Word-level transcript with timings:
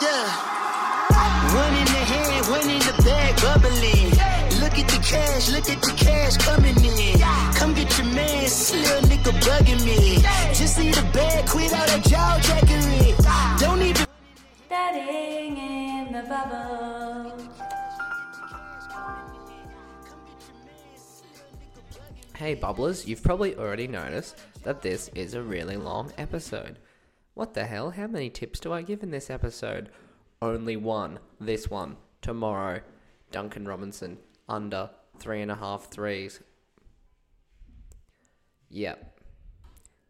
Yeah. 0.00 0.56
One 1.54 1.74
in 1.74 1.84
the 1.84 2.02
hand, 2.12 2.46
one 2.48 2.68
in 2.68 2.80
the 2.80 3.02
bag, 3.02 3.36
bubbling. 3.40 4.10
Look 4.60 4.78
at 4.78 4.88
the 4.88 4.98
cash, 5.02 5.48
look 5.50 5.68
at 5.70 5.80
the 5.80 5.92
cash 5.96 6.36
coming 6.36 6.76
in. 6.84 7.20
Come 7.54 7.72
get 7.74 7.96
your 7.98 8.06
man, 8.08 8.42
this 8.42 8.74
little 8.74 9.02
nigga 9.08 9.32
bugging 9.40 9.84
me. 9.84 10.16
Just 10.54 10.78
leave 10.78 10.94
the 10.94 11.02
bag, 11.12 11.46
quit 11.48 11.72
all 11.72 11.86
that 11.86 12.04
jaw 12.04 12.38
jackery. 12.42 13.14
Don't 13.60 13.82
even. 13.82 14.06
Daddying 14.68 15.56
in 15.56 16.12
the 16.12 16.22
bubble. 16.28 17.46
Hey 22.36 22.54
bubblers, 22.54 23.06
you've 23.06 23.22
probably 23.22 23.56
already 23.56 23.86
noticed 23.86 24.36
that 24.62 24.82
this 24.82 25.08
is 25.14 25.32
a 25.32 25.42
really 25.42 25.76
long 25.76 26.12
episode. 26.18 26.78
What 27.36 27.52
the 27.52 27.66
hell? 27.66 27.90
How 27.90 28.06
many 28.06 28.30
tips 28.30 28.60
do 28.60 28.72
I 28.72 28.80
give 28.80 29.02
in 29.02 29.10
this 29.10 29.28
episode? 29.28 29.90
Only 30.40 30.74
one. 30.74 31.18
This 31.38 31.68
one. 31.68 31.98
Tomorrow. 32.22 32.80
Duncan 33.30 33.68
Robinson. 33.68 34.16
Under 34.48 34.88
three 35.18 35.42
and 35.42 35.50
a 35.50 35.54
half 35.54 35.90
threes. 35.90 36.40
Yep. 38.70 39.20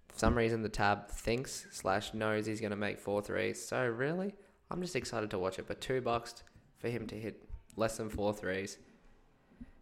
For 0.06 0.16
some 0.16 0.38
reason, 0.38 0.62
the 0.62 0.68
tab 0.68 1.10
thinks 1.10 1.66
slash 1.72 2.14
knows 2.14 2.46
he's 2.46 2.60
going 2.60 2.70
to 2.70 2.76
make 2.76 3.00
four 3.00 3.20
threes. 3.20 3.60
So, 3.60 3.84
really? 3.88 4.32
I'm 4.70 4.80
just 4.80 4.94
excited 4.94 5.28
to 5.30 5.38
watch 5.40 5.58
it. 5.58 5.66
But 5.66 5.80
two 5.80 6.00
bucks 6.00 6.44
for 6.78 6.88
him 6.88 7.08
to 7.08 7.16
hit 7.16 7.42
less 7.74 7.96
than 7.96 8.08
four 8.08 8.34
threes. 8.34 8.78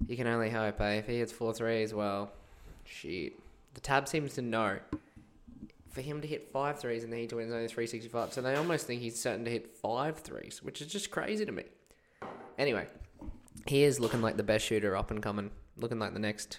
You 0.09 0.16
can 0.16 0.29
only 0.29 0.48
hope, 0.48 0.80
eh? 0.80 0.95
If 0.95 1.09
he 1.09 1.18
hits 1.18 1.30
four 1.30 1.52
threes, 1.52 1.92
well, 1.92 2.32
shit. 2.87 3.34
The 3.74 3.82
tab 3.82 4.09
seems 4.09 4.32
to 4.37 4.40
know. 4.40 4.79
For 5.94 6.00
him 6.00 6.20
to 6.20 6.26
hit 6.26 6.50
five 6.52 6.80
threes 6.80 7.04
and 7.04 7.12
then 7.12 7.20
he 7.20 7.26
to 7.28 7.36
win 7.36 7.52
only 7.52 7.68
365. 7.68 8.32
So 8.32 8.42
they 8.42 8.56
almost 8.56 8.86
think 8.86 9.00
he's 9.00 9.20
certain 9.20 9.44
to 9.44 9.50
hit 9.50 9.76
five 9.76 10.18
threes, 10.18 10.60
which 10.62 10.82
is 10.82 10.88
just 10.88 11.10
crazy 11.10 11.46
to 11.46 11.52
me. 11.52 11.62
Anyway, 12.58 12.86
he 13.66 13.84
is 13.84 14.01
looking 14.01 14.20
like 14.20 14.36
the 14.36 14.42
best 14.42 14.64
shooter 14.64 14.96
up 14.96 15.12
and 15.12 15.23
coming. 15.23 15.51
Looking 15.76 16.01
like 16.01 16.12
the 16.12 16.18
next 16.18 16.59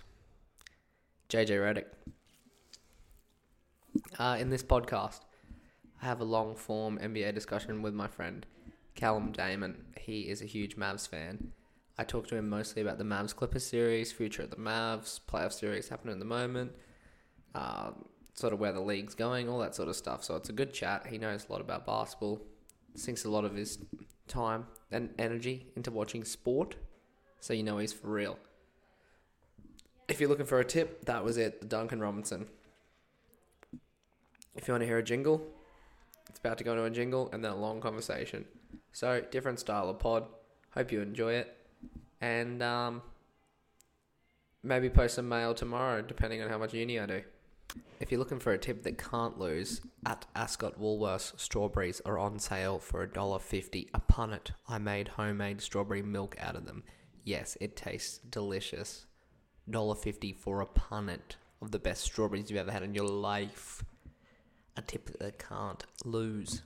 JJ 1.30 1.50
Redick. 1.50 1.86
Uh, 4.18 4.38
in 4.40 4.50
this 4.50 4.64
podcast, 4.64 5.20
I 6.02 6.06
have 6.06 6.22
a 6.22 6.26
long 6.26 6.56
form 6.56 6.98
NBA 6.98 7.34
discussion 7.34 7.82
with 7.82 7.94
my 7.94 8.08
friend 8.08 8.46
Callum 8.96 9.32
Damon. 9.32 9.86
He 10.00 10.22
is 10.22 10.42
a 10.42 10.46
huge 10.46 10.78
Mavs 10.78 11.08
fan. 11.08 11.52
I 11.98 12.04
talk 12.04 12.28
to 12.28 12.36
him 12.36 12.50
mostly 12.50 12.82
about 12.82 12.98
the 12.98 13.04
Mavs 13.04 13.36
Clippers 13.36 13.66
series, 13.66 14.12
future 14.12 14.44
of 14.44 14.50
the 14.50 14.58
Mavs, 14.58 15.20
playoff 15.20 15.54
series 15.54 15.90
happening 15.90 16.14
at 16.14 16.20
the 16.20 16.26
moment, 16.26 16.74
uh, 17.54 17.92
sort 18.36 18.54
of 18.54 18.60
where 18.60 18.74
the 18.74 18.82
league's 18.82 19.16
going, 19.16 19.50
all 19.50 19.60
that 19.60 19.74
sort 19.74 19.88
of 19.88 19.96
stuff. 19.96 20.24
So 20.24 20.36
it's 20.36 20.50
a 20.50 20.54
good 20.54 20.74
chat. 20.74 21.08
He 21.08 21.18
knows 21.18 21.48
a 21.50 21.52
lot 21.52 21.62
about 21.62 21.86
basketball, 21.86 22.42
sinks 22.94 23.26
a 23.26 23.30
lot 23.30 23.46
of 23.46 23.56
his 23.56 23.80
time 24.28 24.68
and 24.92 25.10
energy 25.18 25.68
into 25.76 25.90
watching 25.90 26.24
sport, 26.24 26.76
so 27.40 27.54
you 27.54 27.64
know 27.64 27.78
he's 27.78 27.94
for 27.94 28.08
real. 28.08 28.38
If 30.08 30.20
you're 30.20 30.30
looking 30.30 30.46
for 30.46 30.60
a 30.60 30.66
tip, 30.66 31.06
that 31.06 31.24
was 31.24 31.38
it, 31.38 31.62
the 31.62 31.68
Duncan 31.68 32.00
Robinson. 32.00 32.46
If 34.56 34.68
you 34.68 34.74
want 34.74 34.82
to 34.82 34.88
hear 34.88 35.00
a 35.00 35.04
jingle, 35.04 35.42
it's 36.30 36.40
about 36.40 36.58
to 36.60 36.64
go 36.64 36.74
into 36.74 36.84
a 36.84 36.90
jingle 36.90 37.30
and 37.34 37.44
then 37.44 37.52
a 37.52 37.56
long 37.56 37.82
conversation. 37.82 38.46
So, 38.94 39.22
different 39.32 39.60
style 39.60 39.90
of 39.90 40.00
pod. 40.00 40.26
Hope 40.72 40.92
you 40.92 41.02
enjoy 41.02 41.34
it. 41.34 41.58
And 42.22 42.62
um, 42.62 43.02
maybe 44.64 44.90
post 44.90 45.16
some 45.16 45.28
mail 45.28 45.54
tomorrow, 45.54 46.02
depending 46.02 46.42
on 46.42 46.50
how 46.50 46.58
much 46.58 46.74
uni 46.74 47.00
I 47.00 47.06
do. 47.06 47.22
If 48.00 48.12
you're 48.12 48.20
looking 48.20 48.40
for 48.40 48.52
a 48.52 48.58
tip 48.58 48.84
that 48.84 48.98
can't 48.98 49.40
lose, 49.40 49.82
at 50.06 50.26
Ascot 50.36 50.80
Woolworths, 50.80 51.40
strawberries 51.40 52.02
are 52.06 52.20
on 52.20 52.40
sale 52.40 52.78
for 52.80 53.08
$1.50 53.08 53.90
a 53.94 54.00
punnet. 54.02 54.52
I 54.68 54.78
made 54.78 55.08
homemade 55.10 55.62
strawberry 55.62 56.02
milk 56.02 56.36
out 56.40 56.56
of 56.56 56.66
them. 56.66 56.84
Yes, 57.24 57.58
it 57.62 57.76
tastes 57.76 58.18
delicious. 58.18 59.06
$1.50 59.70 60.36
for 60.38 60.62
a 60.62 60.68
punnet 60.68 61.38
of 61.62 61.72
the 61.72 61.80
best 61.80 62.04
strawberries 62.04 62.50
you've 62.50 62.60
ever 62.60 62.72
had 62.72 62.84
in 62.84 62.94
your 62.94 63.08
life. 63.08 63.84
A 64.78 64.82
tip 64.82 65.18
that 65.20 65.40
can't 65.40 65.84
lose. 66.04 66.62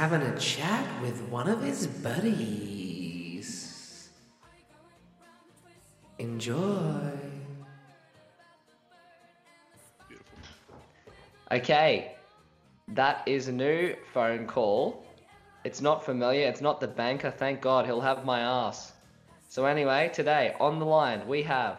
having 0.01 0.23
a 0.23 0.39
chat 0.39 0.87
with 1.03 1.21
one 1.29 1.47
of 1.47 1.63
his 1.63 1.87
buddies. 1.87 3.29
Enjoy. 6.19 7.11
Okay, 11.53 12.17
that 12.89 13.23
is 13.27 13.49
a 13.49 13.53
new 13.53 13.95
phone 14.15 14.47
call. 14.47 15.05
It's 15.65 15.83
not 15.83 16.03
familiar, 16.03 16.49
it's 16.49 16.63
not 16.63 16.81
the 16.81 16.89
banker, 16.89 17.31
thank 17.31 17.61
God, 17.61 17.85
he'll 17.85 18.01
have 18.01 18.25
my 18.25 18.41
ass. 18.41 18.95
So, 19.51 19.67
anyway, 19.67 20.11
today 20.15 20.55
on 20.59 20.79
the 20.79 20.87
line 20.87 21.29
we 21.29 21.43
have, 21.43 21.77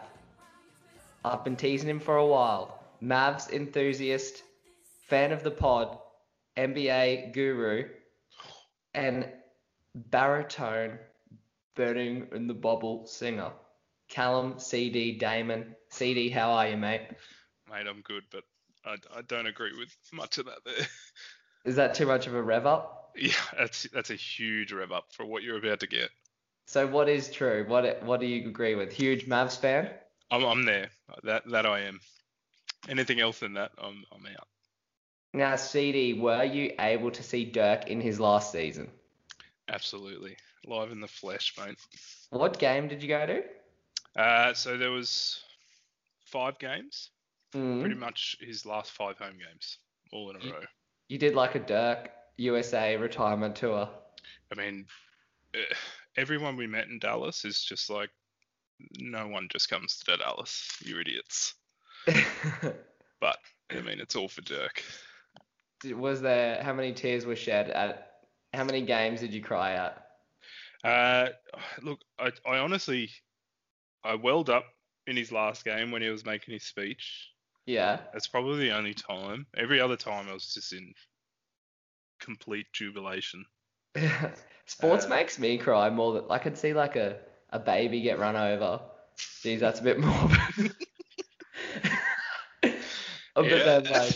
I've 1.24 1.42
been 1.42 1.56
teasing 1.56 1.88
him 1.88 1.98
for 1.98 2.18
a 2.18 2.26
while, 2.26 2.84
Mavs 3.02 3.50
enthusiast, 3.50 4.44
fan 5.08 5.32
of 5.32 5.42
the 5.42 5.50
pod, 5.50 5.98
NBA 6.56 7.32
guru, 7.32 7.88
and 8.94 9.28
baritone 9.94 10.98
burning 11.74 12.26
in 12.32 12.46
the 12.46 12.54
bubble 12.54 13.06
singer, 13.06 13.52
Callum 14.08 14.58
CD 14.58 15.18
Damon. 15.18 15.74
CD, 15.90 16.28
how 16.28 16.52
are 16.52 16.68
you, 16.68 16.76
mate? 16.76 17.02
Mate, 17.70 17.86
I'm 17.88 18.02
good, 18.02 18.24
but 18.30 18.44
I, 18.84 18.96
I 19.16 19.22
don't 19.22 19.46
agree 19.46 19.72
with 19.78 19.94
much 20.12 20.38
of 20.38 20.46
that 20.46 20.64
there. 20.64 20.86
Is 21.64 21.76
that 21.76 21.94
too 21.94 22.06
much 22.06 22.26
of 22.26 22.34
a 22.34 22.42
rev 22.42 22.66
up? 22.66 23.02
yeah, 23.16 23.32
that's 23.58 23.86
that's 23.92 24.10
a 24.10 24.14
huge 24.14 24.72
rev 24.72 24.92
up 24.92 25.12
for 25.12 25.24
what 25.24 25.42
you're 25.42 25.58
about 25.58 25.80
to 25.80 25.86
get. 25.86 26.10
So 26.66 26.86
what 26.86 27.08
is 27.08 27.30
true? 27.30 27.64
What 27.68 28.02
what 28.02 28.20
do 28.20 28.26
you 28.26 28.48
agree 28.48 28.74
with? 28.74 28.92
Huge 28.92 29.26
Mavs 29.26 29.58
fan? 29.58 29.90
I'm 30.30 30.44
I'm 30.44 30.64
there. 30.64 30.90
That 31.24 31.48
that 31.50 31.66
I 31.66 31.80
am. 31.80 32.00
Anything 32.88 33.20
else 33.20 33.40
than 33.40 33.54
that, 33.54 33.72
I'm 33.78 34.04
I'm 34.12 34.26
out. 34.26 34.48
Now, 35.34 35.56
CD, 35.56 36.12
were 36.14 36.44
you 36.44 36.72
able 36.78 37.10
to 37.10 37.22
see 37.22 37.44
Dirk 37.44 37.88
in 37.88 38.00
his 38.00 38.20
last 38.20 38.52
season? 38.52 38.90
Absolutely. 39.68 40.36
Live 40.66 40.92
in 40.92 41.00
the 41.00 41.08
flesh, 41.08 41.54
mate. 41.58 41.78
What 42.30 42.58
game 42.58 42.86
did 42.88 43.02
you 43.02 43.08
go 43.08 43.26
to? 43.26 43.42
Uh, 44.20 44.52
so 44.54 44.76
there 44.76 44.90
was 44.90 45.42
five 46.26 46.58
games, 46.58 47.10
Mm. 47.52 47.80
pretty 47.80 47.94
much 47.96 48.36
his 48.40 48.64
last 48.64 48.92
five 48.92 49.18
home 49.18 49.38
games, 49.38 49.78
all 50.12 50.30
in 50.30 50.36
a 50.36 50.44
You- 50.44 50.52
row. 50.52 50.64
You 51.08 51.18
did 51.18 51.34
like 51.34 51.54
a 51.54 51.58
Dirk 51.60 52.10
USA 52.38 52.96
retirement 52.96 53.56
tour. 53.56 53.88
I 54.50 54.54
mean, 54.54 54.86
eh, 55.54 55.74
everyone 56.16 56.56
we 56.56 56.66
met 56.66 56.88
in 56.88 56.98
Dallas 56.98 57.44
is 57.44 57.62
just 57.62 57.90
like, 57.90 58.10
no 58.98 59.28
one 59.28 59.48
just 59.50 59.68
comes 59.68 59.98
to 59.98 60.16
Dallas, 60.16 60.78
you 60.84 60.98
idiots. 61.00 61.54
But 63.20 63.38
I 63.70 63.80
mean, 63.82 64.00
it's 64.00 64.16
all 64.16 64.28
for 64.28 64.40
Dirk. 64.42 64.82
Was 65.84 66.20
there 66.22 66.62
how 66.62 66.72
many 66.72 66.92
tears 66.92 67.26
were 67.26 67.36
shed 67.36 67.70
at 67.70 68.12
how 68.52 68.64
many 68.64 68.82
games 68.82 69.20
did 69.20 69.32
you 69.34 69.42
cry 69.42 69.72
at? 69.72 70.06
Uh, 70.84 71.28
look, 71.82 72.00
I, 72.18 72.32
I 72.46 72.58
honestly, 72.58 73.10
I 74.04 74.14
welled 74.16 74.50
up 74.50 74.64
in 75.06 75.16
his 75.16 75.32
last 75.32 75.64
game 75.64 75.90
when 75.90 76.02
he 76.02 76.08
was 76.08 76.24
making 76.24 76.54
his 76.54 76.64
speech. 76.64 77.30
Yeah. 77.66 78.00
That's 78.12 78.26
probably 78.28 78.68
the 78.68 78.76
only 78.76 78.94
time. 78.94 79.46
Every 79.56 79.80
other 79.80 79.96
time, 79.96 80.28
I 80.28 80.32
was 80.32 80.52
just 80.52 80.72
in 80.72 80.92
complete 82.20 82.66
jubilation. 82.72 83.44
Sports 84.66 85.06
Uh, 85.06 85.08
makes 85.08 85.38
me 85.38 85.58
cry 85.58 85.90
more 85.90 86.14
than 86.14 86.24
I 86.30 86.38
could 86.38 86.56
see 86.56 86.72
like 86.72 86.96
a, 86.96 87.18
a 87.50 87.58
baby 87.58 88.00
get 88.00 88.18
run 88.18 88.36
over. 88.36 88.80
Jeez, 89.16 89.60
that's 89.60 89.80
a 89.80 89.82
bit 89.82 89.98
morbid. 90.00 90.74
Oh, 93.34 93.42
but 93.42 93.50
Yeah. 93.50 93.80
then 93.80 93.84
like 93.88 94.14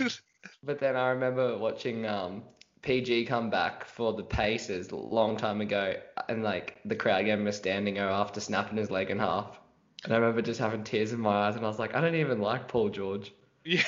But 0.67 0.81
then 0.81 0.97
I 0.97 1.11
remember 1.11 1.57
watching 1.57 2.07
um, 2.07 2.43
PG 2.83 3.27
come 3.27 3.51
back 3.51 3.85
for 3.85 4.13
the 4.13 4.25
Pacers 4.25 4.91
a 4.91 4.97
long 4.97 5.37
time 5.37 5.61
ago, 5.61 5.95
and 6.29 6.43
like 6.43 6.79
the 6.85 6.97
crowd 6.97 7.25
gave 7.25 7.39
him 7.39 7.47
a 7.47 7.53
standing 7.53 7.99
O 7.99 8.09
after 8.09 8.41
snapping 8.41 8.77
his 8.79 8.91
leg 8.91 9.11
in 9.11 9.19
half. 9.19 9.61
And 10.05 10.13
I 10.13 10.17
remember 10.17 10.43
just 10.43 10.61
having 10.61 10.85
tears 10.85 11.13
in 11.13 11.21
my 11.21 11.47
eyes, 11.49 11.57
and 11.57 11.65
I 11.65 11.69
was 11.69 11.79
like, 11.79 11.95
I 11.95 12.01
don't 12.01 12.15
even 12.17 12.41
like 12.41 12.69
Paul 12.69 12.91
George. 12.91 13.33
yeah. 13.65 13.83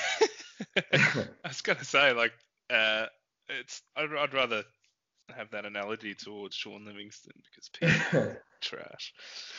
I 0.93 1.47
was 1.47 1.61
gonna 1.61 1.83
say 1.83 2.13
like, 2.13 2.33
uh, 2.69 3.07
it's 3.49 3.81
I'd, 3.95 4.13
I'd 4.13 4.33
rather 4.33 4.63
have 5.35 5.51
that 5.51 5.65
analogy 5.65 6.15
towards 6.15 6.55
Shaun 6.55 6.85
Livingston 6.85 7.33
because 7.51 7.69
people 7.69 8.35
trash. 8.61 9.13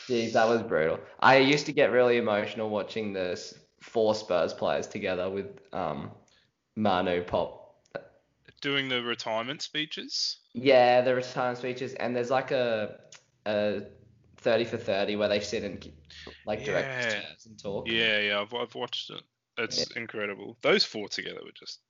Jeez, 0.09 0.33
that 0.33 0.47
was 0.47 0.61
brutal. 0.63 0.99
I 1.19 1.37
used 1.37 1.65
to 1.67 1.71
get 1.73 1.91
really 1.91 2.17
emotional 2.17 2.69
watching 2.69 3.13
the 3.13 3.31
s- 3.31 3.53
four 3.81 4.13
Spurs 4.15 4.53
players 4.53 4.87
together 4.87 5.29
with 5.29 5.59
um, 5.73 6.11
Manu 6.81 7.23
Pop. 7.23 7.59
Doing 8.61 8.89
the 8.89 9.01
retirement 9.03 9.61
speeches. 9.61 10.37
Yeah, 10.53 11.01
the 11.01 11.15
retirement 11.15 11.59
speeches, 11.59 11.93
and 11.95 12.15
there's 12.15 12.29
like 12.29 12.51
a 12.51 12.99
a 13.45 13.83
30 14.37 14.65
for 14.65 14.77
30 14.77 15.15
where 15.15 15.29
they 15.29 15.39
sit 15.39 15.63
and 15.63 15.91
like 16.45 16.63
direct 16.65 16.89
Yeah. 16.89 17.21
chairs 17.21 17.45
and 17.45 17.59
talk. 17.59 17.87
Yeah, 17.87 18.19
yeah, 18.19 18.41
I've, 18.41 18.53
I've 18.53 18.75
watched 18.75 19.09
it. 19.11 19.21
It's 19.57 19.91
incredible. 19.91 20.57
Those 20.61 20.83
four 20.83 21.07
together 21.07 21.39
were 21.43 21.51
just. 21.53 21.81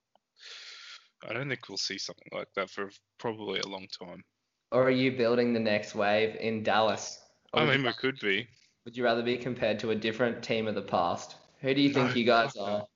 I 1.26 1.32
don't 1.32 1.48
think 1.48 1.68
we'll 1.68 1.78
see 1.78 1.98
something 1.98 2.28
like 2.32 2.48
that 2.56 2.68
for 2.68 2.90
probably 3.18 3.60
a 3.60 3.66
long 3.68 3.86
time. 3.86 4.24
Or 4.72 4.82
are 4.84 4.90
you 4.90 5.12
building 5.12 5.52
the 5.52 5.60
next 5.60 5.94
wave 5.94 6.36
in 6.36 6.62
Dallas? 6.62 7.20
I 7.54 7.64
mean, 7.64 7.82
we 7.82 7.92
could 7.92 8.18
be. 8.20 8.48
would 8.84 8.96
you 8.96 9.04
rather 9.04 9.22
be 9.22 9.36
compared 9.36 9.78
to 9.80 9.90
a 9.90 9.94
different 9.94 10.42
team 10.42 10.66
of 10.66 10.74
the 10.74 10.82
past? 10.82 11.36
Who 11.60 11.74
do 11.74 11.80
you 11.80 11.90
think 11.90 12.08
No, 12.08 12.14
you 12.14 12.24
guys 12.24 12.56
are? 12.56 12.86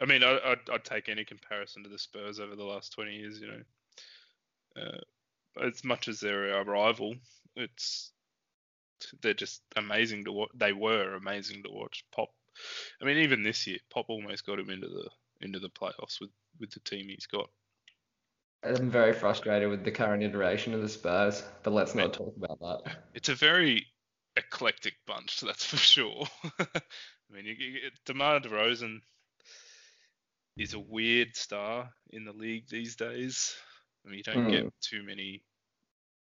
I 0.00 0.04
mean, 0.04 0.22
I, 0.22 0.38
I'd, 0.44 0.70
I'd 0.72 0.84
take 0.84 1.08
any 1.08 1.24
comparison 1.24 1.82
to 1.82 1.88
the 1.88 1.98
Spurs 1.98 2.40
over 2.40 2.54
the 2.54 2.64
last 2.64 2.92
20 2.92 3.12
years, 3.12 3.40
you 3.40 3.48
know. 3.48 4.82
Uh, 4.82 5.64
as 5.66 5.82
much 5.84 6.08
as 6.08 6.20
they're 6.20 6.54
our 6.54 6.64
rival, 6.64 7.14
it's 7.56 8.12
they're 9.22 9.34
just 9.34 9.62
amazing 9.76 10.24
to 10.24 10.32
watch. 10.32 10.50
They 10.54 10.72
were 10.72 11.14
amazing 11.14 11.62
to 11.64 11.70
watch. 11.70 12.04
Pop, 12.12 12.28
I 13.02 13.04
mean, 13.04 13.18
even 13.18 13.42
this 13.42 13.66
year, 13.66 13.78
Pop 13.90 14.06
almost 14.08 14.46
got 14.46 14.58
him 14.58 14.70
into 14.70 14.88
the 14.88 15.08
into 15.40 15.58
the 15.58 15.70
playoffs 15.70 16.20
with 16.20 16.30
with 16.60 16.70
the 16.70 16.80
team 16.80 17.08
he's 17.08 17.26
got. 17.26 17.48
I'm 18.64 18.90
very 18.90 19.12
frustrated 19.12 19.68
with 19.68 19.84
the 19.84 19.92
current 19.92 20.22
iteration 20.22 20.74
of 20.74 20.82
the 20.82 20.88
Spurs, 20.88 21.44
but 21.62 21.72
let's 21.72 21.94
not 21.94 22.12
talk 22.12 22.34
about 22.36 22.58
that. 22.60 22.96
It's 23.14 23.28
a 23.28 23.34
very 23.34 23.86
eclectic 24.36 24.94
bunch, 25.06 25.40
that's 25.46 25.64
for 25.64 25.76
sure. 25.76 26.26
I 26.58 26.66
mean, 27.30 27.44
you, 27.44 27.54
you, 27.58 27.80
get- 27.80 28.04
DeMar 28.04 28.40
DeRozan 28.40 29.00
is 30.58 30.74
a 30.74 30.78
weird 30.78 31.36
star 31.36 31.90
in 32.10 32.24
the 32.24 32.32
league 32.32 32.68
these 32.68 32.96
days. 32.96 33.54
I 34.04 34.10
mean, 34.10 34.18
you 34.18 34.24
don't 34.24 34.50
get 34.50 34.62
hmm. 34.62 34.68
too 34.80 35.02
many, 35.02 35.42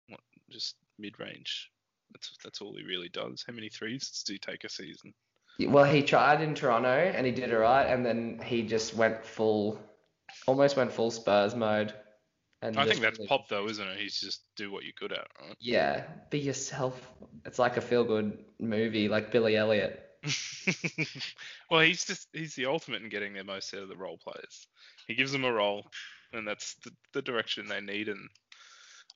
what, 0.08 0.20
just 0.50 0.76
mid-range. 0.99 1.70
That's 2.12 2.37
that's 2.43 2.61
all 2.61 2.75
he 2.76 2.84
really 2.84 3.08
does. 3.08 3.44
How 3.46 3.52
many 3.52 3.69
threes 3.69 4.08
does 4.08 4.25
he 4.26 4.38
take 4.38 4.64
a 4.64 4.69
season? 4.69 5.12
Well, 5.58 5.84
he 5.84 6.02
tried 6.02 6.43
in 6.43 6.55
Toronto 6.55 6.88
and 6.88 7.25
he 7.25 7.32
did 7.32 7.50
it 7.50 7.56
right, 7.56 7.87
and 7.87 8.05
then 8.05 8.40
he 8.44 8.62
just 8.62 8.94
went 8.94 9.25
full, 9.25 9.81
almost 10.46 10.76
went 10.76 10.93
full 10.93 11.11
Spurs 11.11 11.55
mode. 11.55 11.94
And 12.62 12.79
I 12.79 12.87
think 12.87 13.00
that's 13.00 13.19
really- 13.19 13.29
Pop 13.29 13.49
though, 13.49 13.69
isn't 13.69 13.87
it? 13.87 13.99
He's 13.99 14.19
just 14.20 14.43
do 14.56 14.70
what 14.70 14.84
you're 14.84 14.93
good 14.99 15.12
at, 15.12 15.26
right? 15.40 15.56
Yeah, 15.61 16.05
be 16.31 16.38
yourself. 16.38 17.11
It's 17.44 17.58
like 17.58 17.76
a 17.76 17.81
feel-good 17.81 18.44
movie, 18.61 19.08
like 19.08 19.31
Billy 19.31 19.56
Elliot. 19.56 20.06
well, 21.70 21.81
he's 21.81 22.05
just 22.05 22.28
he's 22.32 22.55
the 22.55 22.67
ultimate 22.67 23.02
in 23.02 23.08
getting 23.08 23.34
the 23.34 23.44
most 23.44 23.73
out 23.75 23.82
of 23.82 23.88
the 23.88 23.96
role 23.96 24.19
players. 24.19 24.67
He 25.06 25.14
gives 25.14 25.32
them 25.32 25.44
a 25.44 25.52
role, 25.52 25.87
and 26.32 26.46
that's 26.46 26.75
the, 26.84 26.90
the 27.12 27.23
direction 27.23 27.67
they 27.69 27.81
need. 27.81 28.08
And 28.08 28.28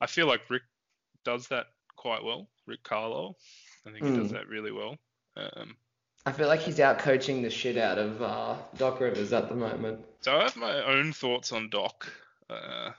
I 0.00 0.06
feel 0.06 0.26
like 0.26 0.48
Rick 0.48 0.62
does 1.24 1.48
that 1.48 1.66
quite 1.96 2.24
well. 2.24 2.48
Rick 2.66 2.82
Carlisle, 2.82 3.36
I 3.86 3.90
think 3.90 4.04
he 4.06 4.14
does 4.14 4.28
Hmm. 4.28 4.34
that 4.36 4.48
really 4.48 4.72
well. 4.72 4.96
Um, 5.36 5.76
I 6.26 6.32
feel 6.32 6.48
like 6.48 6.60
he's 6.60 6.80
out 6.80 6.98
coaching 6.98 7.42
the 7.42 7.50
shit 7.50 7.76
out 7.78 7.98
of 7.98 8.20
uh, 8.22 8.56
Doc 8.76 9.00
Rivers 9.00 9.32
at 9.32 9.48
the 9.48 9.54
moment. 9.54 10.00
so 10.20 10.36
I 10.36 10.42
have 10.44 10.56
my 10.56 10.84
own 10.84 11.12
thoughts 11.12 11.50
on 11.52 11.70
Doc. 11.70 12.12
Uh, 12.48 12.90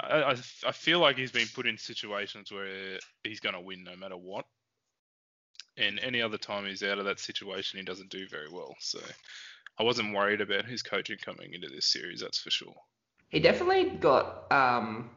I, 0.00 0.22
I 0.22 0.36
I 0.66 0.72
feel 0.72 0.98
like 0.98 1.16
he's 1.16 1.30
been 1.30 1.46
put 1.54 1.66
in 1.66 1.78
situations 1.78 2.50
where 2.50 2.98
he's 3.22 3.40
going 3.40 3.54
to 3.54 3.60
win 3.60 3.84
no 3.84 3.94
matter 3.96 4.16
what. 4.16 4.46
And 5.76 5.98
any 6.00 6.22
other 6.22 6.38
time 6.38 6.66
he's 6.66 6.82
out 6.82 6.98
of 6.98 7.04
that 7.06 7.18
situation, 7.18 7.78
he 7.78 7.84
doesn't 7.84 8.10
do 8.10 8.28
very 8.28 8.48
well. 8.50 8.74
So 8.78 9.00
I 9.78 9.82
wasn't 9.82 10.14
worried 10.14 10.40
about 10.40 10.66
his 10.66 10.82
coaching 10.82 11.18
coming 11.18 11.52
into 11.52 11.68
this 11.68 11.86
series, 11.86 12.20
that's 12.20 12.38
for 12.38 12.50
sure. 12.50 12.74
He 13.28 13.40
definitely 13.40 13.90
got 13.90 14.50
um, 14.52 15.10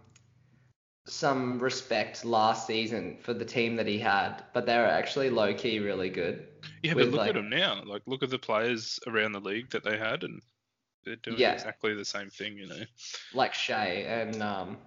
some 1.05 1.59
respect 1.59 2.25
last 2.25 2.65
season 2.65 3.17
for 3.21 3.33
the 3.33 3.45
team 3.45 3.75
that 3.75 3.85
he 3.85 3.99
had, 3.99 4.43
but 4.53 4.65
they 4.65 4.75
were 4.77 4.85
actually 4.85 5.29
low 5.29 5.53
key 5.53 5.79
really 5.79 6.09
good. 6.09 6.47
Yeah, 6.81 6.95
but 6.95 7.05
look 7.05 7.15
like- 7.15 7.29
at 7.29 7.35
them 7.35 7.49
now. 7.49 7.83
Like, 7.85 8.01
look 8.07 8.23
at 8.23 8.29
the 8.31 8.39
players 8.39 8.99
around 9.07 9.33
the 9.33 9.39
league 9.39 9.69
that 9.69 9.83
they 9.83 9.97
had, 9.97 10.23
and 10.23 10.41
they're 11.03 11.15
doing 11.17 11.37
Yeah. 11.37 11.53
exactly 11.53 11.93
the 11.93 12.03
same 12.05 12.29
thing, 12.29 12.57
you 12.57 12.67
know. 12.67 12.83
Like 13.33 13.53
Shai 13.53 13.85
and 14.07 14.41
um, 14.41 14.77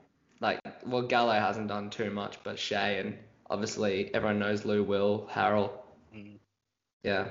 like 0.40 0.60
well 0.84 1.02
Gallo 1.02 1.32
hasn't 1.32 1.68
done 1.68 1.90
too 1.90 2.10
much, 2.10 2.38
but 2.42 2.58
Shai 2.58 2.90
and 2.94 3.18
obviously 3.50 4.12
everyone 4.14 4.38
knows 4.38 4.64
Lou 4.64 4.82
Will, 4.82 5.28
Harrell. 5.30 5.70
Mm. 6.16 6.38
Yeah. 7.02 7.28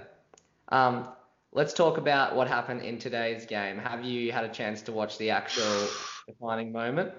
Um, 0.68 1.08
let's 1.52 1.74
talk 1.74 1.98
about 1.98 2.36
what 2.36 2.48
happened 2.48 2.82
in 2.82 3.00
today's 3.00 3.46
game. 3.46 3.78
Have 3.80 4.04
you 4.04 4.32
had 4.32 4.44
a 4.44 4.50
chance 4.50 4.82
to 4.84 4.92
watch 4.92 5.18
the 5.18 5.32
actual 5.32 5.88
defining 6.28 6.72
moment? 6.72 7.14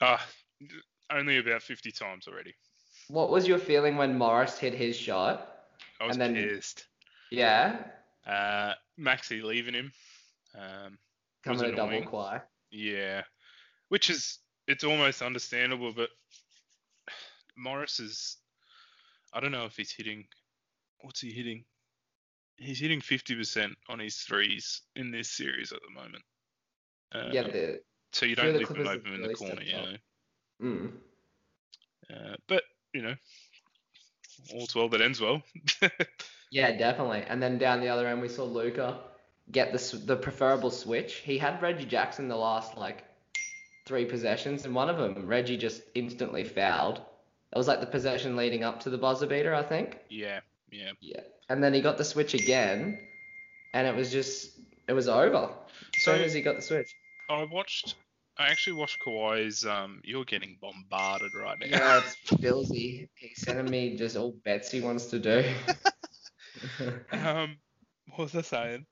Ah, 0.00 0.24
only 1.12 1.38
about 1.38 1.62
50 1.62 1.92
times 1.92 2.26
already. 2.26 2.54
What 3.08 3.30
was 3.30 3.46
your 3.46 3.58
feeling 3.58 3.96
when 3.96 4.16
Morris 4.16 4.58
hit 4.58 4.72
his 4.74 4.96
shot? 4.96 5.48
I 6.00 6.06
was 6.06 6.16
And 6.16 6.34
then- 6.36 6.48
pissed. 6.48 6.86
Yeah, 7.30 7.84
Uh, 8.26 8.74
Maxi 8.98 9.40
leaving 9.42 9.74
him. 9.74 9.92
Um, 10.58 10.98
coming 11.44 11.64
a 11.66 11.76
double 11.76 12.02
Kawhi. 12.02 12.42
Yeah, 12.72 13.22
which 13.88 14.10
is 14.10 14.38
it's 14.66 14.82
almost 14.84 15.22
understandable, 15.22 15.92
but 15.92 16.10
Morris 17.60 18.00
is. 18.00 18.36
I 19.32 19.40
don't 19.40 19.52
know 19.52 19.64
if 19.64 19.76
he's 19.76 19.92
hitting. 19.92 20.26
What's 21.00 21.20
he 21.20 21.30
hitting? 21.30 21.64
He's 22.56 22.78
hitting 22.78 23.00
50% 23.00 23.74
on 23.88 23.98
his 23.98 24.16
threes 24.16 24.82
in 24.94 25.10
this 25.10 25.30
series 25.30 25.72
at 25.72 25.78
the 25.80 25.94
moment. 25.98 26.22
Uh, 27.12 27.30
Yeah, 27.32 27.42
the 27.44 27.80
so 28.12 28.26
you 28.26 28.34
don't 28.34 28.54
leave 28.54 28.68
them 28.68 28.86
open 28.86 29.14
in 29.14 29.22
the 29.22 29.34
corner, 29.34 29.62
you 29.62 29.72
know. 29.72 29.96
mm. 30.62 30.92
Uh, 32.10 32.36
but 32.48 32.64
you 32.92 33.02
know, 33.02 33.14
all's 34.52 34.74
well 34.74 34.88
that 34.88 35.00
ends 35.00 35.20
well. 35.20 35.42
Yeah, 36.50 36.76
definitely. 36.76 37.22
And 37.28 37.40
then 37.40 37.58
down 37.58 37.80
the 37.80 37.88
other 37.88 38.08
end, 38.08 38.20
we 38.20 38.28
saw 38.28 38.44
Luka 38.44 38.98
get 39.52 39.72
the 39.72 39.96
the 39.98 40.16
preferable 40.16 40.70
switch. 40.70 41.14
He 41.16 41.38
had 41.38 41.62
Reggie 41.62 41.84
Jackson 41.84 42.28
the 42.28 42.36
last 42.36 42.76
like 42.76 43.04
three 43.86 44.04
possessions, 44.04 44.64
and 44.64 44.74
one 44.74 44.90
of 44.90 44.98
them 44.98 45.26
Reggie 45.26 45.56
just 45.56 45.82
instantly 45.94 46.44
fouled. 46.44 47.02
That 47.52 47.58
was 47.58 47.66
like 47.68 47.80
the 47.80 47.86
possession 47.86 48.36
leading 48.36 48.62
up 48.64 48.80
to 48.80 48.90
the 48.90 48.98
buzzer 48.98 49.26
beater, 49.26 49.54
I 49.54 49.62
think. 49.62 49.98
yeah, 50.08 50.40
yeah. 50.70 50.92
Yeah. 51.00 51.20
And 51.48 51.62
then 51.62 51.74
he 51.74 51.80
got 51.80 51.98
the 51.98 52.04
switch 52.04 52.34
again, 52.34 52.98
and 53.74 53.86
it 53.86 53.94
was 53.96 54.12
just 54.12 54.58
it 54.88 54.92
was 54.92 55.08
over. 55.08 55.50
As 55.96 56.02
soon 56.04 56.18
So- 56.18 56.24
as 56.24 56.32
he 56.32 56.42
got 56.42 56.56
the 56.56 56.62
switch. 56.62 56.94
I 57.28 57.44
watched. 57.44 57.94
I 58.38 58.48
actually 58.48 58.72
watched 58.74 58.98
Kawhi's. 59.06 59.66
Um, 59.66 60.00
you're 60.04 60.24
getting 60.24 60.56
bombarded 60.62 61.34
right 61.34 61.58
now. 61.60 61.66
Yeah, 61.66 61.98
it's 62.02 62.16
Billsy. 62.40 63.08
He's 63.14 63.40
sending 63.42 63.70
me 63.70 63.96
just 63.96 64.16
all 64.16 64.32
bets 64.44 64.70
he 64.70 64.80
wants 64.80 65.06
to 65.06 65.18
do. 65.18 65.44
um, 67.12 67.56
what 68.14 68.32
was 68.32 68.34
I 68.34 68.42
saying? 68.42 68.86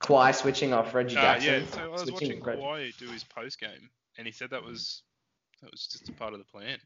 Kawhi 0.00 0.34
switching 0.34 0.72
off 0.72 0.94
Reggie 0.94 1.16
Uh, 1.16 1.20
Jackson. 1.22 1.62
yeah, 1.64 1.66
so 1.70 1.80
I 1.82 1.86
was 1.88 2.10
watching 2.10 2.42
Reg- 2.42 2.58
Kawhi 2.58 2.96
do 2.96 3.08
his 3.10 3.24
post 3.24 3.60
game, 3.60 3.90
and 4.18 4.26
he 4.26 4.32
said 4.32 4.50
that 4.50 4.64
was 4.64 5.02
that 5.62 5.70
was 5.70 5.86
just 5.86 6.08
a 6.08 6.12
part 6.12 6.32
of 6.32 6.38
the 6.38 6.44
plan. 6.44 6.78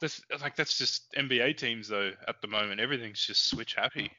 That's 0.00 0.20
like 0.40 0.56
that's 0.56 0.76
just 0.78 1.12
NBA 1.14 1.56
teams 1.56 1.88
though. 1.88 2.12
At 2.26 2.40
the 2.40 2.48
moment, 2.48 2.80
everything's 2.80 3.24
just 3.24 3.46
switch 3.48 3.74
happy. 3.74 4.10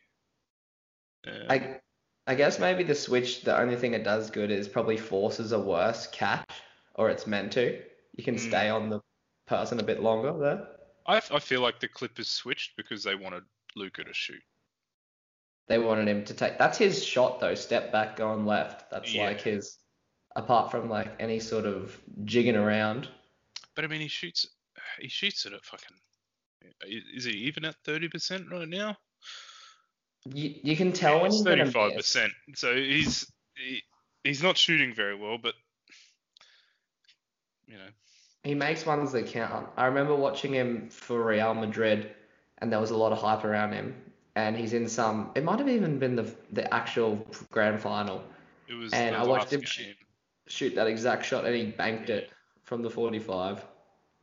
Uh, 1.27 1.31
I, 1.49 1.79
I 2.27 2.35
guess 2.35 2.59
maybe 2.59 2.83
the 2.83 2.95
switch, 2.95 3.41
the 3.41 3.57
only 3.59 3.75
thing 3.75 3.93
it 3.93 4.03
does 4.03 4.29
good 4.29 4.51
is 4.51 4.67
probably 4.67 4.97
forces 4.97 5.51
a 5.51 5.59
worse 5.59 6.07
catch, 6.07 6.49
or 6.95 7.09
it's 7.09 7.27
meant 7.27 7.51
to. 7.53 7.81
You 8.15 8.23
can 8.23 8.35
Mm. 8.35 8.39
stay 8.39 8.69
on 8.69 8.89
the 8.89 9.01
person 9.47 9.79
a 9.79 9.83
bit 9.83 10.01
longer 10.01 10.37
there. 10.37 10.67
I, 11.07 11.17
I 11.17 11.39
feel 11.39 11.61
like 11.61 11.79
the 11.79 11.87
Clippers 11.87 12.29
switched 12.29 12.77
because 12.77 13.03
they 13.03 13.15
wanted 13.15 13.43
Luka 13.75 14.03
to 14.03 14.13
shoot. 14.13 14.41
They 15.67 15.77
wanted 15.79 16.07
him 16.07 16.23
to 16.25 16.33
take. 16.33 16.57
That's 16.57 16.77
his 16.77 17.03
shot 17.03 17.39
though. 17.39 17.55
Step 17.55 17.91
back, 17.91 18.15
going 18.15 18.45
left. 18.45 18.89
That's 18.91 19.13
Yeah. 19.13 19.27
like 19.27 19.41
his. 19.41 19.77
Apart 20.35 20.69
from 20.69 20.89
like 20.89 21.15
any 21.19 21.39
sort 21.39 21.65
of 21.65 21.99
jigging 22.23 22.55
around. 22.55 23.07
But 23.75 23.85
I 23.85 23.87
mean, 23.87 24.01
he 24.01 24.07
shoots 24.07 24.47
he 24.99 25.07
shoots 25.07 25.45
it 25.45 25.53
at 25.53 25.63
fucking. 25.65 25.97
Is 27.13 27.25
he 27.25 27.31
even 27.31 27.65
at 27.65 27.75
thirty 27.83 28.07
percent 28.09 28.45
right 28.51 28.67
now? 28.67 28.97
You, 30.33 30.55
you 30.63 30.75
can 30.75 30.91
tell 30.91 31.21
when 31.21 31.31
he's 31.31 31.41
thirty 31.43 31.69
five 31.69 31.93
percent. 31.95 32.31
So 32.55 32.75
he's 32.75 33.31
he, 33.55 33.83
he's 34.23 34.41
not 34.41 34.57
shooting 34.57 34.93
very 34.93 35.15
well, 35.15 35.37
but 35.37 35.53
you 37.67 37.75
know, 37.77 37.87
He 38.43 38.53
makes 38.55 38.85
ones 38.85 39.11
that 39.11 39.27
count. 39.27 39.67
I 39.77 39.85
remember 39.85 40.15
watching 40.15 40.53
him 40.53 40.89
for 40.89 41.23
Real 41.25 41.53
Madrid, 41.53 42.11
and 42.59 42.71
there 42.71 42.79
was 42.79 42.91
a 42.91 42.97
lot 42.97 43.11
of 43.11 43.17
hype 43.19 43.43
around 43.43 43.73
him. 43.73 43.95
And 44.37 44.55
he's 44.57 44.73
in 44.73 44.89
some. 44.89 45.31
It 45.35 45.43
might 45.45 45.59
have 45.59 45.69
even 45.69 45.97
been 45.99 46.15
the 46.15 46.29
the 46.51 46.71
actual 46.73 47.25
grand 47.51 47.81
final. 47.81 48.23
it 48.67 48.73
was. 48.73 48.91
And 48.93 49.15
I 49.15 49.23
watched 49.25 49.51
him 49.53 49.61
shoot- 49.61 49.95
Shoot 50.47 50.75
that 50.75 50.85
exact 50.85 51.25
shot, 51.25 51.43
and 51.45 51.55
he 51.55 51.71
banked 51.71 52.11
it 52.11 52.29
from 52.65 52.81
the 52.81 52.89
45. 52.89 53.63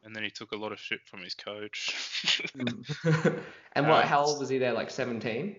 and 0.04 0.14
then 0.14 0.22
he 0.24 0.30
took 0.30 0.52
a 0.52 0.56
lot 0.56 0.72
of 0.72 0.78
shit 0.80 1.00
from 1.06 1.20
his 1.22 1.34
coach. 1.34 2.42
and 2.54 3.86
what? 3.88 4.02
Um, 4.02 4.08
How 4.08 4.24
old 4.24 4.40
was 4.40 4.48
he 4.48 4.58
there? 4.58 4.72
Like 4.72 4.90
17? 4.90 5.56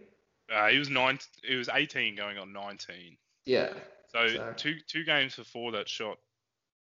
uh, 0.54 0.68
he 0.68 0.78
was 0.78 0.90
nine. 0.90 1.18
He 1.44 1.56
was 1.56 1.70
eighteen, 1.74 2.16
going 2.16 2.38
on 2.38 2.52
nineteen. 2.54 3.18
Yeah. 3.46 3.74
So, 4.12 4.28
So- 4.28 4.54
two 4.58 4.76
two 4.88 5.04
games 5.06 5.36
before 5.36 5.72
that 5.72 5.88
shot, 5.90 6.18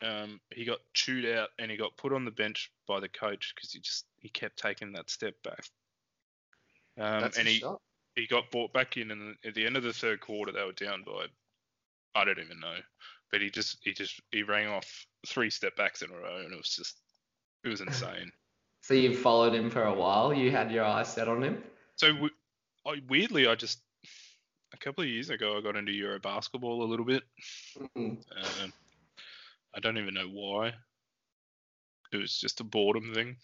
um, 0.02 0.40
he 0.54 0.66
got 0.66 0.80
chewed 0.94 1.26
out 1.26 1.50
and 1.60 1.70
he 1.70 1.78
got 1.78 1.96
put 1.98 2.14
on 2.14 2.26
the 2.26 2.32
bench 2.32 2.72
by 2.88 3.00
the 3.00 3.10
coach 3.10 3.54
because 3.56 3.72
he 3.72 3.80
just 3.80 4.06
he 4.18 4.30
kept 4.30 4.58
taking 4.58 4.94
that 4.94 5.10
step 5.10 5.36
back. 5.44 5.64
Um, 6.98 7.22
That's 7.22 7.38
and 7.38 7.48
he, 7.48 7.60
shot. 7.60 7.82
he 8.16 8.28
got 8.28 8.50
brought 8.52 8.74
back 8.74 8.98
in, 8.98 9.12
and 9.12 9.36
at 9.46 9.54
the 9.56 9.66
end 9.66 9.78
of 9.78 9.84
the 9.84 9.94
third 9.94 10.22
quarter, 10.22 10.52
they 10.52 10.64
were 10.64 10.72
down 10.72 11.04
by 11.06 11.26
I 12.16 12.26
don't 12.26 12.40
even 12.40 12.60
know, 12.60 12.78
but 13.32 13.42
he 13.42 13.50
just 13.50 13.78
he 13.84 13.94
just 13.94 14.20
he 14.32 14.44
rang 14.44 14.68
off 14.68 15.06
three 15.28 15.50
step 15.50 15.76
backs 15.76 16.02
in 16.02 16.10
a 16.12 16.18
row, 16.18 16.38
and 16.38 16.54
it 16.54 16.58
was 16.58 16.70
just 16.70 16.98
it 17.64 17.70
was 17.70 17.82
insane. 17.82 18.32
So 18.84 18.96
you've 18.96 19.20
followed 19.20 19.54
him 19.54 19.70
for 19.70 19.84
a 19.84 19.94
while. 19.94 20.34
You 20.34 20.50
had 20.50 20.72
your 20.72 20.84
eyes 20.84 21.14
set 21.14 21.28
on 21.28 21.44
him. 21.44 21.62
so 21.98 22.08
w- 22.14 22.32
I, 22.84 22.96
weirdly, 23.08 23.46
I 23.46 23.54
just 23.54 23.80
a 24.74 24.78
couple 24.78 25.04
of 25.04 25.10
years 25.12 25.30
ago 25.30 25.56
I 25.56 25.62
got 25.62 25.76
into 25.76 25.92
Euro 25.92 26.20
basketball 26.20 26.82
a 26.82 26.90
little 26.90 27.06
bit. 27.06 27.22
Mm. 27.96 28.18
Um, 28.18 28.74
I 29.76 29.80
don't 29.80 30.00
even 30.00 30.16
know 30.16 30.28
why. 30.28 30.74
It 32.12 32.18
was 32.18 32.40
just 32.40 32.60
a 32.60 32.64
boredom 32.64 33.14
thing. 33.14 33.36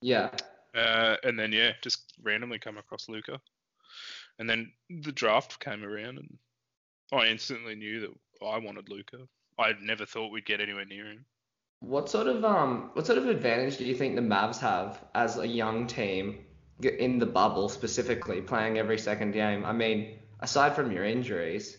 Yeah. 0.00 0.30
Uh, 0.72 1.16
and 1.24 1.36
then 1.36 1.50
yeah, 1.50 1.72
just 1.82 2.12
randomly 2.22 2.60
come 2.60 2.78
across 2.78 3.08
Luka, 3.08 3.40
and 4.38 4.48
then 4.48 4.70
the 5.02 5.10
draft 5.10 5.58
came 5.58 5.82
around, 5.82 6.18
and 6.18 6.38
I 7.12 7.26
instantly 7.26 7.74
knew 7.74 8.00
that 8.00 8.46
I 8.46 8.58
wanted 8.58 8.88
Luka. 8.88 9.18
I 9.58 9.72
never 9.80 10.06
thought 10.06 10.32
we'd 10.32 10.44
get 10.46 10.60
anywhere 10.60 10.84
near 10.84 11.06
him. 11.06 11.24
What 11.80 12.08
sort 12.08 12.26
of 12.26 12.44
um 12.44 12.90
what 12.94 13.06
sort 13.06 13.18
of 13.18 13.28
advantage 13.28 13.76
do 13.78 13.84
you 13.84 13.94
think 13.94 14.16
the 14.16 14.22
Mavs 14.22 14.58
have 14.58 15.04
as 15.14 15.38
a 15.38 15.46
young 15.46 15.86
team 15.86 16.44
in 16.82 17.18
the 17.18 17.26
bubble 17.26 17.68
specifically 17.68 18.40
playing 18.40 18.78
every 18.78 18.98
second 18.98 19.32
game? 19.32 19.64
I 19.64 19.72
mean, 19.72 20.18
aside 20.40 20.74
from 20.74 20.90
your 20.90 21.04
injuries, 21.04 21.78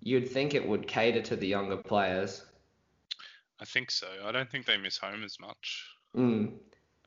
you'd 0.00 0.28
think 0.28 0.54
it 0.54 0.66
would 0.66 0.86
cater 0.86 1.22
to 1.22 1.36
the 1.36 1.46
younger 1.46 1.76
players. 1.76 2.44
I 3.60 3.64
think 3.64 3.90
so. 3.90 4.06
I 4.24 4.32
don't 4.32 4.50
think 4.50 4.66
they 4.66 4.76
miss 4.76 4.98
home 4.98 5.24
as 5.24 5.40
much. 5.40 5.84
Mm. 6.16 6.58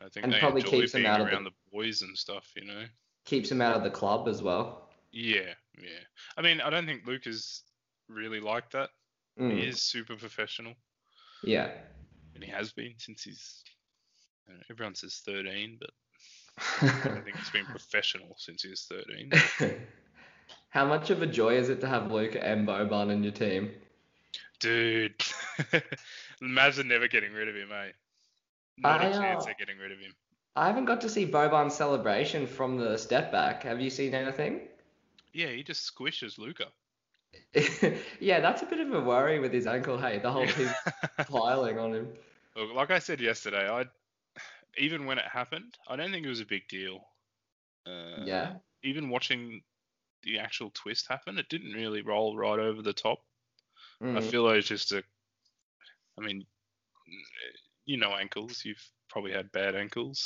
I 0.03 0.09
think 0.09 0.25
And 0.25 0.33
they 0.33 0.39
probably 0.39 0.61
enjoy 0.61 0.71
keeps 0.81 0.91
them 0.91 1.03
being 1.03 1.13
out 1.13 1.21
of 1.21 1.29
the- 1.29 1.49
the 1.51 1.55
boys 1.71 2.01
and 2.01 2.17
stuff. 2.17 2.51
You 2.55 2.65
know. 2.65 2.85
Keeps 3.25 3.49
them 3.49 3.61
out 3.61 3.77
of 3.77 3.83
the 3.83 3.91
club 3.91 4.27
as 4.27 4.41
well. 4.41 4.89
Yeah, 5.11 5.53
yeah. 5.77 6.03
I 6.37 6.41
mean, 6.41 6.59
I 6.59 6.69
don't 6.69 6.85
think 6.85 7.05
Luke 7.05 7.27
is 7.27 7.63
really 8.07 8.39
like 8.39 8.71
that. 8.71 8.89
He 9.50 9.55
Mm. 9.55 9.67
is 9.69 9.81
super 9.81 10.15
professional, 10.15 10.75
Yeah. 11.41 11.71
and 12.36 12.43
he 12.43 12.51
has 12.51 12.71
been 12.71 12.93
since 13.00 13.24
he's. 13.24 13.63
I 14.48 14.53
know, 14.53 14.60
everyone 14.69 14.93
says 14.95 15.21
13, 15.25 15.79
but 15.79 15.89
I 16.60 17.21
think 17.21 17.38
he's 17.38 17.50
been 17.50 17.65
professional 17.71 18.36
since 18.38 18.62
he 18.62 18.69
was 18.69 18.86
13. 18.86 19.31
How 20.69 20.86
much 20.86 21.10
of 21.10 21.21
a 21.21 21.27
joy 21.27 21.55
is 21.55 21.69
it 21.69 21.81
to 21.81 21.88
have 21.88 22.12
Luka 22.12 22.43
and 22.45 22.67
Boban 22.67 23.12
in 23.12 23.24
your 23.24 23.31
team? 23.33 23.71
Dude, 24.60 25.17
the 25.71 25.81
Mavs 26.41 26.77
are 26.77 26.83
never 26.83 27.07
getting 27.07 27.33
rid 27.33 27.48
of 27.50 27.55
him, 27.55 27.69
mate. 27.69 27.93
Not 28.77 29.01
a 29.01 29.10
chance 29.10 29.43
uh, 29.43 29.45
they're 29.48 29.55
getting 29.57 29.77
rid 29.79 29.91
of 29.91 30.00
him. 30.00 30.13
I 30.55 30.67
haven't 30.67 30.86
got 30.86 31.01
to 31.01 31.10
see 31.10 31.25
Boban's 31.25 31.74
celebration 31.75 32.45
from 32.45 32.77
the 32.77 32.98
step 32.98 33.31
back. 33.31 33.63
Have 33.63 33.81
you 33.81 33.89
seen 33.89 34.13
anything? 34.13 34.67
Yeah, 35.33 35.48
he 35.48 35.63
just 35.63 35.89
squishes 35.91 36.38
Luka. 36.38 36.65
yeah, 38.20 38.39
that's 38.39 38.62
a 38.62 38.65
bit 38.65 38.79
of 38.79 38.93
a 38.93 39.01
worry 39.01 39.39
with 39.39 39.53
his 39.53 39.67
ankle. 39.67 39.98
Hey, 39.98 40.20
the 40.20 40.31
whole 40.31 40.48
team's 40.48 40.72
piling 41.27 41.77
on 41.77 41.93
him. 41.93 42.13
Look, 42.55 42.74
like 42.74 42.91
I 42.91 43.00
said 43.00 43.20
yesterday, 43.20 43.70
I 43.70 43.86
even 44.77 45.05
when 45.05 45.17
it 45.17 45.25
happened, 45.25 45.77
I 45.88 45.96
don't 45.96 46.12
think 46.12 46.25
it 46.25 46.29
was 46.29 46.39
a 46.39 46.46
big 46.46 46.67
deal. 46.70 47.05
Uh, 47.86 48.24
Yeah. 48.25 48.53
Even 48.84 49.10
watching 49.10 49.62
the 50.24 50.39
actual 50.39 50.72
twist 50.72 51.08
happen, 51.08 51.38
it 51.38 51.50
didn't 51.50 51.74
really 51.74 52.01
roll 52.01 52.38
right 52.38 52.60
over 52.60 52.81
the 52.81 52.93
top. 52.93 53.20
I 54.01 54.05
Mm. 54.05 54.24
feel 54.31 54.43
like 54.43 54.58
it's 54.58 54.67
just 54.67 54.91
a. 54.91 55.03
I 56.17 56.22
mean, 56.22 56.46
you 57.86 57.98
know 57.98 58.13
ankles. 58.15 58.63
You've 58.63 58.84
probably 59.10 59.34
had 59.34 59.51
bad 59.51 59.75
ankles. 59.75 60.24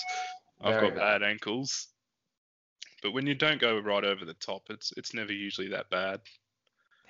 I've 0.62 0.75
Very 0.75 0.91
got 0.91 1.00
bad 1.00 1.24
ankles. 1.24 1.88
But 3.01 3.12
when 3.12 3.27
you 3.27 3.36
don't 3.36 3.60
go 3.60 3.79
right 3.79 4.03
over 4.03 4.25
the 4.25 4.34
top, 4.36 4.63
it's 4.70 4.91
it's 4.98 5.13
never 5.13 5.34
usually 5.34 5.70
that 5.70 5.89
bad. 5.89 6.22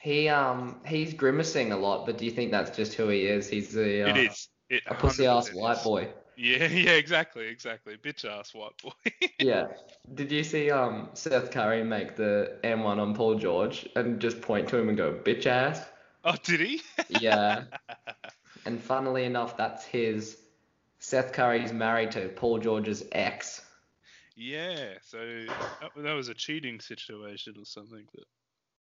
He 0.05 0.29
um 0.29 0.81
he's 0.85 1.15
grimacing 1.15 1.71
a 1.71 1.77
lot, 1.77 2.05
but 2.05 2.19
do 2.19 2.25
you 2.25 2.31
think 2.31 2.51
that's 2.51 2.77
just 2.77 2.93
who 2.93 3.07
he 3.07 3.25
is? 3.25 3.49
He's 3.49 3.75
a 3.75 4.03
uh, 4.03 4.09
it 4.09 4.17
is. 4.17 4.49
It 4.69 4.83
a 4.85 4.93
pussy 4.93 5.25
ass 5.25 5.51
white 5.51 5.83
boy. 5.83 6.09
Yeah, 6.37 6.67
yeah, 6.67 6.91
exactly, 6.91 7.47
exactly. 7.47 7.97
Bitch 7.97 8.23
ass 8.23 8.53
white 8.53 8.77
boy. 8.83 8.91
Yeah. 9.39 9.69
Did 10.13 10.31
you 10.31 10.43
see 10.43 10.69
um 10.69 11.09
Seth 11.15 11.49
Curry 11.49 11.83
make 11.83 12.15
the 12.15 12.55
M1 12.63 12.99
on 12.99 13.15
Paul 13.15 13.39
George 13.39 13.89
and 13.95 14.19
just 14.19 14.41
point 14.41 14.69
to 14.69 14.77
him 14.77 14.89
and 14.89 14.97
go 14.97 15.11
bitch 15.11 15.47
ass? 15.47 15.83
oh, 16.23 16.35
did 16.43 16.59
he? 16.59 16.81
Yeah. 17.19 17.63
and 18.63 18.79
funnily 18.79 19.23
enough, 19.23 19.57
that's 19.57 19.85
his. 19.85 20.37
Seth 20.99 21.33
Curry's 21.33 21.73
married 21.73 22.11
to 22.11 22.29
Paul 22.29 22.59
George's 22.59 23.03
ex. 23.11 23.59
yeah. 24.35 24.99
So 25.01 25.17
that, 25.81 25.91
that 25.97 26.13
was 26.13 26.27
a 26.29 26.35
cheating 26.35 26.79
situation 26.79 27.55
or 27.57 27.65
something. 27.65 28.05
But 28.13 28.25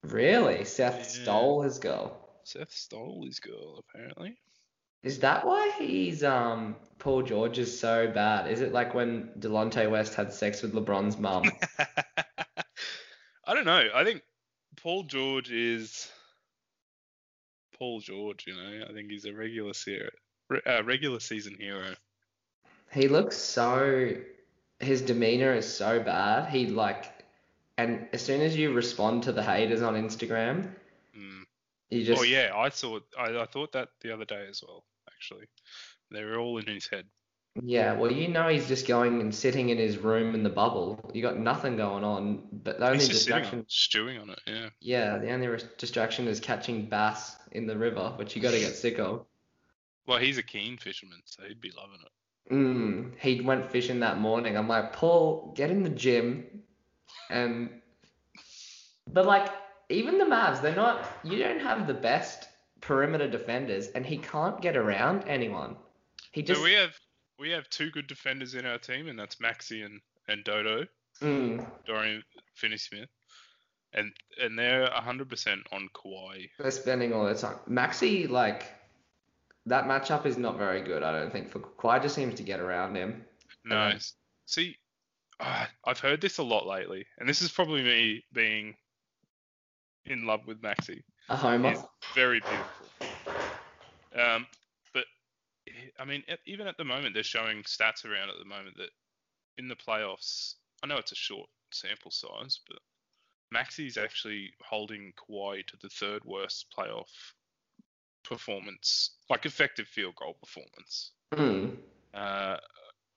Really? 0.04 0.66
Seth 0.66 0.98
Yeah. 0.98 1.24
stole 1.24 1.62
his 1.62 1.80
girl. 1.80 2.20
Seth 2.44 2.72
stole 2.72 3.26
his 3.26 3.40
girl 3.40 3.80
apparently. 3.80 4.38
Is 5.02 5.20
that 5.20 5.46
why 5.46 5.72
he's 5.78 6.24
um 6.24 6.76
Paul 7.00 7.24
George 7.24 7.58
is 7.60 7.78
so 7.78 8.10
bad? 8.10 8.50
Is 8.50 8.62
it 8.62 8.72
like 8.74 8.94
when 8.94 9.30
Delonte 9.40 9.90
West 9.90 10.16
had 10.16 10.32
sex 10.34 10.62
with 10.62 10.74
LeBron's 10.74 11.18
mum? 11.18 11.44
I 13.46 13.54
don't 13.54 13.66
know. 13.66 13.90
I 13.94 14.04
think 14.06 14.22
Paul 14.78 15.04
George 15.04 15.52
is 15.52 16.10
Paul 17.78 18.00
George. 18.00 18.46
You 18.48 18.56
know, 18.56 18.86
I 18.90 18.94
think 18.94 19.10
he's 19.12 19.26
a 19.26 19.34
regular 19.34 19.74
se- 19.74 20.10
uh, 20.66 20.84
regular 20.84 21.20
season 21.20 21.56
hero. 21.60 21.96
He 22.92 23.08
looks 23.08 23.36
so 23.36 24.14
his 24.80 25.02
demeanor 25.02 25.54
is 25.54 25.72
so 25.74 26.00
bad. 26.02 26.50
He 26.50 26.68
like 26.68 27.13
and 27.78 28.08
as 28.14 28.22
soon 28.22 28.42
as 28.42 28.56
you 28.56 28.74
respond 28.74 29.24
to 29.24 29.32
the 29.32 29.44
haters 29.44 29.82
on 29.82 29.96
Instagram, 29.96 30.76
Mm. 31.18 31.44
you 31.92 32.04
just 32.04 32.20
oh 32.22 32.24
yeah, 32.24 32.52
I 32.56 32.70
saw. 32.70 33.00
I, 33.18 33.42
I 33.42 33.46
thought 33.46 33.72
that 33.74 33.90
the 34.02 34.12
other 34.14 34.26
day 34.26 34.46
as 34.50 34.64
well. 34.66 34.84
Actually, 35.08 35.46
they 36.12 36.24
were 36.24 36.38
all 36.38 36.58
in 36.58 36.66
his 36.66 36.88
head. 36.88 37.06
Yeah, 37.62 37.94
well, 37.94 38.12
you 38.12 38.30
know 38.30 38.48
he's 38.48 38.68
just 38.68 38.88
going 38.88 39.22
and 39.22 39.34
sitting 39.34 39.70
in 39.70 39.78
his 39.78 40.00
room 40.00 40.34
in 40.34 40.42
the 40.42 40.50
bubble. 40.50 41.12
You 41.14 41.22
got 41.22 41.38
nothing 41.38 41.78
going 41.78 42.04
on, 42.04 42.48
but 42.52 42.80
the 42.80 42.86
only 42.88 42.98
He's 42.98 43.10
just 43.10 43.20
distraction, 43.28 43.60
on, 43.60 43.66
stewing 43.68 44.18
on 44.18 44.32
it. 44.32 44.40
Yeah. 44.48 44.70
yeah, 44.80 45.18
the 45.20 45.30
only 45.30 45.60
distraction 45.78 46.28
is 46.28 46.40
catching 46.40 46.88
bass 46.90 47.36
in 47.52 47.68
the 47.68 47.78
river, 47.78 48.12
which 48.16 48.36
you 48.36 48.42
got 48.42 48.52
to 48.52 48.60
get 48.60 48.74
sick 48.76 48.98
of. 48.98 49.28
Well, 50.08 50.18
he's 50.18 50.40
a 50.40 50.44
keen 50.44 50.78
fisherman, 50.78 51.22
so 51.26 51.44
he'd 51.44 51.62
be 51.62 51.72
loving 51.78 52.00
it. 52.04 52.54
Mm, 52.54 53.12
he 53.20 53.40
went 53.42 53.72
fishing 53.72 54.00
that 54.00 54.18
morning. 54.18 54.58
I'm 54.58 54.68
like, 54.68 54.92
Paul, 54.94 55.54
get 55.56 55.70
in 55.70 55.84
the 55.84 55.90
gym, 55.92 56.64
and 57.30 57.70
but 59.12 59.26
like 59.26 59.52
even 59.90 60.18
the 60.18 60.26
Mavs, 60.26 60.62
they're 60.62 60.76
not. 60.76 61.06
You 61.24 61.38
don't 61.40 61.60
have 61.60 61.88
the 61.88 61.94
best 61.94 62.48
perimeter 62.82 63.30
defenders, 63.30 63.88
and 63.88 64.06
he 64.06 64.18
can't 64.18 64.62
get 64.62 64.76
around 64.78 65.24
anyone. 65.28 65.76
He 66.32 66.42
just 66.42 66.60
so 66.60 66.64
we 66.64 66.74
have 66.74 66.98
we 67.40 67.50
have 67.52 67.70
two 67.70 67.92
good 67.92 68.08
defenders 68.08 68.56
in 68.56 68.66
our 68.66 68.78
team, 68.78 69.08
and 69.08 69.18
that's 69.20 69.36
Maxi 69.36 69.86
and, 69.86 70.00
and 70.28 70.44
Dodo, 70.44 70.86
mm, 71.22 71.66
Dorian 71.86 72.24
Finney-Smith, 72.54 73.10
and 73.94 74.12
and 74.42 74.58
they're 74.58 74.90
hundred 74.92 75.30
percent 75.30 75.62
on 75.72 75.90
Kawhi. 75.94 76.50
they're 76.60 76.72
spending 76.72 77.14
all 77.14 77.26
their 77.26 77.36
time. 77.36 77.58
Maxi, 77.70 78.30
like 78.30 78.66
that 79.66 79.86
matchup 79.86 80.26
is 80.26 80.38
not 80.38 80.58
very 80.58 80.82
good. 80.82 81.04
I 81.04 81.12
don't 81.12 81.32
think 81.32 81.50
for 81.50 81.60
Kawhi 81.60 82.02
just 82.02 82.16
seems 82.16 82.36
to 82.36 82.44
get 82.44 82.60
around 82.60 82.96
him. 82.96 83.24
No, 83.66 83.78
Um, 83.78 83.94
see, 84.46 84.78
ah, 85.40 85.70
I've 85.86 86.00
heard 86.00 86.22
this 86.22 86.38
a 86.38 86.44
lot 86.44 86.66
lately, 86.68 87.06
and 87.18 87.28
this 87.28 87.42
is 87.42 87.52
probably 87.52 87.84
me 87.84 88.24
being 88.34 88.76
in 90.06 90.26
love 90.26 90.42
with 90.48 90.62
Maxi. 90.62 91.02
A 91.30 91.36
homer. 91.36 91.70
He's 91.72 91.84
very 92.14 92.40
beautiful. 92.42 93.10
Um, 94.20 94.46
but 94.94 95.06
I 96.00 96.06
mean, 96.06 96.24
even 96.46 96.68
at 96.68 96.78
the 96.78 96.84
moment, 96.84 97.14
they're 97.14 97.24
showing 97.24 97.64
stats 97.64 98.06
around 98.06 98.30
at 98.30 98.38
the 98.40 98.46
moment 98.46 98.78
that 98.78 98.90
in 99.58 99.68
the 99.68 99.76
playoffs, 99.76 100.56
I 100.84 100.88
know 100.88 100.98
it's 100.98 101.12
a 101.12 101.16
short 101.16 101.50
sample 101.72 102.12
size, 102.12 102.60
but 102.68 102.80
Maxi's 103.56 103.98
actually 103.98 104.52
holding 104.62 105.14
Kawhi 105.18 105.66
to 105.68 105.78
the 105.82 105.90
third 105.90 106.24
worst 106.26 106.68
playoff 106.78 107.10
performance, 108.24 109.12
like 109.30 109.46
effective 109.46 109.88
field 109.88 110.16
goal 110.16 110.36
performance, 110.40 111.12
Mm. 111.34 111.78
uh, 112.14 112.58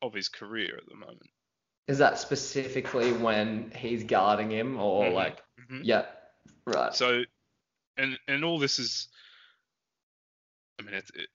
of 0.03 0.15
his 0.15 0.29
career 0.29 0.77
at 0.77 0.89
the 0.89 0.95
moment. 0.97 1.31
Is 1.89 1.99
that 1.99 2.19
specifically 2.19 3.13
when 3.13 3.71
he's 3.71 4.03
guarding 4.05 4.51
him, 4.51 4.81
or 4.81 5.05
Mhm, 5.07 5.15
like, 5.15 5.43
mhm. 5.61 5.81
yeah, 5.85 6.07
right? 6.67 6.93
So, 6.95 7.25
and 7.97 8.19
and 8.27 8.45
all 8.45 8.59
this 8.59 8.79
is, 8.79 9.09
I 10.79 10.83
mean, 10.83 10.95
it's 10.95 11.11
it, 11.11 11.29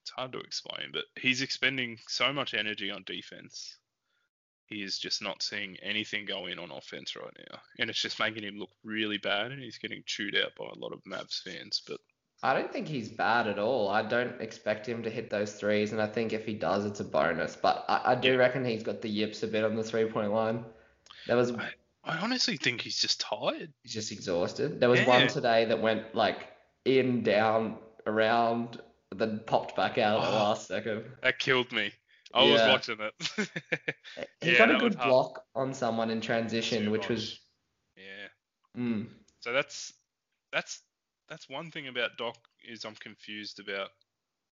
it's 0.00 0.10
hard 0.10 0.32
to 0.32 0.40
explain, 0.40 0.90
but 0.92 1.04
he's 1.20 1.42
expending 1.42 1.98
so 2.08 2.32
much 2.32 2.54
energy 2.54 2.90
on 2.90 3.04
defense. 3.04 3.78
He 4.66 4.82
is 4.82 4.98
just 4.98 5.20
not 5.20 5.42
seeing 5.42 5.76
anything 5.82 6.24
go 6.24 6.46
in 6.46 6.58
on 6.58 6.70
offense 6.70 7.14
right 7.14 7.36
now, 7.50 7.60
and 7.78 7.90
it's 7.90 8.00
just 8.00 8.18
making 8.18 8.44
him 8.44 8.58
look 8.58 8.70
really 8.82 9.18
bad, 9.18 9.52
and 9.52 9.62
he's 9.62 9.76
getting 9.76 10.02
chewed 10.06 10.34
out 10.34 10.54
by 10.56 10.64
a 10.64 10.78
lot 10.78 10.94
of 10.94 11.04
Mavs 11.04 11.42
fans. 11.42 11.82
But 11.86 12.00
I 12.42 12.54
don't 12.54 12.72
think 12.72 12.88
he's 12.88 13.08
bad 13.08 13.46
at 13.46 13.58
all. 13.58 13.88
I 13.88 14.02
don't 14.02 14.40
expect 14.40 14.86
him 14.88 15.02
to 15.04 15.10
hit 15.10 15.30
those 15.30 15.52
threes, 15.54 15.92
and 15.92 16.02
I 16.02 16.06
think 16.06 16.32
if 16.32 16.44
he 16.44 16.54
does, 16.54 16.84
it's 16.84 16.98
a 17.00 17.04
bonus. 17.04 17.54
But 17.54 17.84
I, 17.88 18.12
I 18.12 18.14
do 18.16 18.36
reckon 18.36 18.64
he's 18.64 18.82
got 18.82 19.00
the 19.00 19.08
yips 19.08 19.42
a 19.44 19.46
bit 19.46 19.62
on 19.64 19.76
the 19.76 19.84
three 19.84 20.06
point 20.06 20.32
line. 20.32 20.64
There 21.28 21.36
was 21.36 21.52
I, 21.52 21.70
I 22.04 22.16
honestly 22.18 22.56
think 22.56 22.80
he's 22.80 22.98
just 22.98 23.20
tired. 23.20 23.72
he's 23.82 23.92
just 23.94 24.10
exhausted. 24.10 24.80
There 24.80 24.88
was 24.88 25.00
one 25.06 25.28
today 25.28 25.66
that 25.66 25.80
went 25.80 26.14
like 26.16 26.48
in, 26.84 27.22
down, 27.22 27.78
around, 28.06 28.80
then 29.14 29.40
popped 29.46 29.76
back 29.76 29.98
out 29.98 30.18
at 30.24 30.30
the 30.30 30.36
Oh. 30.36 30.42
last 30.42 30.66
second. 30.66 31.04
That 31.22 31.38
killed 31.38 31.70
me. 31.70 31.92
I 32.34 32.42
was 32.42 32.60
Yeah. 32.60 32.70
watching 32.72 32.96
it. 32.98 33.14
He 34.40 34.50
Yeah, 34.52 34.58
got 34.58 34.74
a 34.74 34.78
good 34.78 34.96
block 34.96 35.44
on 35.54 35.72
someone 35.74 36.10
in 36.10 36.20
transition, 36.20 36.90
which 36.90 37.02
Zubac. 37.02 37.08
was 37.10 37.40
yeah. 37.96 38.28
mm, 38.82 39.06
So 39.40 39.52
that's 39.52 39.92
that's 40.50 40.80
that's 41.28 41.48
one 41.48 41.70
thing 41.70 41.88
about 41.88 42.16
Doc 42.18 42.36
is 42.62 42.84
I'm 42.84 42.94
confused 42.96 43.60
about 43.60 43.90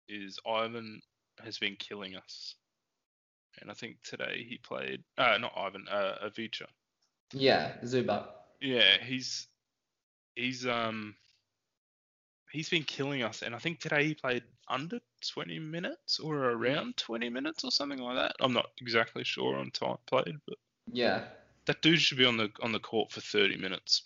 is 0.08 0.40
Ivan 0.48 1.02
has 1.44 1.58
been 1.58 1.76
killing 1.76 2.16
us. 2.16 2.56
And 3.62 3.72
I 3.72 3.74
think 3.74 3.98
today 4.04 4.46
he 4.48 4.58
played 4.58 5.04
uh 5.18 5.38
not 5.40 5.54
Ivan, 5.58 5.88
uh 5.90 6.16
Ivica. 6.26 6.68
yeah, 7.34 7.74
Zubac. 7.84 8.28
Yeah, 8.62 8.98
he's 9.04 9.48
he's 10.36 10.66
um 10.66 11.16
he's 12.52 12.70
been 12.70 12.84
killing 12.84 13.24
us 13.24 13.42
and 13.42 13.56
I 13.56 13.60
think 13.60 13.80
today 13.80 14.06
he 14.06 14.14
played 14.14 14.44
under 14.70 15.00
20 15.34 15.60
minutes 15.60 16.20
or 16.20 16.36
around 16.52 16.98
20 16.98 17.30
minutes 17.30 17.64
or 17.64 17.72
something 17.72 18.00
like 18.00 18.16
that. 18.16 18.36
I'm 18.40 18.54
not 18.54 18.68
exactly 18.82 19.24
sure 19.24 19.58
on 19.58 19.72
time 19.72 19.98
played, 20.06 20.36
but 20.48 20.58
Yeah. 20.92 21.24
that 21.66 21.82
dude 21.82 22.00
should 22.02 22.18
be 22.18 22.26
on 22.26 22.38
the 22.38 22.50
on 22.62 22.72
the 22.72 22.80
court 22.80 23.12
for 23.12 23.22
30 23.22 23.58
minutes. 23.58 24.04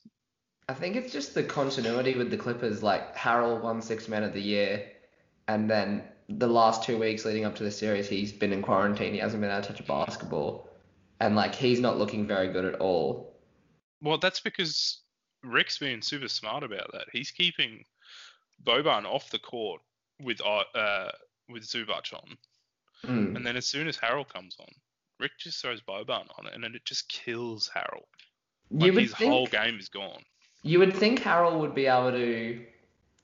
I 0.70 0.74
think 0.74 0.96
it's 0.96 1.12
just 1.12 1.34
the 1.34 1.44
continuity 1.44 2.15
with 2.15 2.30
the 2.30 2.38
Clippers. 2.38 2.82
Like 2.82 3.15
Harrell 3.15 3.62
won 3.62 3.82
six 3.82 4.08
men 4.08 4.24
of 4.24 4.34
the 4.34 4.41
year, 4.41 4.86
and 5.48 5.70
then 5.70 6.03
the 6.30 6.48
last 6.48 6.84
two 6.84 6.98
weeks 6.98 7.25
leading 7.25 7.46
up 7.46 7.56
to 7.56 7.63
the 7.63 7.72
series, 7.72 8.08
he's 8.08 8.32
been 8.32 8.53
in 8.53 8.62
quarantine. 8.62 9.13
He 9.13 9.20
hasn't 9.20 9.41
been 9.41 9.51
able 9.51 9.62
to 9.63 9.68
touch 9.68 9.80
a 9.80 9.84
basketball, 9.84 10.70
and 11.20 11.36
like 11.36 11.53
he's 11.56 11.80
not 11.80 11.98
looking 11.98 12.25
very 12.25 12.51
good 12.53 12.65
at 12.65 12.80
all. 12.80 13.36
Well, 14.01 14.18
that's 14.18 14.39
because 14.39 15.00
Rick's 15.44 15.77
being 15.77 16.01
super 16.01 16.27
smart 16.27 16.63
about 16.63 16.91
that. 16.94 17.06
He's 17.12 17.32
keeping 17.32 17.84
Boban 18.63 19.06
off 19.06 19.30
the 19.30 19.39
court 19.39 19.82
with 20.22 20.39
uh 20.41 20.63
uh, 20.75 21.12
with 21.50 21.63
Zubac 21.63 22.13
on, 22.13 22.38
Mm. 23.06 23.36
and 23.36 23.44
then 23.46 23.58
as 23.58 23.65
soon 23.65 23.88
as 23.88 23.98
Harrell 23.98 24.30
comes 24.32 24.56
on, 24.60 24.68
Rick 25.20 25.32
just 25.39 25.60
throws 25.60 25.82
Boban 25.82 26.27
on 26.38 26.46
it, 26.46 26.53
and 26.53 26.63
then 26.63 26.75
it 26.75 26.86
just 26.86 27.10
kills 27.10 27.70
Harrell. 27.75 28.03
Like 28.70 28.94
his 28.94 29.12
whole 29.12 29.48
game 29.48 29.80
is 29.80 29.89
gone. 29.89 30.22
You 30.63 30.80
would 30.80 30.96
think 30.96 31.22
Harrell 31.22 31.60
would 31.60 31.74
be 31.75 31.88
able 31.88 32.12
to 32.12 32.65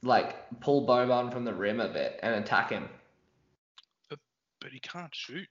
like 0.04 0.36
pull 0.60 0.88
Boban 0.88 1.32
from 1.32 1.46
the 1.46 1.54
rim 1.54 1.80
a 1.80 1.88
bit 1.88 2.20
and 2.24 2.36
attack 2.36 2.70
him. 2.70 2.88
But 4.10 4.72
he 4.72 4.80
can't 4.80 5.14
shoot, 5.14 5.48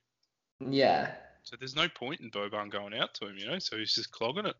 Yeah, 0.59 1.11
so 1.43 1.55
there's 1.57 1.75
no 1.75 1.87
point 1.87 2.19
in 2.19 2.29
Boban 2.29 2.69
going 2.69 2.93
out 2.93 3.13
to 3.15 3.27
him, 3.27 3.37
you 3.37 3.47
know. 3.47 3.57
So 3.57 3.77
he's 3.77 3.93
just 3.95 4.11
clogging 4.11 4.45
it. 4.45 4.55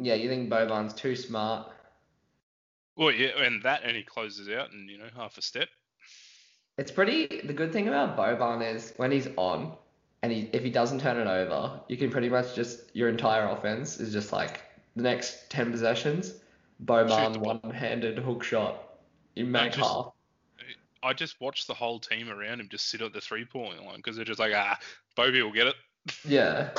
yeah. 0.00 0.14
You 0.14 0.28
think 0.28 0.48
Boban's 0.50 0.94
too 0.94 1.14
smart? 1.14 1.70
Well, 2.96 3.12
yeah, 3.12 3.28
and 3.42 3.62
that, 3.62 3.82
and 3.84 3.96
he 3.96 4.02
closes 4.02 4.48
out 4.48 4.72
in 4.72 4.88
you 4.88 4.98
know 4.98 5.08
half 5.14 5.36
a 5.38 5.42
step. 5.42 5.68
It's 6.78 6.90
pretty. 6.90 7.26
The 7.44 7.52
good 7.52 7.72
thing 7.72 7.88
about 7.88 8.16
Boban 8.16 8.74
is 8.74 8.94
when 8.96 9.12
he's 9.12 9.28
on, 9.36 9.74
and 10.22 10.32
he 10.32 10.48
if 10.52 10.62
he 10.62 10.70
doesn't 10.70 11.00
turn 11.00 11.18
it 11.18 11.26
over, 11.30 11.80
you 11.88 11.96
can 11.98 12.10
pretty 12.10 12.30
much 12.30 12.54
just 12.54 12.80
your 12.94 13.10
entire 13.10 13.46
offense 13.48 14.00
is 14.00 14.12
just 14.12 14.32
like 14.32 14.62
the 14.96 15.02
next 15.02 15.50
ten 15.50 15.70
possessions, 15.70 16.32
The 16.82 17.38
one-handed 17.40 18.18
hook 18.18 18.42
shot, 18.42 18.82
in 19.36 19.50
make 19.50 19.72
just- 19.72 19.88
half. 19.88 20.12
I 21.02 21.14
just 21.14 21.40
watched 21.40 21.66
the 21.66 21.72
whole 21.74 21.98
team 21.98 22.28
around 22.28 22.60
him 22.60 22.68
just 22.68 22.88
sit 22.90 23.00
at 23.00 23.14
the 23.14 23.22
three 23.22 23.46
point 23.46 23.82
line 23.84 23.96
because 23.96 24.16
they're 24.16 24.24
just 24.24 24.38
like, 24.38 24.52
ah, 24.54 24.78
Bobby 25.16 25.40
will 25.40 25.50
get 25.52 25.66
it, 25.68 25.74
Yeah, 26.26 26.70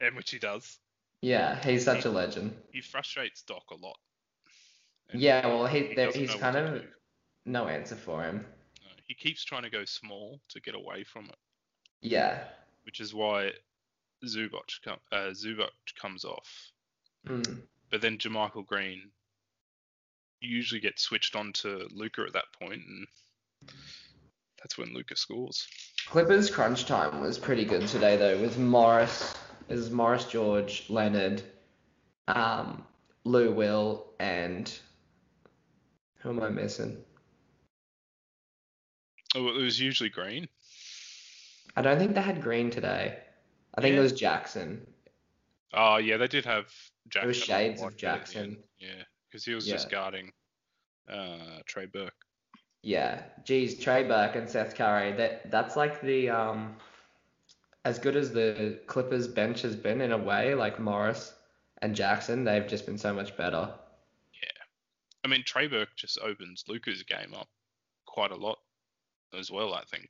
and 0.00 0.14
which 0.14 0.30
he 0.30 0.38
does. 0.38 0.78
yeah. 1.22 1.60
He's 1.64 1.84
such 1.84 2.04
a 2.04 2.10
legend. 2.10 2.54
He 2.72 2.80
frustrates 2.80 3.42
Doc 3.42 3.64
a 3.72 3.74
lot. 3.74 3.98
And 5.10 5.20
Yeah, 5.20 5.44
well, 5.48 5.66
he 5.66 5.88
he 5.88 5.94
there, 5.94 6.12
he's 6.12 6.32
kind 6.36 6.56
of 6.56 6.84
no 7.44 7.66
answer 7.66 7.96
for 7.96 8.22
him. 8.22 8.46
No, 8.80 8.88
He 9.08 9.14
keeps 9.14 9.44
trying 9.44 9.62
to 9.64 9.70
go 9.70 9.84
small 9.84 10.40
to 10.50 10.60
get 10.60 10.76
away 10.76 11.02
from 11.02 11.24
it, 11.26 11.36
Yeah. 12.00 12.44
which 12.84 13.00
is 13.00 13.12
why 13.12 13.50
Zubac, 14.24 14.80
com- 14.84 15.00
uh, 15.10 15.30
Zubac 15.32 15.70
comes 16.00 16.24
off. 16.24 16.70
Mm. 17.26 17.60
But 17.92 18.00
then 18.00 18.16
JaMychal 18.16 18.66
Green 18.66 19.10
usually 20.40 20.80
gets 20.80 21.02
switched 21.02 21.36
on 21.36 21.52
to 21.52 21.86
Luka 21.94 22.22
at 22.26 22.32
that 22.32 22.46
point, 22.58 22.80
and 22.86 23.06
that's 24.58 24.78
when 24.78 24.94
Luka 24.94 25.14
scores. 25.14 25.68
Clippers 26.06 26.50
crunch 26.50 26.86
time 26.86 27.20
was 27.20 27.38
pretty 27.38 27.66
good 27.66 27.86
today 27.86 28.16
though, 28.16 28.40
with 28.40 28.58
Morris, 28.58 29.34
was 29.68 29.90
Morris 29.90 30.24
George, 30.24 30.86
Leonard, 30.88 31.42
um, 32.28 32.82
Lou 33.24 33.52
Will, 33.52 34.06
and 34.18 34.72
who 36.20 36.30
am 36.30 36.42
I 36.42 36.48
missing? 36.48 36.96
Oh, 39.34 39.48
it 39.48 39.62
was 39.62 39.78
usually 39.78 40.08
Green. 40.10 40.48
I 41.76 41.82
don't 41.82 41.98
think 41.98 42.14
they 42.14 42.22
had 42.22 42.42
Green 42.42 42.70
today. 42.70 43.18
I 43.74 43.80
think 43.82 43.92
Yeah. 43.94 44.00
it 44.00 44.02
was 44.02 44.12
Jackson. 44.12 44.86
Oh 45.74 45.96
yeah, 45.96 46.16
they 46.16 46.28
did 46.28 46.44
have 46.44 46.66
Jackson. 47.08 47.28
was 47.28 47.40
on 47.40 47.44
shades 47.46 47.80
of 47.80 47.84
white 47.86 47.96
bit 48.00 48.04
at 48.04 48.26
the 48.26 48.38
end. 48.38 48.50
Jackson. 48.52 48.64
Yeah, 48.78 49.02
because 49.30 49.44
he 49.44 49.54
was 49.54 49.66
Yeah. 49.66 49.74
just 49.74 49.90
guarding 49.90 50.32
uh, 51.08 51.60
Trey 51.66 51.86
Burke. 51.86 52.14
Yeah, 52.82 53.22
geez, 53.44 53.78
Trey 53.78 54.02
Burke 54.04 54.36
and 54.36 54.48
Seth 54.48 54.74
Curry. 54.74 55.12
That 55.12 55.50
that's 55.50 55.76
like 55.76 56.00
the 56.00 56.30
um, 56.30 56.76
as 57.84 57.98
good 57.98 58.16
as 58.16 58.32
the 58.32 58.80
Clippers 58.86 59.26
bench 59.28 59.62
has 59.62 59.76
been 59.76 60.00
in 60.00 60.12
a 60.12 60.18
way. 60.18 60.54
Like 60.54 60.78
Morris 60.80 61.32
and 61.80 61.94
Jackson, 61.94 62.44
they've 62.44 62.66
just 62.66 62.86
been 62.86 62.98
so 62.98 63.12
much 63.14 63.36
better. 63.36 63.72
Yeah, 64.42 64.48
I 65.24 65.28
mean, 65.28 65.42
Trey 65.44 65.66
Burke 65.68 65.94
just 65.96 66.18
opens 66.18 66.64
Luka's 66.68 67.02
game 67.02 67.34
up 67.34 67.48
quite 68.06 68.30
a 68.32 68.36
lot 68.36 68.58
as 69.36 69.50
well. 69.50 69.74
I 69.74 69.84
think 69.84 70.08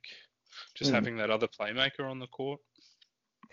just 0.75 0.91
Mm. 0.91 0.95
having 0.95 1.17
that 1.17 1.29
other 1.31 1.47
playmaker 1.47 2.09
on 2.09 2.19
the 2.19 2.27
court. 2.27 2.59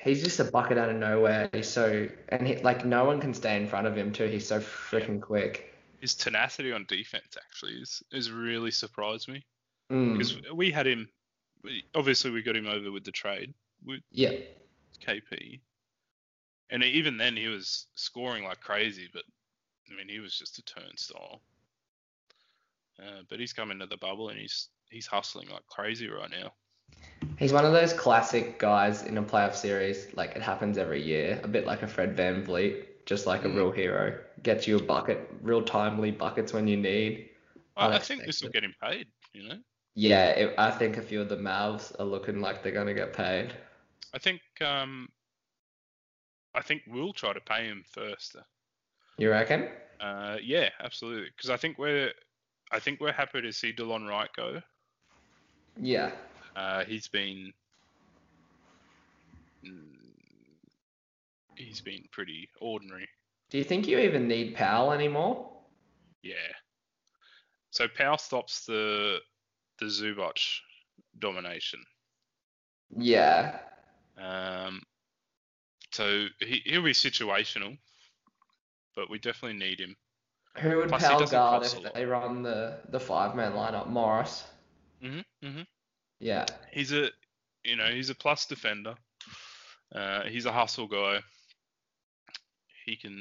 He's 0.02 0.22
just 0.22 0.40
a 0.40 0.44
bucket 0.44 0.78
out 0.78 0.88
of 0.88 0.96
nowhere. 0.96 1.50
He's 1.52 1.68
so 1.68 2.08
and 2.30 2.46
he, 2.46 2.56
like 2.56 2.84
no 2.84 3.04
one 3.04 3.20
can 3.20 3.34
stay 3.34 3.56
in 3.56 3.66
front 3.66 3.86
of 3.86 3.96
him 3.96 4.12
too. 4.12 4.26
He's 4.26 4.46
so 4.46 4.60
freaking 4.60 5.20
quick. 5.20 5.74
His 6.00 6.14
tenacity 6.14 6.72
on 6.72 6.86
defense 6.86 7.36
actually 7.36 7.74
is 7.74 8.02
is 8.10 8.30
really 8.30 8.70
surprised 8.70 9.28
me 9.28 9.44
Mm. 9.90 10.12
because 10.12 10.36
we 10.54 10.70
had 10.70 10.86
him. 10.86 11.08
we- 11.62 11.84
Obviously, 11.94 12.30
we 12.30 12.42
got 12.42 12.56
him 12.56 12.66
over 12.66 12.90
with 12.92 13.04
the 13.04 13.10
trade 13.12 13.52
with 13.84 14.00
Yeah, 14.12 14.32
KP, 15.04 15.60
and 16.70 16.84
even 16.84 17.16
then 17.16 17.36
he 17.36 17.48
was 17.48 17.86
scoring 17.96 18.44
like 18.44 18.60
crazy. 18.60 19.08
But 19.12 19.24
I 19.90 19.96
mean, 19.96 20.08
he 20.08 20.20
was 20.20 20.38
just 20.38 20.58
a 20.58 20.62
turnstile. 20.62 21.42
Uh, 22.98 23.22
but 23.28 23.40
he's 23.40 23.52
come 23.52 23.70
into 23.70 23.86
the 23.86 23.96
bubble 23.96 24.28
and 24.28 24.38
he's 24.38 24.68
he's 24.90 25.06
hustling 25.06 25.48
like 25.48 25.66
crazy 25.66 26.08
right 26.08 26.30
now. 26.30 26.52
He's 27.38 27.52
one 27.52 27.64
of 27.64 27.72
those 27.72 27.92
classic 27.92 28.58
guys 28.58 29.02
in 29.02 29.16
a 29.18 29.22
playoff 29.22 29.54
series. 29.54 30.14
Like 30.14 30.36
it 30.36 30.42
happens 30.42 30.78
every 30.78 31.02
year, 31.02 31.40
a 31.42 31.48
bit 31.48 31.66
like 31.66 31.82
a 31.82 31.86
Fred 31.86 32.16
VanVleet, 32.16 32.84
just 33.06 33.26
like 33.26 33.44
a 33.44 33.48
Mm. 33.48 33.56
real 33.56 33.70
hero. 33.70 34.18
Gets 34.42 34.66
you 34.66 34.76
a 34.76 34.82
bucket, 34.82 35.30
real 35.42 35.62
timely 35.62 36.10
buckets 36.10 36.52
when 36.52 36.66
you 36.66 36.76
need. 36.76 37.30
I, 37.76 37.96
I 37.96 37.98
think 37.98 38.24
this 38.24 38.42
will 38.42 38.50
get 38.50 38.64
him 38.64 38.74
paid. 38.80 39.08
You 39.32 39.48
know, 39.48 39.58
Yeah, 39.94 40.28
it, 40.30 40.54
I 40.58 40.70
think 40.70 40.96
a 40.96 41.02
few 41.02 41.20
of 41.20 41.28
the 41.28 41.36
Mavs 41.36 41.98
are 42.00 42.04
looking 42.04 42.40
like 42.40 42.62
they're 42.62 42.72
gonna 42.72 42.94
get 42.94 43.12
paid. 43.12 43.52
I 44.12 44.18
think 44.18 44.40
um, 44.60 45.08
I 46.54 46.62
think 46.62 46.82
we'll 46.86 47.12
try 47.12 47.32
to 47.32 47.40
pay 47.40 47.66
him 47.66 47.84
first. 47.86 48.36
You 49.18 49.30
reckon? 49.30 49.68
Uh, 50.00 50.38
yeah, 50.42 50.70
absolutely. 50.80 51.30
Because 51.36 51.50
I 51.50 51.56
think 51.56 51.78
we're 51.78 52.12
I 52.72 52.80
think 52.80 53.00
we're 53.00 53.12
happy 53.12 53.40
to 53.42 53.52
see 53.52 53.72
Delon 53.72 54.08
Wright 54.08 54.30
go. 54.36 54.60
Yeah. 55.80 56.10
Uh, 56.56 56.84
he's 56.84 57.08
been 57.08 57.52
mm, 59.64 59.96
he's 61.56 61.80
been 61.80 62.04
pretty 62.12 62.48
ordinary. 62.60 63.08
Do 63.50 63.58
you 63.58 63.64
think 63.64 63.88
you 63.88 63.98
even 63.98 64.28
need 64.28 64.54
Powell 64.54 64.92
anymore? 64.92 65.50
Yeah. 66.22 66.34
So 67.70 67.86
Powell 67.88 68.18
stops 68.18 68.66
the 68.66 69.18
the 69.78 69.86
Zubac 69.86 70.38
domination. 71.18 71.80
Yeah. 72.96 73.58
Um, 74.18 74.82
so 75.92 76.26
he, 76.40 76.62
he'll 76.64 76.82
be 76.82 76.92
situational, 76.92 77.78
but 78.94 79.08
we 79.08 79.18
definitely 79.18 79.58
need 79.58 79.80
him. 79.80 79.96
Who 80.58 80.76
would 80.78 80.88
Plus, 80.88 81.02
Powell 81.02 81.26
guard 81.26 81.62
if 81.64 81.92
they 81.94 82.04
run 82.04 82.42
the, 82.42 82.80
the 82.90 83.00
five 83.00 83.34
man 83.34 83.52
lineup? 83.52 83.88
Morris. 83.88 84.44
hmm 85.00 85.20
hmm 85.42 85.62
Yeah. 86.20 86.46
He's 86.72 86.92
a 86.92 87.10
you 87.64 87.76
know 87.76 87.86
he's 87.86 88.10
a 88.10 88.14
plus 88.14 88.46
defender. 88.46 88.94
Uh, 89.94 90.22
he's 90.24 90.46
a 90.46 90.52
hustle 90.52 90.86
guy. 90.86 91.20
He 92.86 92.96
can, 92.96 93.12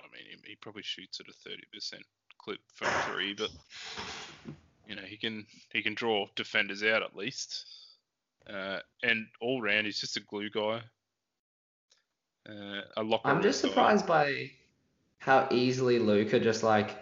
I 0.00 0.04
mean, 0.12 0.24
he, 0.44 0.50
he 0.50 0.56
probably 0.56 0.82
shoots 0.82 1.20
at 1.20 1.28
a 1.28 1.32
thirty 1.32 1.64
percent 1.72 2.04
clip 2.38 2.60
from 2.74 2.88
three, 3.12 3.34
but 3.34 3.50
You 4.88 4.96
know, 4.96 5.02
he 5.02 5.16
can 5.16 5.46
he 5.72 5.82
can 5.82 5.94
draw 5.94 6.26
defenders 6.36 6.82
out 6.82 7.02
at 7.02 7.16
least. 7.16 7.64
Uh, 8.48 8.80
and 9.02 9.26
all 9.40 9.62
round, 9.62 9.86
he's 9.86 10.00
just 10.00 10.16
a 10.16 10.20
glue 10.20 10.50
guy. 10.50 10.82
Uh, 12.48 12.82
a 12.96 13.02
locker. 13.02 13.28
I'm 13.28 13.42
just 13.42 13.62
guy. 13.62 13.68
surprised 13.68 14.06
by 14.06 14.50
how 15.18 15.48
easily 15.52 15.98
Luka 16.00 16.40
just 16.40 16.62
like 16.64 16.96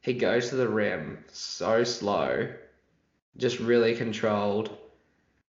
he 0.00 0.14
goes 0.14 0.48
to 0.48 0.56
the 0.56 0.68
rim 0.68 1.24
so 1.30 1.84
slow, 1.84 2.48
just 3.36 3.58
really 3.58 3.94
controlled, 3.94 4.76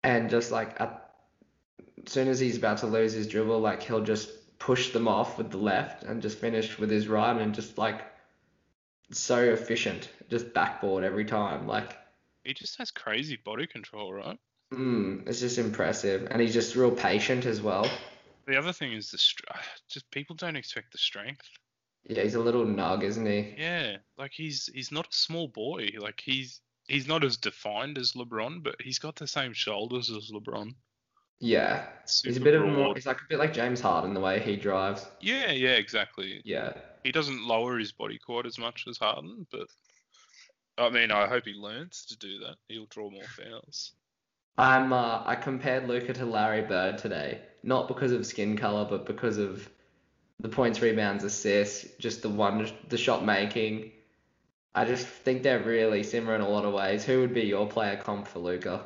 and 0.03 0.29
just 0.29 0.51
like 0.51 0.79
at, 0.79 1.13
as 2.05 2.11
soon 2.11 2.27
as 2.27 2.39
he's 2.39 2.57
about 2.57 2.79
to 2.79 2.87
lose 2.87 3.13
his 3.13 3.27
dribble, 3.27 3.59
like 3.59 3.83
he'll 3.83 4.03
just 4.03 4.29
push 4.59 4.91
them 4.91 5.07
off 5.07 5.37
with 5.37 5.49
the 5.51 5.57
left 5.57 6.03
and 6.03 6.21
just 6.21 6.37
finish 6.37 6.77
with 6.77 6.89
his 6.89 7.07
right 7.07 7.35
and 7.35 7.55
just 7.55 7.77
like 7.77 8.01
so 9.11 9.39
efficient, 9.43 10.09
just 10.29 10.53
backboard 10.53 11.03
every 11.03 11.25
time. 11.25 11.67
Like, 11.67 11.97
He 12.43 12.53
just 12.53 12.77
has 12.77 12.91
crazy 12.91 13.37
body 13.43 13.67
control, 13.67 14.13
right? 14.13 14.39
mm, 14.73 15.27
it's 15.27 15.39
just 15.41 15.57
impressive, 15.57 16.27
and 16.31 16.41
he's 16.41 16.53
just 16.53 16.75
real 16.75 16.91
patient 16.91 17.45
as 17.45 17.61
well. 17.61 17.89
The 18.47 18.57
other 18.57 18.73
thing 18.73 18.93
is 18.93 19.11
the 19.11 19.17
str- 19.17 19.43
just 19.89 20.09
people 20.11 20.35
don't 20.35 20.55
expect 20.55 20.91
the 20.91 20.97
strength. 20.97 21.47
Yeah, 22.07 22.23
he's 22.23 22.35
a 22.35 22.39
little 22.39 22.65
nug, 22.65 23.03
isn't 23.03 23.25
he? 23.25 23.53
Yeah, 23.57 23.97
like 24.17 24.31
he's 24.33 24.69
he's 24.73 24.91
not 24.91 25.07
a 25.07 25.13
small 25.13 25.47
boy. 25.47 25.89
Like 25.99 26.21
he's 26.23 26.61
he's 26.91 27.07
not 27.07 27.23
as 27.23 27.37
defined 27.37 27.97
as 27.97 28.13
LeBron, 28.13 28.61
but 28.61 28.75
he's 28.81 28.99
got 28.99 29.15
the 29.15 29.27
same 29.27 29.53
shoulders 29.53 30.09
as 30.09 30.31
LeBron. 30.31 30.73
Yeah, 31.39 31.87
he's 32.03 32.25
a 32.25 32.33
Super 32.33 32.43
bit 32.43 32.53
of 32.55 32.63
a 32.63 32.67
more. 32.67 32.93
He's 32.93 33.07
like 33.07 33.21
a 33.21 33.27
bit 33.27 33.39
like 33.39 33.53
James 33.53 33.81
Harden 33.81 34.13
the 34.13 34.19
way 34.19 34.39
he 34.39 34.55
drives. 34.55 35.07
Yeah, 35.21 35.51
yeah, 35.51 35.71
exactly. 35.71 36.41
Yeah. 36.43 36.73
He 37.03 37.11
doesn't 37.11 37.47
lower 37.47 37.79
his 37.79 37.91
body 37.91 38.19
quite 38.19 38.45
as 38.45 38.59
much 38.59 38.85
as 38.87 38.97
Harden, 38.99 39.47
but 39.51 39.67
I 40.77 40.89
mean, 40.89 41.09
I 41.11 41.27
hope 41.27 41.45
he 41.45 41.53
learns 41.53 42.05
to 42.09 42.17
do 42.17 42.39
that. 42.39 42.57
He'll 42.67 42.85
draw 42.85 43.09
more 43.09 43.23
fouls. 43.23 43.93
I'm 44.57 44.93
uh, 44.93 45.23
I 45.25 45.35
compared 45.35 45.87
Luka 45.87 46.13
to 46.13 46.25
Larry 46.25 46.61
Bird 46.61 46.99
today, 46.99 47.41
not 47.63 47.87
because 47.87 48.11
of 48.11 48.25
skin 48.25 48.55
color, 48.55 48.85
but 48.87 49.07
because 49.07 49.37
of 49.39 49.67
the 50.39 50.49
points, 50.49 50.81
rebounds, 50.81 51.23
assists, 51.23 51.87
just 51.99 52.21
the 52.21 52.29
one, 52.29 52.69
the 52.89 52.97
shot 52.97 53.25
making. 53.25 53.91
I 54.73 54.85
just 54.85 55.05
think 55.05 55.43
they're 55.43 55.59
really 55.59 56.01
similar 56.03 56.35
in 56.35 56.41
a 56.41 56.47
lot 56.47 56.63
of 56.65 56.73
ways. 56.73 57.03
Who 57.03 57.19
would 57.21 57.33
be 57.33 57.41
your 57.41 57.67
player 57.67 57.97
comp 57.97 58.27
for 58.27 58.39
Luka? 58.39 58.85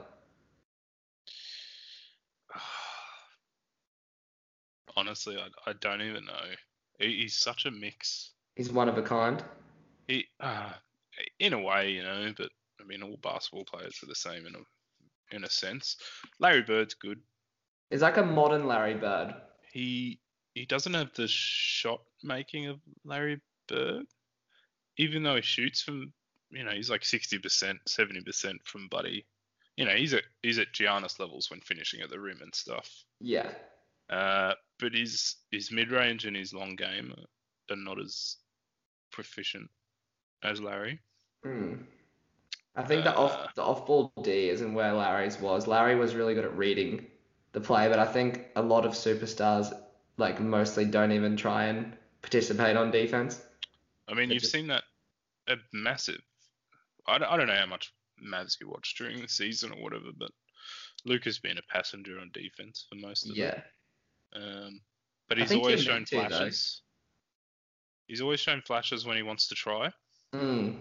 Honestly, 4.98 5.38
I, 5.38 5.50
I 5.70 5.74
don't 5.80 6.02
even 6.02 6.26
know. 6.26 6.46
He, 7.00 7.22
he's 7.22 7.36
such 7.36 7.66
a 7.66 7.72
mix. 7.72 8.32
He's 8.56 8.72
one 8.72 8.90
of 8.90 8.98
a 8.98 9.04
kind. 9.04 9.44
He, 10.08 10.26
uh, 10.40 10.72
in 11.40 11.54
a 11.54 11.60
way, 11.60 11.92
you 11.92 12.02
know, 12.04 12.34
but 12.36 12.50
I 12.82 12.84
mean, 12.86 13.04
all 13.04 13.20
basketball 13.22 13.66
players 13.66 14.00
are 14.02 14.08
the 14.08 14.16
same 14.16 14.48
in 14.48 14.56
a 14.56 14.60
in 15.36 15.44
a 15.44 15.50
sense. 15.50 15.98
Larry 16.40 16.62
Bird's 16.62 16.94
good. 16.94 17.20
He's 17.90 18.02
like 18.02 18.18
a 18.18 18.24
modern 18.24 18.68
Larry 18.68 18.94
Bird. 18.94 19.34
He 19.72 20.20
he 20.54 20.66
doesn't 20.66 20.94
have 20.94 21.14
the 21.14 21.28
shot 21.28 22.02
making 22.24 22.68
of 22.68 22.80
Larry 23.04 23.42
Bird, 23.68 24.06
even 24.98 25.24
though 25.24 25.36
he 25.36 25.42
shoots 25.42 25.82
from, 25.82 26.14
you 26.52 26.64
know, 26.64 26.72
he's 26.72 26.90
like 26.90 27.06
sixty 27.06 27.38
percent, 27.38 27.80
seventy 27.88 28.22
percent 28.22 28.62
from 28.64 28.88
Buddy. 28.88 29.26
You 29.78 29.86
know, 29.86 29.92
he's 29.92 30.14
at 30.14 30.24
he's 30.42 30.60
at 30.60 30.74
Giannis 30.74 31.20
levels 31.20 31.50
when 31.52 31.60
finishing 31.62 32.02
at 32.02 32.10
the 32.10 32.20
rim 32.20 32.40
and 32.42 32.54
stuff. 32.56 32.90
Yeah. 33.20 33.50
Uh, 34.10 34.54
but 34.80 34.94
his 34.94 35.36
his 35.52 35.72
mid 35.72 35.92
range 35.92 36.26
and 36.26 36.36
his 36.36 36.54
long 36.54 36.76
game 36.76 37.14
are 37.70 37.76
not 37.76 38.00
as 38.00 38.38
proficient 39.12 39.70
as 40.44 40.62
Larry. 40.62 41.00
Hmm. 41.44 41.74
I 42.76 42.84
think 42.84 43.04
the 43.04 43.16
off 43.16 43.34
Uh, 43.34 43.48
the 43.56 43.64
off 43.64 43.86
ball 43.86 44.12
D 44.22 44.50
isn't 44.50 44.74
where 44.74 44.94
Larry's 44.94 45.40
was. 45.40 45.68
Larry 45.68 45.96
was 45.96 46.14
really 46.14 46.36
good 46.36 46.46
at 46.46 46.58
reading 46.58 47.08
the 47.54 47.62
play, 47.62 47.88
but 47.88 48.00
I 48.00 48.06
think 48.06 48.48
a 48.56 48.62
lot 48.62 48.86
of 48.86 48.94
superstars 48.94 49.74
like 50.18 50.40
mostly 50.40 50.86
don't 50.86 51.12
even 51.12 51.36
try 51.38 51.66
and 51.66 51.98
participate 52.22 52.76
on 52.78 52.92
defense. 52.92 53.42
I 54.08 54.14
mean, 54.14 54.30
you've 54.32 54.42
just- 54.42 54.52
seen 54.52 54.68
that 54.68 54.84
a 55.48 55.56
massive. 55.74 56.22
I 57.08 57.18
don't, 57.18 57.32
I 57.32 57.38
don't 57.38 57.48
know 57.48 57.56
how 57.56 57.66
much 57.66 57.92
Mavs 58.24 58.60
you 58.60 58.70
watch 58.70 58.96
during 58.98 59.22
the 59.22 59.28
season 59.28 59.72
or 59.72 59.82
whatever, 59.84 60.10
but 60.18 60.32
Luke 61.06 61.26
has 61.26 61.38
been 61.40 61.58
a 61.58 61.62
passenger 61.64 62.20
on 62.20 62.32
defense 62.34 62.86
for 62.90 62.96
most 62.96 63.30
of 63.30 63.36
Yeah. 63.38 63.50
it. 63.50 63.64
Yeah. 64.36 64.42
Um, 64.42 64.82
but 65.30 65.38
he's 65.38 65.52
always 65.52 65.84
shown 65.84 65.96
meant 65.96 66.08
to, 66.10 66.16
though. 66.18 66.28
flashes. 66.30 66.82
He's 68.08 68.22
always 68.22 68.40
shown 68.40 68.62
flashes 68.62 69.06
when 69.06 69.18
he 69.18 69.24
wants 69.24 69.48
to 69.48 69.56
try. 69.56 69.92
Mm. 70.34 70.80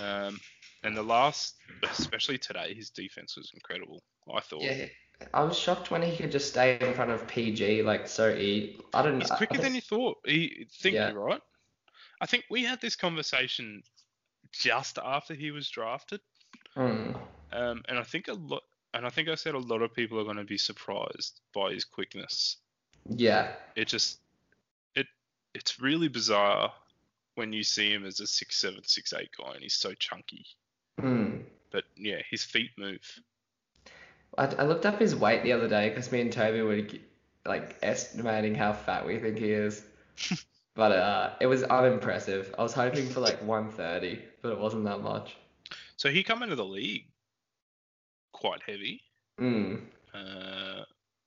Um, 0.00 0.40
and 0.82 0.96
the 0.96 1.02
last, 1.02 1.56
especially 1.82 2.38
today, 2.38 2.74
his 2.74 2.90
defense 2.90 3.36
was 3.36 3.50
incredible. 3.54 4.02
I 4.34 4.40
thought. 4.40 4.62
Yeah. 4.62 4.86
I 5.32 5.42
was 5.44 5.58
shocked 5.58 5.90
when 5.90 6.02
he 6.02 6.14
could 6.16 6.30
just 6.30 6.48
stay 6.50 6.78
in 6.78 6.92
front 6.94 7.10
of 7.10 7.26
PG 7.26 7.82
like 7.82 8.06
so 8.08 8.34
e. 8.34 8.78
I 8.92 9.02
don't. 9.02 9.20
He's 9.20 9.30
I- 9.30 9.34
I 9.34 9.38
quicker 9.38 9.58
than 9.58 9.74
you 9.74 9.80
thought. 9.80 10.18
He 10.26 10.66
think 10.80 10.94
Yeah. 10.94 11.12
you're 11.12 11.20
right. 11.22 11.40
I 12.20 12.26
think 12.26 12.44
we 12.50 12.64
had 12.64 12.80
this 12.80 12.96
conversation 12.96 13.82
just 14.52 14.98
after 14.98 15.34
he 15.34 15.50
was 15.50 15.68
drafted. 15.68 16.20
Mm. 16.76 17.16
Um, 17.52 17.82
and 17.88 17.98
I 17.98 18.02
think 18.02 18.28
a 18.28 18.34
lot, 18.34 18.62
and 18.94 19.06
I 19.06 19.10
think 19.10 19.28
I 19.28 19.34
said 19.34 19.54
a 19.54 19.58
lot 19.58 19.82
of 19.82 19.94
people 19.94 20.18
are 20.18 20.24
going 20.24 20.36
to 20.36 20.44
be 20.44 20.58
surprised 20.58 21.40
by 21.54 21.72
his 21.72 21.84
quickness. 21.84 22.56
Yeah. 23.08 23.52
It 23.74 23.88
just, 23.88 24.18
it, 24.94 25.06
it's 25.54 25.80
really 25.80 26.08
bizarre 26.08 26.72
when 27.34 27.52
you 27.52 27.62
see 27.62 27.92
him 27.92 28.04
as 28.04 28.20
a 28.20 28.26
six 28.26 28.56
seven, 28.56 28.80
six 28.84 29.12
eight 29.12 29.30
guy, 29.38 29.52
and 29.52 29.62
he's 29.62 29.74
so 29.74 29.92
chunky. 29.94 30.46
Mm. 31.00 31.42
But 31.70 31.84
yeah, 31.96 32.22
his 32.30 32.42
feet 32.42 32.70
move. 32.78 33.20
I, 34.38 34.46
I 34.46 34.64
looked 34.64 34.86
up 34.86 34.98
his 34.98 35.14
weight 35.14 35.42
the 35.42 35.52
other 35.52 35.68
day 35.68 35.88
because 35.90 36.10
me 36.10 36.20
and 36.22 36.32
Toby 36.32 36.62
were 36.62 36.82
like 37.44 37.76
estimating 37.82 38.54
how 38.54 38.72
fat 38.72 39.06
we 39.06 39.18
think 39.18 39.38
he 39.38 39.50
is. 39.50 39.82
But 40.76 40.92
uh, 40.92 41.30
it 41.40 41.46
was 41.46 41.62
unimpressive. 41.64 42.54
I 42.58 42.62
was 42.62 42.74
hoping 42.74 43.08
for 43.08 43.20
like 43.20 43.42
130, 43.42 44.22
but 44.42 44.52
it 44.52 44.58
wasn't 44.58 44.84
that 44.84 45.00
much. 45.00 45.34
So 45.96 46.10
he 46.10 46.22
come 46.22 46.42
into 46.42 46.54
the 46.54 46.64
league 46.64 47.06
quite 48.32 48.60
heavy. 48.64 49.00
Mm. 49.40 49.80
Uh, 50.14 50.82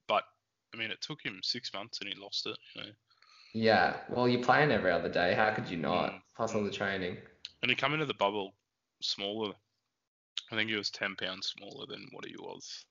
but 0.07 0.23
I 0.73 0.77
mean, 0.77 0.91
it 0.91 1.01
took 1.01 1.21
him 1.23 1.39
six 1.43 1.73
months, 1.73 1.99
and 1.99 2.09
he 2.09 2.19
lost 2.19 2.45
it. 2.45 2.57
You 2.75 2.81
know, 2.83 2.87
Yeah. 3.53 3.97
Well, 4.09 4.29
you're 4.29 4.43
playing 4.43 4.71
every 4.71 4.91
other 4.91 5.09
day. 5.09 5.33
How 5.33 5.51
could 5.51 5.67
you 5.67 5.77
not? 5.77 6.11
Mm. 6.11 6.21
Plus 6.37 6.53
all 6.53 6.63
the 6.63 6.71
training. 6.71 7.17
and 7.63 7.69
he 7.71 7.75
come 7.75 7.93
into 7.93 8.05
the 8.05 8.13
bubble 8.13 8.53
smaller. 9.01 9.53
I 10.51 10.55
think 10.55 10.69
he 10.69 10.75
was 10.75 10.91
ten 10.91 11.15
pounds 11.15 11.53
smaller 11.57 11.87
than 11.87 12.07
what 12.11 12.25
he 12.25 12.35
was. 12.37 12.85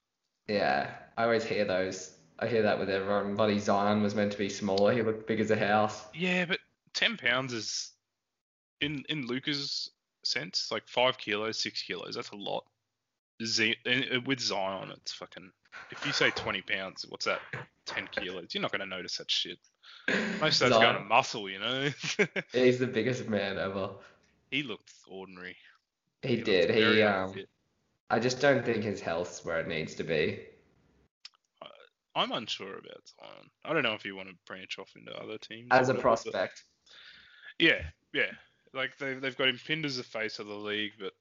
Yeah. 0.48 0.90
I 1.16 1.22
always 1.24 1.44
hear 1.44 1.64
those. 1.64 2.17
I 2.38 2.46
hear 2.46 2.62
that 2.62 2.78
with 2.78 2.88
everyone. 2.88 3.34
Buddy 3.34 3.58
Zion 3.58 4.02
was 4.02 4.14
meant 4.14 4.32
to 4.32 4.38
be 4.38 4.48
smaller. 4.48 4.92
He 4.92 5.02
looked 5.02 5.26
big 5.26 5.40
as 5.40 5.50
a 5.50 5.56
house. 5.56 6.04
Yeah, 6.14 6.44
but 6.44 6.60
ten 6.94 7.16
pounds 7.16 7.52
is 7.52 7.90
in 8.80 9.04
in 9.08 9.26
Luka's 9.26 9.90
sense 10.24 10.70
like 10.70 10.86
five 10.86 11.18
kilos, 11.18 11.58
six 11.58 11.82
kilos. 11.82 12.14
That's 12.14 12.30
a 12.30 12.36
lot. 12.36 12.64
Z, 13.44 13.76
with 14.26 14.40
Zion, 14.40 14.90
it's 14.92 15.12
fucking. 15.12 15.50
If 15.90 16.04
you 16.06 16.12
say 16.12 16.30
twenty 16.30 16.62
pounds, 16.62 17.04
what's 17.08 17.24
that? 17.24 17.40
Ten 17.86 18.08
kilos. 18.12 18.54
You're 18.54 18.62
not 18.62 18.72
gonna 18.72 18.86
notice 18.86 19.16
that 19.18 19.30
shit. 19.30 19.58
Most 20.40 20.62
of 20.62 20.70
that's 20.70 20.82
going 20.82 20.96
to 20.96 21.04
muscle, 21.04 21.50
you 21.50 21.58
know. 21.58 21.90
he's 22.52 22.78
the 22.78 22.86
biggest 22.86 23.28
man 23.28 23.58
ever. 23.58 23.90
he 24.50 24.62
looked 24.62 24.92
ordinary. 25.06 25.56
He 26.22 26.36
looked 26.36 26.46
did. 26.46 26.70
He 26.70 27.02
um. 27.02 27.28
unfit. 27.28 27.48
I 28.10 28.18
just 28.18 28.40
don't 28.40 28.64
think 28.64 28.84
his 28.84 29.00
health's 29.00 29.44
where 29.44 29.60
it 29.60 29.68
needs 29.68 29.94
to 29.96 30.04
be. 30.04 30.40
I'm 32.14 32.32
unsure 32.32 32.78
about 32.78 33.08
Zion. 33.20 33.50
I 33.64 33.72
don't 33.72 33.82
know 33.82 33.94
if 33.94 34.04
you 34.04 34.16
want 34.16 34.28
to 34.28 34.34
branch 34.46 34.78
off 34.78 34.90
into 34.96 35.12
other 35.16 35.38
teams. 35.38 35.68
As 35.70 35.88
a 35.88 35.92
whatever, 35.92 35.94
but- 35.94 36.02
prospect. 36.02 36.64
Yeah, 37.58 37.82
yeah. 38.12 38.30
Like 38.74 38.96
they've 38.98 39.20
they've 39.20 39.36
got 39.36 39.48
him 39.48 39.58
pinned 39.66 39.84
as 39.86 39.96
the 39.96 40.02
face 40.02 40.38
of 40.38 40.46
the 40.46 40.54
league, 40.54 40.92
but 41.00 41.12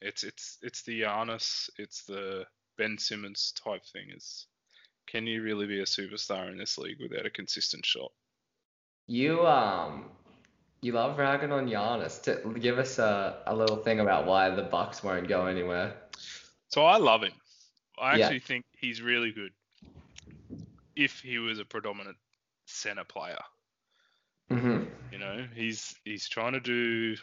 it's 0.00 0.24
it's 0.24 0.58
it's 0.62 0.82
the 0.82 1.02
Giannis, 1.02 1.70
it's 1.78 2.04
the 2.04 2.44
Ben 2.76 2.98
Simmons 2.98 3.52
type 3.64 3.84
thing. 3.86 4.08
Is 4.14 4.46
can 5.06 5.26
you 5.26 5.42
really 5.42 5.66
be 5.66 5.80
a 5.80 5.84
superstar 5.84 6.50
in 6.50 6.58
this 6.58 6.76
league 6.78 6.98
without 7.00 7.26
a 7.26 7.30
consistent 7.30 7.86
shot? 7.86 8.10
You 9.06 9.46
um, 9.46 10.10
you 10.82 10.92
love 10.92 11.16
ragging 11.18 11.52
on 11.52 11.66
Giannis. 11.68 12.20
To 12.24 12.58
give 12.58 12.78
us 12.78 12.98
a, 12.98 13.42
a 13.46 13.54
little 13.54 13.76
thing 13.76 14.00
about 14.00 14.26
why 14.26 14.50
the 14.50 14.62
Bucks 14.62 15.02
won't 15.02 15.28
go 15.28 15.46
anywhere. 15.46 15.94
So 16.68 16.84
I 16.84 16.98
love 16.98 17.22
him. 17.22 17.32
I 17.98 18.16
Yeah. 18.16 18.24
actually 18.26 18.40
think 18.40 18.64
he's 18.76 19.00
really 19.00 19.30
good. 19.32 19.52
If 20.98 21.20
he 21.20 21.38
was 21.38 21.58
a 21.58 21.64
predominant 21.64 22.18
center 22.66 23.04
player, 23.04 23.42
hmm 24.50 24.84
you 25.12 25.18
know, 25.18 25.46
he's 25.54 25.94
he's 26.04 26.28
trying 26.28 26.52
to 26.52 26.60
do 26.60 27.16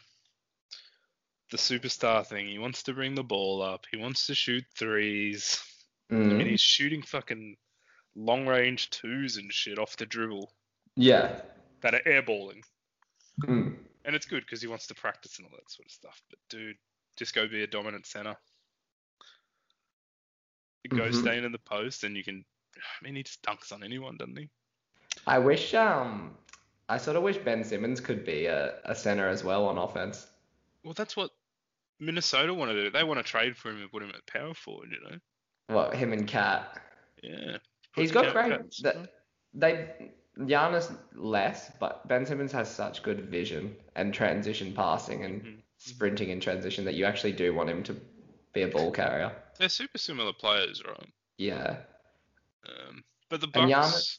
the 1.51 1.57
superstar 1.57 2.25
thing. 2.25 2.47
He 2.47 2.57
wants 2.57 2.83
to 2.83 2.93
bring 2.93 3.15
the 3.15 3.23
ball 3.23 3.61
up. 3.61 3.85
He 3.91 3.97
wants 3.97 4.27
to 4.27 4.35
shoot 4.35 4.63
threes. 4.75 5.61
I 6.11 6.33
mean, 6.33 6.47
mm 6.47 6.47
he's 6.47 6.61
shooting 6.61 7.03
fucking 7.03 7.57
long 8.15 8.47
range 8.47 8.89
twos 8.89 9.37
and 9.37 9.51
shit 9.53 9.77
off 9.77 9.97
the 9.97 10.05
dribble 10.05 10.51
Yeah. 10.95 11.41
that 11.81 11.93
are 11.93 12.01
airballing. 12.05 12.63
Mm. 13.41 13.75
And 14.05 14.15
it's 14.15 14.25
good 14.25 14.41
because 14.45 14.61
he 14.61 14.67
wants 14.67 14.87
to 14.87 14.95
practice 14.95 15.37
and 15.37 15.47
all 15.47 15.55
that 15.57 15.69
sort 15.69 15.87
of 15.87 15.91
stuff. 15.91 16.21
But 16.29 16.39
dude, 16.49 16.77
Just 17.17 17.33
go 17.35 17.47
be 17.47 17.63
a 17.63 17.67
dominant 17.67 18.05
center. 18.05 18.35
Go 20.89 21.09
Mhm. 21.09 21.13
stay 21.13 21.37
in 21.43 21.51
the 21.51 21.59
post, 21.59 22.03
and 22.03 22.15
you 22.17 22.23
can. 22.23 22.45
I 23.01 23.05
mean, 23.05 23.15
he 23.15 23.23
just 23.23 23.41
dunks 23.43 23.71
on 23.71 23.83
anyone, 23.83 24.17
doesn't 24.17 24.37
he? 24.37 24.49
I 25.27 25.39
wish 25.39 25.73
um 25.73 26.35
I 26.87 26.97
sort 26.97 27.17
of 27.17 27.23
wish 27.23 27.37
Ben 27.37 27.63
Simmons 27.63 27.99
could 27.99 28.23
be 28.25 28.45
a, 28.45 28.75
a 28.85 28.93
center 28.93 29.27
as 29.27 29.43
well 29.43 29.65
on 29.65 29.77
offense. 29.77 30.27
Well, 30.83 30.93
that's 30.93 31.17
what 31.17 31.31
Minnesota 31.99 32.53
want 32.53 32.71
to 32.71 32.83
do. 32.83 32.89
They 32.91 33.03
want 33.03 33.19
to 33.19 33.23
trade 33.23 33.57
for 33.57 33.69
him 33.71 33.81
and 33.81 33.91
put 33.91 34.03
him 34.03 34.09
at 34.09 34.25
power 34.27 34.53
forward. 34.53 34.89
You 34.91 35.09
know. 35.09 35.17
What 35.73 35.95
him 35.95 36.13
and 36.13 36.27
Cat. 36.27 36.79
Yeah. 37.23 37.57
he's 37.95 38.11
got 38.11 38.33
great. 38.33 38.59
That, 38.83 39.13
they 39.53 40.11
Giannis 40.37 40.95
less, 41.15 41.71
but 41.79 42.07
Ben 42.07 42.25
Simmons 42.25 42.51
has 42.51 42.69
such 42.69 43.01
good 43.01 43.21
vision 43.29 43.75
and 43.95 44.13
transition 44.13 44.73
passing 44.73 45.23
and 45.23 45.41
Mhm. 45.41 45.61
sprinting 45.77 46.29
in 46.29 46.39
transition 46.39 46.85
that 46.85 46.93
you 46.95 47.05
actually 47.05 47.31
do 47.31 47.53
want 47.53 47.69
him 47.69 47.81
to 47.83 47.95
be 48.53 48.61
a 48.63 48.67
ball 48.67 48.91
carrier. 48.91 49.31
They're 49.57 49.69
super 49.69 49.97
similar 49.97 50.33
players, 50.33 50.83
right? 50.85 51.09
Yeah. 51.37 51.77
Um, 52.67 53.03
but 53.29 53.41
the 53.41 53.47
Bucks, 53.47 53.71
Giannis- 53.71 54.17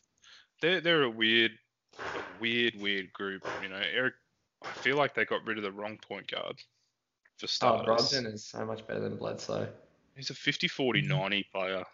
they're 0.61 0.81
they're 0.81 1.03
a 1.05 1.11
weird, 1.11 1.53
a 1.99 2.41
weird, 2.41 2.75
weird 2.81 3.13
group. 3.13 3.47
You 3.63 3.69
know, 3.69 3.81
Eric. 3.93 4.15
I 4.63 4.69
feel 4.79 4.97
like 4.97 5.15
they 5.15 5.25
got 5.25 5.45
rid 5.47 5.59
of 5.59 5.65
the 5.65 5.71
wrong 5.71 5.99
point 5.99 6.31
guard 6.31 6.57
for 7.39 7.47
starters. 7.47 7.87
Oh, 7.89 7.97
starters. 8.07 8.25
Brogdon 8.25 8.33
is 8.35 8.45
so 8.47 8.65
much 8.65 8.87
better 8.87 9.01
than 9.01 9.17
Bledsoe. 9.17 9.69
He's 10.17 10.31
a 10.31 10.35
50 10.35 10.67
40 10.67 11.03
Mm-hmm. 11.03 11.09
90 11.11 11.47
player. 11.53 11.85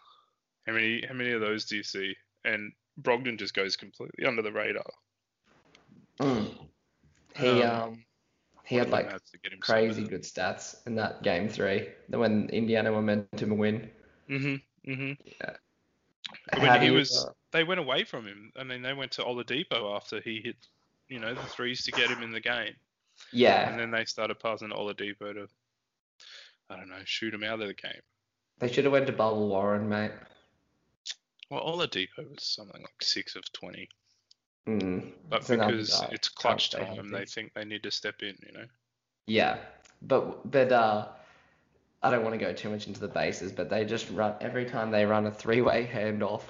How 0.67 0.73
many 0.73 1.05
how 1.07 1.15
many 1.15 1.33
of 1.33 1.41
those 1.41 1.65
do 1.65 1.77
you 1.77 1.83
see? 1.83 2.15
And 2.45 2.73
Brogdon 3.01 3.37
just 3.37 3.53
goes 3.53 3.77
completely 3.77 4.25
under 4.27 4.43
the 4.43 4.53
radar. 4.53 4.85
Mm. 6.21 6.69
He 7.35 7.63
Um, 7.63 7.71
um 7.71 8.05
he 8.65 8.77
had 8.77 8.91
like 8.91 9.09
to 9.11 9.39
get 9.43 9.61
crazy 9.61 10.05
good 10.05 10.23
stats 10.23 10.87
in 10.87 10.95
that 10.95 11.23
game 11.25 11.49
three. 11.49 11.89
Then 12.09 12.21
when 12.21 12.49
Indiana 12.51 12.93
were 12.93 13.03
meant 13.03 13.27
to 13.39 13.47
win. 13.47 13.91
Mhm. 14.29 14.63
Mhm. 14.87 15.19
Yeah. 15.41 15.57
When 16.59 16.81
he 16.81 16.87
you, 16.89 16.95
was, 16.95 17.25
uh, 17.25 17.33
they 17.51 17.65
went 17.65 17.81
away 17.81 18.05
from 18.05 18.27
him. 18.27 18.53
I 18.57 18.65
mean, 18.65 18.83
they 18.83 18.93
went 18.93 19.13
to 19.13 19.23
Oladipo 19.23 19.95
after 19.97 20.21
he 20.21 20.41
hit, 20.43 20.57
you 21.09 21.19
know, 21.19 21.35
the 21.35 21.43
threes 21.43 21.85
to 21.85 21.93
get 21.93 22.11
him 22.11 22.23
in 22.23 22.31
the 22.33 22.41
game, 22.41 22.75
yeah, 23.33 23.69
and 23.69 23.79
then 23.79 23.91
they 23.91 24.05
started 24.05 24.39
passing 24.41 24.71
to 24.71 24.75
Oladipo 24.75 25.35
to, 25.35 25.49
I 26.71 26.77
don't 26.77 26.89
know, 26.89 26.97
shoot 27.05 27.35
him 27.35 27.45
out 27.45 27.61
of 27.61 27.69
the 27.69 27.75
game. 27.75 28.01
they 28.59 28.71
should 28.71 28.85
have 28.85 28.93
went 28.93 29.07
to 29.09 29.13
Bubble 29.13 29.49
Warren, 29.49 29.89
mate. 29.89 30.13
Well, 31.51 31.61
Oladipo 31.63 32.31
was 32.31 32.43
something 32.45 32.81
like 32.81 33.03
six 33.03 33.37
of 33.37 33.51
20, 33.53 33.89
Mm. 34.69 35.11
but 35.29 35.47
because 35.47 36.05
it's 36.13 36.29
clutch 36.29 36.71
time, 36.71 37.11
they 37.11 37.25
think 37.25 37.53
they 37.53 37.65
need 37.65 37.83
to 37.83 37.91
step 37.91 38.23
in. 38.23 38.37
You 38.47 38.53
know. 38.61 38.65
Yeah, 39.27 39.59
but 40.03 40.49
but 40.51 40.71
uh, 40.71 41.09
I 42.03 42.11
don't 42.11 42.23
want 42.25 42.35
to 42.35 42.39
go 42.39 42.53
too 42.53 42.69
much 42.71 42.87
into 42.87 43.01
the 43.01 43.09
bases, 43.09 43.53
but 43.53 43.71
they 43.71 43.85
just 43.85 44.11
run 44.11 44.35
every 44.41 44.65
time 44.65 44.91
they 44.91 45.05
run 45.05 45.27
a 45.27 45.31
three-way 45.31 45.89
handoff, 45.93 46.43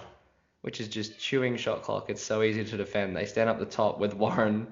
which 0.63 0.81
is 0.81 0.89
just 0.89 1.19
chewing 1.19 1.57
shot 1.57 1.83
clock. 1.83 2.09
It's 2.09 2.23
so 2.23 2.43
easy 2.43 2.65
to 2.65 2.77
defend. 2.77 3.15
They 3.17 3.27
stand 3.27 3.51
up 3.51 3.59
the 3.59 3.67
top 3.67 3.99
with 3.99 4.15
Warren, 4.15 4.67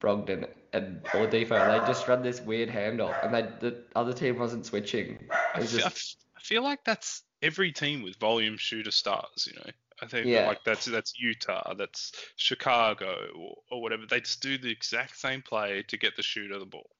Brogdon, 0.00 0.48
and 0.72 1.02
Oladipo. 1.04 1.50
They 1.80 1.86
just 1.86 2.08
run 2.08 2.22
this 2.22 2.40
weird 2.40 2.68
handoff, 2.68 3.24
and 3.24 3.34
they 3.34 3.42
the 3.60 3.84
other 3.94 4.12
team 4.12 4.38
wasn't 4.38 4.66
switching. 4.66 5.28
I 5.30 5.58
It 5.58 5.60
was 5.62 5.72
fe- 5.72 5.78
I 5.82 5.88
just 5.88 6.16
f- 6.18 6.24
I 6.36 6.40
feel 6.40 6.62
like 6.62 6.84
that's 6.84 7.22
every 7.42 7.70
team 7.72 8.02
with 8.02 8.16
volume 8.16 8.56
shooter 8.56 8.90
stars, 8.90 9.46
you 9.50 9.54
know. 9.58 9.70
I 10.02 10.06
think 10.06 10.26
Yeah. 10.26 10.46
like 10.46 10.62
that's 10.64 10.84
that's 10.84 11.18
Utah, 11.18 11.74
that's 11.74 12.12
Chicago 12.36 13.16
or, 13.36 13.56
or 13.70 13.82
whatever. 13.82 14.04
They 14.06 14.20
just 14.20 14.40
do 14.40 14.56
the 14.58 14.70
exact 14.70 15.18
same 15.18 15.42
play 15.42 15.82
to 15.88 15.96
get 15.96 16.16
the 16.16 16.22
shooter 16.22 16.58
the 16.58 16.66
ball. 16.66 16.90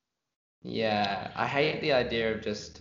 yeah. 0.62 1.30
I 1.36 1.46
hate 1.46 1.80
the 1.80 1.92
idea 1.92 2.34
of 2.34 2.42
just 2.42 2.80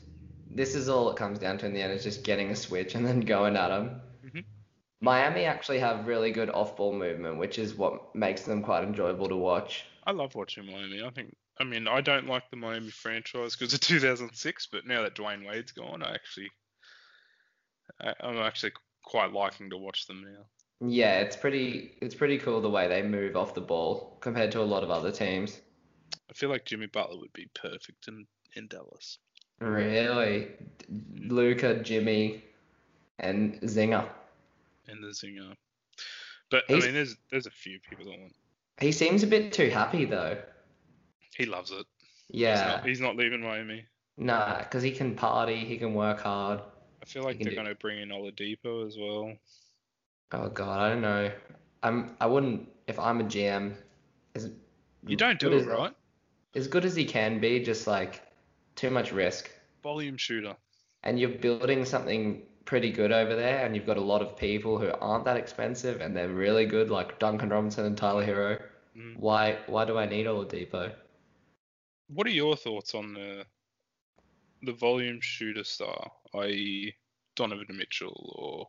this 0.51 0.75
is 0.75 0.89
all 0.89 1.09
it 1.09 1.17
comes 1.17 1.39
down 1.39 1.57
to 1.59 1.65
in 1.65 1.73
the 1.73 1.81
end 1.81 1.93
is 1.93 2.03
just 2.03 2.23
getting 2.23 2.51
a 2.51 2.55
switch 2.55 2.95
and 2.95 3.05
then 3.05 3.21
going 3.21 3.55
at 3.55 3.69
them. 3.69 4.01
Mhm. 4.23 4.45
Miami 4.99 5.45
actually 5.45 5.79
have 5.79 6.07
really 6.07 6.31
good 6.31 6.49
off-ball 6.49 6.93
movement, 6.93 7.37
which 7.37 7.59
is 7.59 7.75
what 7.75 8.15
makes 8.15 8.41
them 8.43 8.63
quite 8.63 8.83
enjoyable 8.83 9.29
to 9.29 9.35
watch. 9.35 9.85
I 10.05 10.11
love 10.11 10.35
watching 10.35 10.65
Miami. 10.65 11.03
I 11.03 11.09
think 11.11 11.35
I 11.59 11.63
mean 11.63 11.87
I 11.87 12.01
don't 12.01 12.27
like 12.27 12.49
the 12.49 12.57
Miami 12.57 12.89
franchise 12.89 13.55
because 13.55 13.73
of 13.73 13.79
2006, 13.81 14.67
but 14.71 14.85
now 14.87 15.03
that 15.03 15.15
Dwyane 15.15 15.45
Wade's 15.45 15.71
gone, 15.71 16.03
I 16.03 16.13
actually 16.13 16.49
I, 17.99 18.13
I'm 18.19 18.37
actually 18.37 18.73
quite 19.03 19.31
liking 19.31 19.69
to 19.69 19.77
watch 19.77 20.07
them 20.07 20.23
now. 20.23 20.45
Yeah, 20.87 21.21
it's 21.21 21.35
pretty 21.35 21.97
it's 22.01 22.15
pretty 22.15 22.37
cool 22.37 22.61
the 22.61 22.69
way 22.69 22.87
they 22.87 23.01
move 23.01 23.35
off 23.35 23.53
the 23.53 23.61
ball 23.61 24.17
compared 24.21 24.51
to 24.51 24.61
a 24.61 24.63
lot 24.63 24.83
of 24.83 24.91
other 24.91 25.11
teams. 25.11 25.59
I 26.29 26.33
feel 26.33 26.49
like 26.49 26.65
Jimmy 26.65 26.87
Butler 26.87 27.19
would 27.19 27.33
be 27.33 27.47
perfect 27.53 28.07
in 28.07 28.27
in 28.55 28.67
Dallas. 28.67 29.17
Really, 29.59 30.49
Luka, 31.19 31.75
Jimmy, 31.81 32.43
and 33.19 33.59
Zinger. 33.61 34.07
And 34.87 35.03
the 35.03 35.07
zinger. 35.07 35.53
But 36.49 36.63
He's- 36.67 36.83
I 36.83 36.85
mean, 36.85 36.93
there's 36.95 37.17
there's 37.29 37.45
a 37.47 37.51
few 37.51 37.79
people 37.79 38.05
that 38.05 38.19
want. 38.19 38.33
He 38.79 38.91
seems 38.91 39.23
a 39.23 39.27
bit 39.27 39.51
too 39.51 39.69
happy 39.69 40.05
though. 40.05 40.37
He 41.35 41.45
loves 41.45 41.71
it. 41.71 41.85
He's 42.29 42.41
Yeah, 42.41 42.65
not, 42.67 42.85
he's 42.85 43.01
not 43.01 43.15
leaving 43.15 43.41
Miami. 43.41 43.85
nah, 44.17 44.59
because 44.59 44.83
he 44.83 44.91
can 44.91 45.15
party, 45.15 45.57
he 45.57 45.77
can 45.77 45.93
work 45.93 46.19
hard. 46.21 46.61
I 47.01 47.05
feel 47.05 47.23
like 47.23 47.37
they're 47.39 47.49
do- 47.51 47.55
going 47.55 47.67
to 47.67 47.75
bring 47.75 47.99
in 48.01 48.09
Oladipo 48.09 48.85
as 48.85 48.97
well. 48.97 49.33
Oh 50.33 50.49
God, 50.49 50.79
I 50.79 50.89
don't 50.89 51.01
know. 51.01 51.31
I'm 51.83 52.15
I 52.21 52.27
wouldn't 52.27 52.69
if 52.87 52.99
I'm 52.99 53.19
a 53.21 53.23
GM. 53.23 53.75
As 54.35 54.51
You 55.05 55.15
don't 55.15 55.39
do 55.39 55.51
it 55.53 55.65
right. 55.67 55.93
As 56.55 56.67
good 56.67 56.85
as 56.85 56.95
he 56.95 57.05
can 57.05 57.39
be, 57.39 57.59
just 57.63 57.87
like 57.87 58.21
too 58.77 58.89
much 58.89 59.11
risk. 59.11 59.51
Volume 59.83 60.15
shooter. 60.15 60.55
and 61.03 61.19
you're 61.19 61.29
building 61.29 61.85
something 61.85 62.43
pretty 62.65 62.91
good 62.91 63.11
over 63.11 63.35
there, 63.35 63.65
and 63.65 63.75
you've 63.75 63.85
got 63.85 63.97
a 63.97 64.01
lot 64.01 64.21
of 64.21 64.35
people 64.37 64.77
who 64.77 64.91
aren't 64.99 65.25
that 65.25 65.37
expensive, 65.37 66.01
and 66.01 66.15
they're 66.15 66.29
really 66.29 66.65
good, 66.65 66.89
like 66.89 67.17
Duncan 67.19 67.49
Robinson 67.49 67.85
and 67.85 67.97
Tyler 67.97 68.25
Herro. 68.25 68.61
Mm. 68.95 69.17
Why 69.17 69.57
why 69.67 69.85
do 69.85 69.97
I 69.97 70.05
need 70.05 70.25
Oladipo? 70.25 70.91
What 72.07 72.27
are 72.27 72.31
your 72.31 72.55
thoughts 72.55 72.93
on 72.95 73.13
the 73.13 73.45
the 74.63 74.73
volume 74.73 75.19
shooter 75.21 75.63
star, 75.63 76.11
i.e., 76.35 76.93
Donovan 77.35 77.77
Mitchell 77.77 78.33
or? 78.35 78.67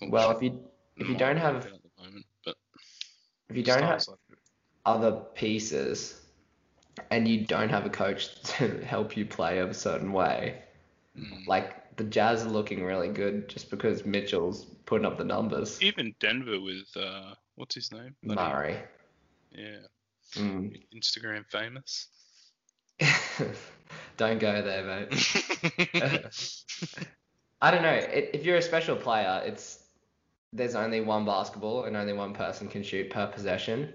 or 0.00 0.10
Well, 0.10 0.30
if 0.30 0.42
you 0.42 0.60
if 0.96 1.08
you 1.08 1.16
don't 1.16 1.36
have 1.36 1.56
at 1.56 1.62
the 1.62 2.02
moment, 2.04 2.26
but 2.44 2.56
if 3.48 3.56
you 3.56 3.62
don't 3.62 3.82
have 3.82 4.06
like 4.08 4.18
other 4.86 5.12
pieces, 5.34 6.20
and 7.10 7.26
you 7.28 7.44
don't 7.46 7.68
have 7.70 7.86
a 7.86 7.90
coach 7.90 8.40
to 8.42 8.84
help 8.84 9.16
you 9.16 9.24
play 9.26 9.58
a 9.58 9.72
certain 9.74 10.12
way, 10.12 10.62
Mm. 11.18 11.46
like 11.48 11.96
the 11.96 12.04
Jazz 12.04 12.44
are 12.46 12.48
looking 12.50 12.84
really 12.84 13.08
good 13.08 13.48
just 13.48 13.68
because 13.68 14.06
Mitchell's 14.06 14.64
putting 14.86 15.04
up 15.04 15.18
the 15.18 15.24
numbers. 15.24 15.82
even 15.82 16.14
Denver 16.20 16.60
with 16.60 16.86
uh, 16.96 17.34
what's 17.56 17.74
his 17.74 17.90
name? 17.92 18.14
Murray. 18.22 18.76
Yeah, 19.50 19.78
Mm. 20.36 20.80
Instagram 20.96 21.44
famous. 21.50 22.06
Don't 24.16 24.38
go 24.38 24.62
there, 24.62 24.84
mate. 24.84 25.44
I 27.62 27.70
don't 27.70 27.82
know. 27.82 27.98
If 28.08 28.44
you're 28.44 28.56
a 28.56 28.62
special 28.62 28.96
player, 28.96 29.42
it's 29.44 29.78
there's 30.52 30.74
only 30.74 31.00
one 31.00 31.24
basketball 31.24 31.84
and 31.84 31.96
only 31.96 32.12
one 32.12 32.32
person 32.34 32.68
can 32.68 32.82
shoot 32.82 33.10
per 33.10 33.26
possession. 33.26 33.92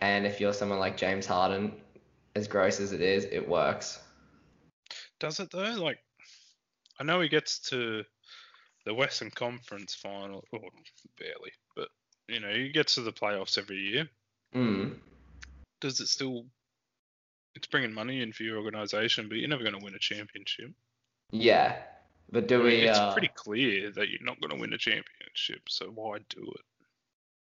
And 0.00 0.26
if 0.26 0.40
you're 0.40 0.52
someone 0.52 0.78
like 0.78 0.96
James 0.96 1.26
Harden, 1.26 1.72
as 2.34 2.48
gross 2.48 2.80
as 2.80 2.92
it 2.92 3.00
is, 3.00 3.24
it 3.24 3.48
works. 3.48 4.00
Does 5.20 5.40
it 5.40 5.50
though? 5.50 5.74
Like, 5.74 5.98
I 7.00 7.04
know 7.04 7.20
he 7.20 7.28
gets 7.28 7.58
to 7.70 8.04
the 8.84 8.94
Western 8.94 9.30
Conference 9.30 9.94
final, 9.94 10.44
or 10.52 10.60
barely, 11.18 11.52
but 11.76 11.88
you 12.28 12.40
know 12.40 12.50
he 12.50 12.70
gets 12.70 12.94
to 12.94 13.02
the 13.02 13.12
playoffs 13.12 13.58
every 13.58 13.76
year. 13.78 14.08
Mm. 14.54 14.94
Does 15.80 16.00
it 16.00 16.08
still? 16.08 16.44
It's 17.54 17.66
bringing 17.66 17.92
money 17.92 18.22
in 18.22 18.32
for 18.32 18.44
your 18.44 18.58
organization, 18.58 19.28
but 19.28 19.38
you're 19.38 19.48
never 19.48 19.64
going 19.64 19.78
to 19.78 19.84
win 19.84 19.94
a 19.94 19.98
championship. 19.98 20.70
Yeah. 21.32 21.76
But 22.30 22.46
do 22.46 22.56
I 22.56 22.58
mean, 22.58 22.80
we? 22.80 22.88
it's 22.88 22.98
Uh, 22.98 23.12
pretty 23.12 23.30
clear 23.34 23.90
that 23.90 24.08
you're 24.10 24.22
not 24.22 24.40
going 24.40 24.50
to 24.50 24.60
win 24.60 24.72
a 24.72 24.78
championship, 24.78 25.62
so 25.68 25.86
why 25.86 26.18
do 26.28 26.42
it? 26.42 26.64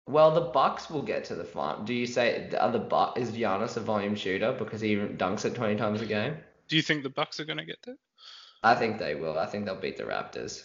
Well, 0.07 0.33
the 0.33 0.41
Bucks 0.41 0.91
will 0.91 1.03
get 1.03 1.25
to 1.27 1.35
the 1.35 1.45
final. 1.45 1.85
Do 1.85 1.95
you 1.95 2.07
say 2.07 2.51
are 2.59 2.73
the 2.73 3.13
is 3.17 3.31
Giannis 3.31 3.77
a 3.77 3.81
volume 3.81 4.15
shooter 4.15 4.53
because 4.53 4.81
he 4.81 4.97
dunks 4.97 5.45
it 5.45 5.55
20 5.55 5.77
times 5.77 6.01
a 6.01 6.07
game? 6.07 6.37
Do 6.69 6.77
you 6.77 6.83
think 6.83 7.03
the 7.03 7.11
Bucks 7.11 7.39
are 7.41 7.45
going 7.45 7.59
to 7.59 7.65
get 7.65 7.83
there? 7.85 7.97
I 8.63 8.75
think 8.75 8.99
they 8.99 9.15
will. 9.15 9.39
I 9.39 9.47
think 9.47 9.65
they'll 9.65 9.81
beat 9.81 9.97
the 9.97 10.05
Raptors. 10.05 10.65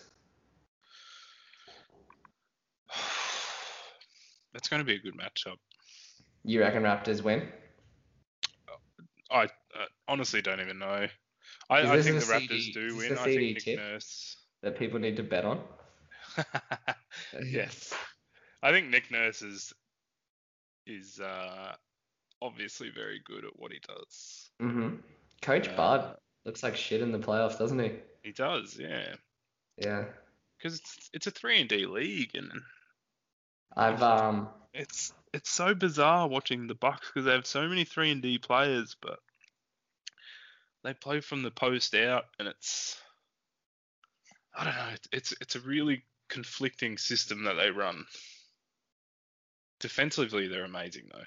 That's 4.54 4.70
going 4.70 4.82
to 4.82 4.86
be 4.86 4.96
a 4.96 5.00
good 5.00 5.16
matchup. 5.16 5.58
You 6.44 6.62
reckon 6.62 6.84
Raptors 6.84 7.22
win? 7.22 7.48
I 9.30 9.44
uh, 9.44 9.48
honestly 10.08 10.42
don't 10.42 10.62
even 10.62 10.80
know. 10.80 11.08
I, 11.70 11.80
I 11.82 12.02
think 12.02 12.20
the 12.20 12.26
Raptors 12.26 12.74
do 12.74 12.96
win. 12.96 13.18
I 13.18 13.24
think 13.26 13.66
Nick? 13.66 13.78
Nurse. 13.78 14.38
That 14.64 14.80
people 14.80 15.00
need 15.00 15.18
to 15.18 15.24
bet 15.24 15.46
on? 15.46 15.60
yes, 17.44 17.94
I 18.64 18.72
think 18.72 18.90
Nick 18.90 19.12
Nurse 19.12 19.42
is 19.42 19.74
is 20.86 21.20
uh, 21.20 21.74
obviously 22.42 22.90
very 22.90 23.22
good 23.26 23.46
at 23.46 23.58
what 23.58 23.72
he 23.72 23.80
does. 23.88 24.50
Mm-hmm. 24.62 24.96
Coach 25.42 25.68
Uh, 25.70 25.76
Bud 25.76 26.18
Looks 26.48 26.64
like 26.64 26.78
shit 26.78 27.02
in 27.02 27.12
the 27.12 27.20
playoffs, 27.20 27.60
doesn't 27.60 27.78
he? 27.78 27.92
He 28.24 28.32
does, 28.32 28.78
yeah. 28.80 29.16
Yeah. 29.76 30.06
Because 30.58 30.80
it's 30.80 31.10
it's 31.14 31.28
a 31.28 31.32
three 31.32 31.60
and 31.60 31.68
D 31.68 31.86
league, 31.86 32.36
and 32.36 32.50
I've 33.76 34.02
um 34.02 34.48
it's 34.74 35.14
it's 35.34 35.50
so 35.50 35.76
bizarre 35.76 36.30
watching 36.30 36.68
the 36.68 36.74
Bucks 36.74 37.06
because 37.08 37.26
they 37.26 37.34
have 37.34 37.46
so 37.46 37.68
many 37.68 37.84
three 37.84 38.12
and 38.12 38.22
D 38.22 38.38
players, 38.38 38.96
but 39.02 39.20
they 40.86 40.94
play 40.94 41.20
from 41.20 41.44
the 41.44 41.52
post 41.52 41.94
out, 41.96 42.24
and 42.40 42.48
it's 42.48 42.98
I 44.56 44.64
don't 44.64 44.76
know. 44.76 44.90
It's 44.94 45.08
it's, 45.12 45.34
it's 45.42 45.56
a 45.56 45.60
really 45.60 46.06
conflicting 46.30 46.98
system 46.98 47.44
that 47.44 47.56
they 47.56 47.72
run. 47.72 48.06
Defensively, 49.80 50.48
they're 50.48 50.66
amazing 50.66 51.04
though. 51.12 51.24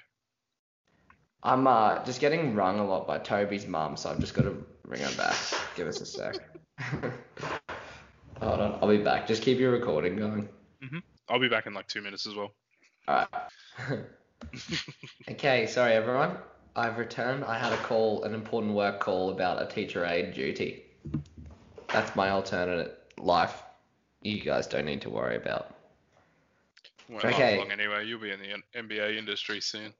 I'm 1.42 1.66
uh 1.66 2.04
just 2.04 2.20
getting 2.20 2.54
rung 2.54 2.78
a 2.78 2.84
lot 2.84 3.06
by 3.06 3.18
Toby's 3.18 3.66
mum, 3.66 3.96
so 3.96 4.10
I've 4.10 4.20
just 4.20 4.34
got 4.34 4.42
to 4.42 4.64
ring 4.84 5.00
her 5.00 5.16
back. 5.16 5.36
Give 5.76 5.86
us 5.86 6.00
a 6.00 6.06
sec. 6.06 6.36
Hold 8.40 8.60
on, 8.60 8.78
I'll 8.80 8.88
be 8.88 8.98
back. 8.98 9.26
Just 9.26 9.42
keep 9.42 9.58
your 9.58 9.72
recording 9.72 10.16
going. 10.16 10.48
I'll 11.28 11.38
be 11.38 11.48
back 11.48 11.66
in 11.66 11.74
like 11.74 11.86
two 11.86 12.02
minutes 12.02 12.26
as 12.26 12.34
well. 12.34 12.52
Alright. 13.08 13.28
okay, 15.30 15.66
sorry 15.66 15.92
everyone. 15.92 16.36
I've 16.74 16.98
returned. 16.98 17.44
I 17.44 17.58
had 17.58 17.72
a 17.72 17.76
call, 17.78 18.24
an 18.24 18.34
important 18.34 18.74
work 18.74 19.00
call 19.00 19.30
about 19.30 19.62
a 19.62 19.66
teacher 19.66 20.04
aid 20.04 20.34
duty. 20.34 20.84
That's 21.92 22.14
my 22.16 22.30
alternate 22.30 22.96
life. 23.18 23.62
You 24.22 24.40
guys 24.40 24.66
don't 24.66 24.86
need 24.86 25.02
to 25.02 25.10
worry 25.10 25.36
about. 25.36 25.74
Won't 27.10 27.24
Okay. 27.24 27.58
long 27.58 27.72
anyway. 27.72 28.06
You'll 28.06 28.20
be 28.20 28.30
in 28.30 28.38
the 28.40 28.62
NBA 28.78 29.16
industry 29.16 29.60
soon. 29.60 29.92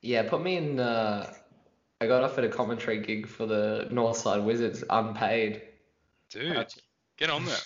Yeah, 0.00 0.28
put 0.28 0.42
me 0.42 0.56
in. 0.56 0.80
Uh, 0.80 1.32
I 2.00 2.06
got 2.06 2.22
offered 2.22 2.44
a 2.44 2.48
commentary 2.48 3.00
gig 3.00 3.26
for 3.28 3.46
the 3.46 3.88
Northside 3.90 4.42
Wizards, 4.42 4.82
unpaid. 4.88 5.62
Dude, 6.30 6.66
get 7.18 7.30
on 7.30 7.44
there. 7.44 7.56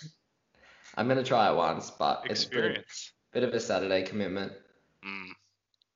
I'm 0.97 1.07
gonna 1.07 1.23
try 1.25 1.51
it 1.51 1.55
once, 1.55 1.91
but 1.91 2.23
it's 2.29 2.45
a 2.45 2.49
bit 2.49 2.59
of, 2.59 2.65
Experience. 2.65 3.13
bit 3.33 3.43
of 3.45 3.55
a 3.55 3.61
Saturday 3.61 4.03
commitment. 4.03 4.53
Mm. 5.05 5.31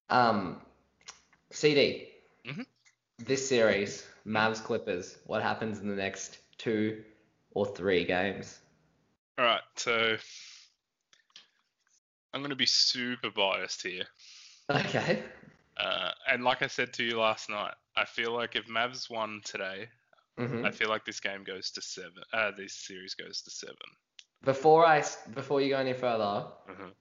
Um, 0.09 0.61
CD. 1.51 2.09
Mhm. 2.45 2.65
This 3.19 3.49
series, 3.49 4.07
Mavs 4.27 4.63
Clippers. 4.63 5.19
What 5.27 5.43
happens 5.43 5.81
in 5.81 5.89
the 5.89 5.97
next 5.97 6.39
two 6.59 7.05
or 7.51 7.67
three 7.67 8.05
games? 8.05 8.61
All 9.39 9.45
right, 9.45 9.63
so 9.77 10.17
I'm 12.35 12.41
going 12.41 12.51
to 12.51 12.57
be 12.57 12.67
super 12.67 13.31
biased 13.31 13.83
here. 13.83 14.05
Okay. 14.69 15.23
Uh, 15.77 16.11
and 16.31 16.43
like 16.43 16.63
I 16.63 16.67
said 16.67 16.93
to 16.95 17.05
you 17.05 17.19
last 17.21 17.49
night, 17.49 17.75
I 17.97 18.05
feel 18.05 18.33
like 18.33 18.57
if 18.57 18.67
Mavs 18.67 19.09
won 19.09 19.41
today, 19.45 19.89
hmm 20.37 20.65
I 20.65 20.71
feel 20.73 20.89
like 20.89 21.05
this 21.05 21.21
game 21.21 21.45
goes 21.45 21.71
to 21.71 21.81
seven. 21.81 22.23
Uh, 22.33 22.51
this 22.57 22.75
series 22.75 23.15
goes 23.15 23.41
to 23.43 23.51
seven. 23.51 23.77
Before 24.45 24.85
I 24.85 25.05
before 25.33 25.61
you 25.61 25.71
go 25.71 25.79
any 25.79 25.93
further, 25.93 26.47
Mhm. 26.69 26.93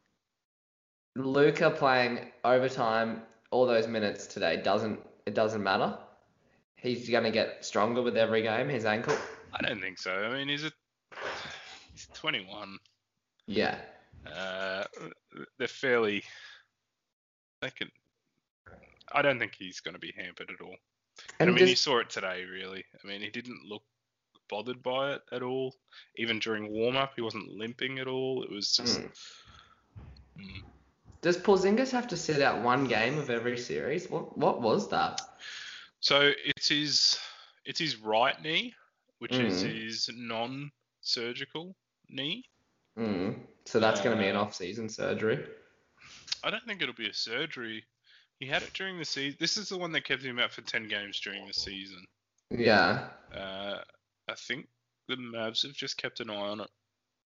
Luka 1.15 1.71
playing 1.71 2.31
overtime 2.43 3.21
all 3.51 3.65
those 3.65 3.87
minutes 3.87 4.27
today 4.27 4.61
doesn't 4.61 4.99
it 5.25 5.33
doesn't 5.33 5.63
matter. 5.63 5.97
He's 6.75 7.09
gonna 7.09 7.31
get 7.31 7.63
stronger 7.65 8.01
with 8.01 8.17
every 8.17 8.41
game. 8.43 8.69
His 8.69 8.85
ankle. 8.85 9.17
I 9.53 9.67
don't 9.67 9.79
think 9.81 9.97
so. 9.99 10.11
I 10.13 10.33
mean, 10.37 10.49
he's 10.49 10.63
a 10.65 10.71
he's 11.91 12.07
21. 12.13 12.77
Yeah. 13.45 13.77
Uh, 14.25 14.83
they're 15.57 15.67
fairly. 15.67 16.23
They 17.61 17.69
can. 17.71 17.89
I 19.11 19.21
don't 19.21 19.39
think 19.39 19.53
he's 19.57 19.79
going 19.79 19.93
to 19.93 19.99
be 19.99 20.13
hampered 20.17 20.49
at 20.49 20.63
all. 20.63 20.75
And 21.39 21.49
I 21.49 21.53
mean, 21.53 21.61
you 21.61 21.73
just- 21.73 21.83
saw 21.83 21.99
it 21.99 22.09
today, 22.09 22.43
really. 22.45 22.83
I 23.03 23.07
mean, 23.07 23.21
he 23.21 23.29
didn't 23.29 23.63
look 23.65 23.83
bothered 24.49 24.81
by 24.83 25.13
it 25.13 25.21
at 25.31 25.43
all. 25.43 25.75
Even 26.17 26.39
during 26.39 26.71
warm 26.71 26.95
up, 26.97 27.13
he 27.15 27.21
wasn't 27.21 27.49
limping 27.49 27.99
at 27.99 28.07
all. 28.07 28.43
It 28.43 28.49
was 28.51 28.75
just. 28.75 28.99
Mm. 29.01 29.11
Mm. 30.39 30.63
Does 31.21 31.37
Porzingis 31.37 31.91
have 31.91 32.07
to 32.09 32.17
sit 32.17 32.41
out 32.41 32.61
one 32.63 32.85
game 32.85 33.17
of 33.17 33.29
every 33.29 33.57
series? 33.57 34.09
What 34.09 34.37
what 34.37 34.61
was 34.61 34.89
that? 34.89 35.21
So 36.01 36.31
it's 36.43 36.67
his 36.67 37.17
it's 37.65 37.79
his 37.79 37.95
right 37.97 38.41
knee, 38.41 38.73
which 39.19 39.35
is 39.35 39.63
Mm. 39.63 39.73
his 39.83 40.09
non-surgical 40.13 41.75
knee. 42.09 42.43
Mm. 42.97 43.39
So 43.65 43.79
that's 43.79 44.01
gonna 44.01 44.17
be 44.17 44.27
an 44.27 44.35
Uh, 44.35 44.41
off-season 44.41 44.89
surgery. 44.89 45.45
I 46.43 46.49
don't 46.49 46.63
think 46.65 46.81
it'll 46.81 46.93
be 46.93 47.09
a 47.09 47.13
surgery. 47.13 47.85
He 48.39 48.47
had 48.47 48.61
it 48.63 48.73
during 48.73 48.97
the 48.97 49.05
season. 49.05 49.37
This 49.39 49.55
is 49.57 49.69
the 49.69 49.77
one 49.77 49.91
that 49.93 50.03
kept 50.03 50.23
him 50.23 50.39
out 50.39 50.51
for 50.51 50.61
ten 50.61 50.87
games 50.87 51.19
during 51.19 51.47
the 51.47 51.53
season. 51.53 52.05
Yeah. 52.49 53.09
Uh, 53.33 53.79
I 54.27 54.35
think 54.35 54.67
the 55.07 55.15
Mavs 55.15 55.63
have 55.65 55.73
just 55.73 55.97
kept 55.97 56.19
an 56.19 56.29
eye 56.29 56.35
on 56.35 56.59
it 56.61 56.69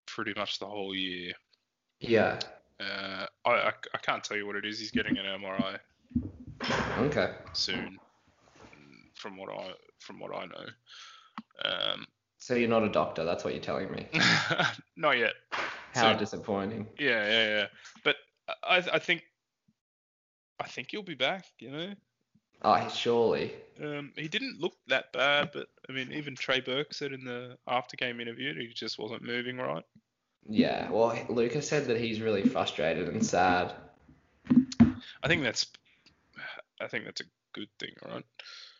pretty 0.06 0.32
much 0.36 0.58
the 0.58 0.66
whole 0.66 0.94
year. 0.94 1.32
Yeah. 2.00 2.38
Uh, 2.78 3.26
I, 3.44 3.50
I, 3.50 3.72
I 3.94 3.98
can't 3.98 4.22
tell 4.22 4.36
you 4.36 4.46
what 4.46 4.54
it 4.56 4.64
is. 4.64 4.78
He's 4.78 4.92
getting 4.92 5.18
an 5.18 5.24
MRI 5.26 5.78
Okay. 6.98 7.34
soon, 7.52 7.98
from 9.14 9.36
what 9.36 9.50
I 9.52 9.72
from 9.98 10.20
what 10.20 10.34
I 10.34 10.46
know. 10.46 10.66
Um, 11.64 12.06
So 12.38 12.54
you're 12.54 12.68
not 12.68 12.84
a 12.84 12.88
doctor. 12.88 13.24
That's 13.24 13.42
what 13.44 13.54
you're 13.54 13.62
telling 13.62 13.90
me. 13.90 14.06
not 14.96 15.18
yet. 15.18 15.34
How 15.98 16.12
So- 16.14 16.18
disappointing. 16.18 16.86
Yeah, 16.98 17.26
yeah, 17.28 17.48
yeah. 17.58 17.66
But 18.04 18.16
I, 18.62 18.76
I 18.94 18.98
think 18.98 19.22
I 20.60 20.66
think 20.66 20.90
he'll 20.90 21.02
be 21.02 21.14
back. 21.14 21.44
You 21.58 21.70
know, 21.70 21.94
Oh, 22.62 22.88
surely. 22.88 23.52
um, 23.82 24.12
he 24.16 24.26
didn't 24.28 24.60
look 24.60 24.74
that 24.88 25.12
bad, 25.12 25.50
but 25.52 25.68
I 25.88 25.92
mean, 25.92 26.12
even 26.12 26.34
Trey 26.34 26.60
Burke 26.60 26.92
said 26.92 27.12
in 27.12 27.24
the 27.24 27.56
after 27.68 27.96
game 27.96 28.20
interview 28.20 28.54
he 28.58 28.66
just 28.74 28.98
wasn't 28.98 29.22
moving 29.22 29.58
right. 29.58 29.84
Yeah. 30.48 30.90
Well, 30.90 31.16
Lucas 31.28 31.68
said 31.68 31.86
that 31.86 32.00
he's 32.00 32.20
really 32.20 32.42
frustrated 32.42 33.08
and 33.08 33.24
sad. 33.24 33.74
I 35.22 35.28
think 35.28 35.42
that's 35.42 35.66
I 36.80 36.88
think 36.88 37.04
that's 37.04 37.20
a 37.20 37.24
good 37.52 37.68
thing, 37.78 37.92
right? 38.06 38.24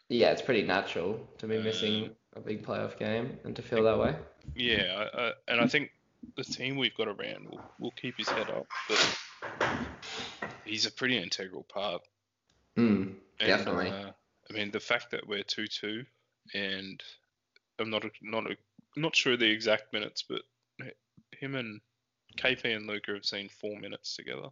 Yeah, 0.08 0.30
it's 0.30 0.42
pretty 0.42 0.62
natural 0.62 1.28
to 1.38 1.46
be 1.46 1.58
Uh, 1.58 1.62
missing 1.62 2.10
a 2.34 2.40
big 2.40 2.64
playoff 2.64 2.98
game 2.98 3.38
and 3.44 3.54
to 3.56 3.62
feel 3.62 3.82
that 3.84 3.98
way. 3.98 4.16
Yeah, 4.54 5.08
I, 5.14 5.20
I, 5.22 5.32
and 5.48 5.60
I 5.60 5.66
think 5.66 5.90
the 6.36 6.44
team 6.44 6.76
we've 6.76 6.96
got 6.96 7.08
around 7.08 7.48
will, 7.48 7.60
will 7.78 7.92
keep 7.92 8.16
his 8.16 8.28
head 8.28 8.48
up, 8.50 8.66
but 8.88 9.18
he's 10.64 10.86
a 10.86 10.92
pretty 10.92 11.18
integral 11.18 11.64
part. 11.64 12.02
Mm, 12.76 13.14
And, 13.40 13.48
Definitely. 13.48 13.88
uh, 13.88 14.10
I 14.50 14.52
mean, 14.52 14.70
the 14.70 14.80
fact 14.80 15.10
that 15.10 15.26
we're 15.26 15.42
two-two, 15.42 16.04
and 16.54 17.02
I'm 17.78 17.90
not 17.90 18.04
a, 18.04 18.10
not 18.22 18.50
a, 18.50 18.56
not 18.96 19.14
sure 19.14 19.36
the 19.36 19.50
exact 19.50 19.92
minutes, 19.92 20.24
but 20.28 20.42
him 21.38 21.54
and 21.54 21.80
KP 22.36 22.76
and 22.76 22.86
Luka 22.86 23.12
have 23.14 23.24
seen 23.24 23.48
four 23.48 23.78
minutes 23.78 24.16
together 24.16 24.48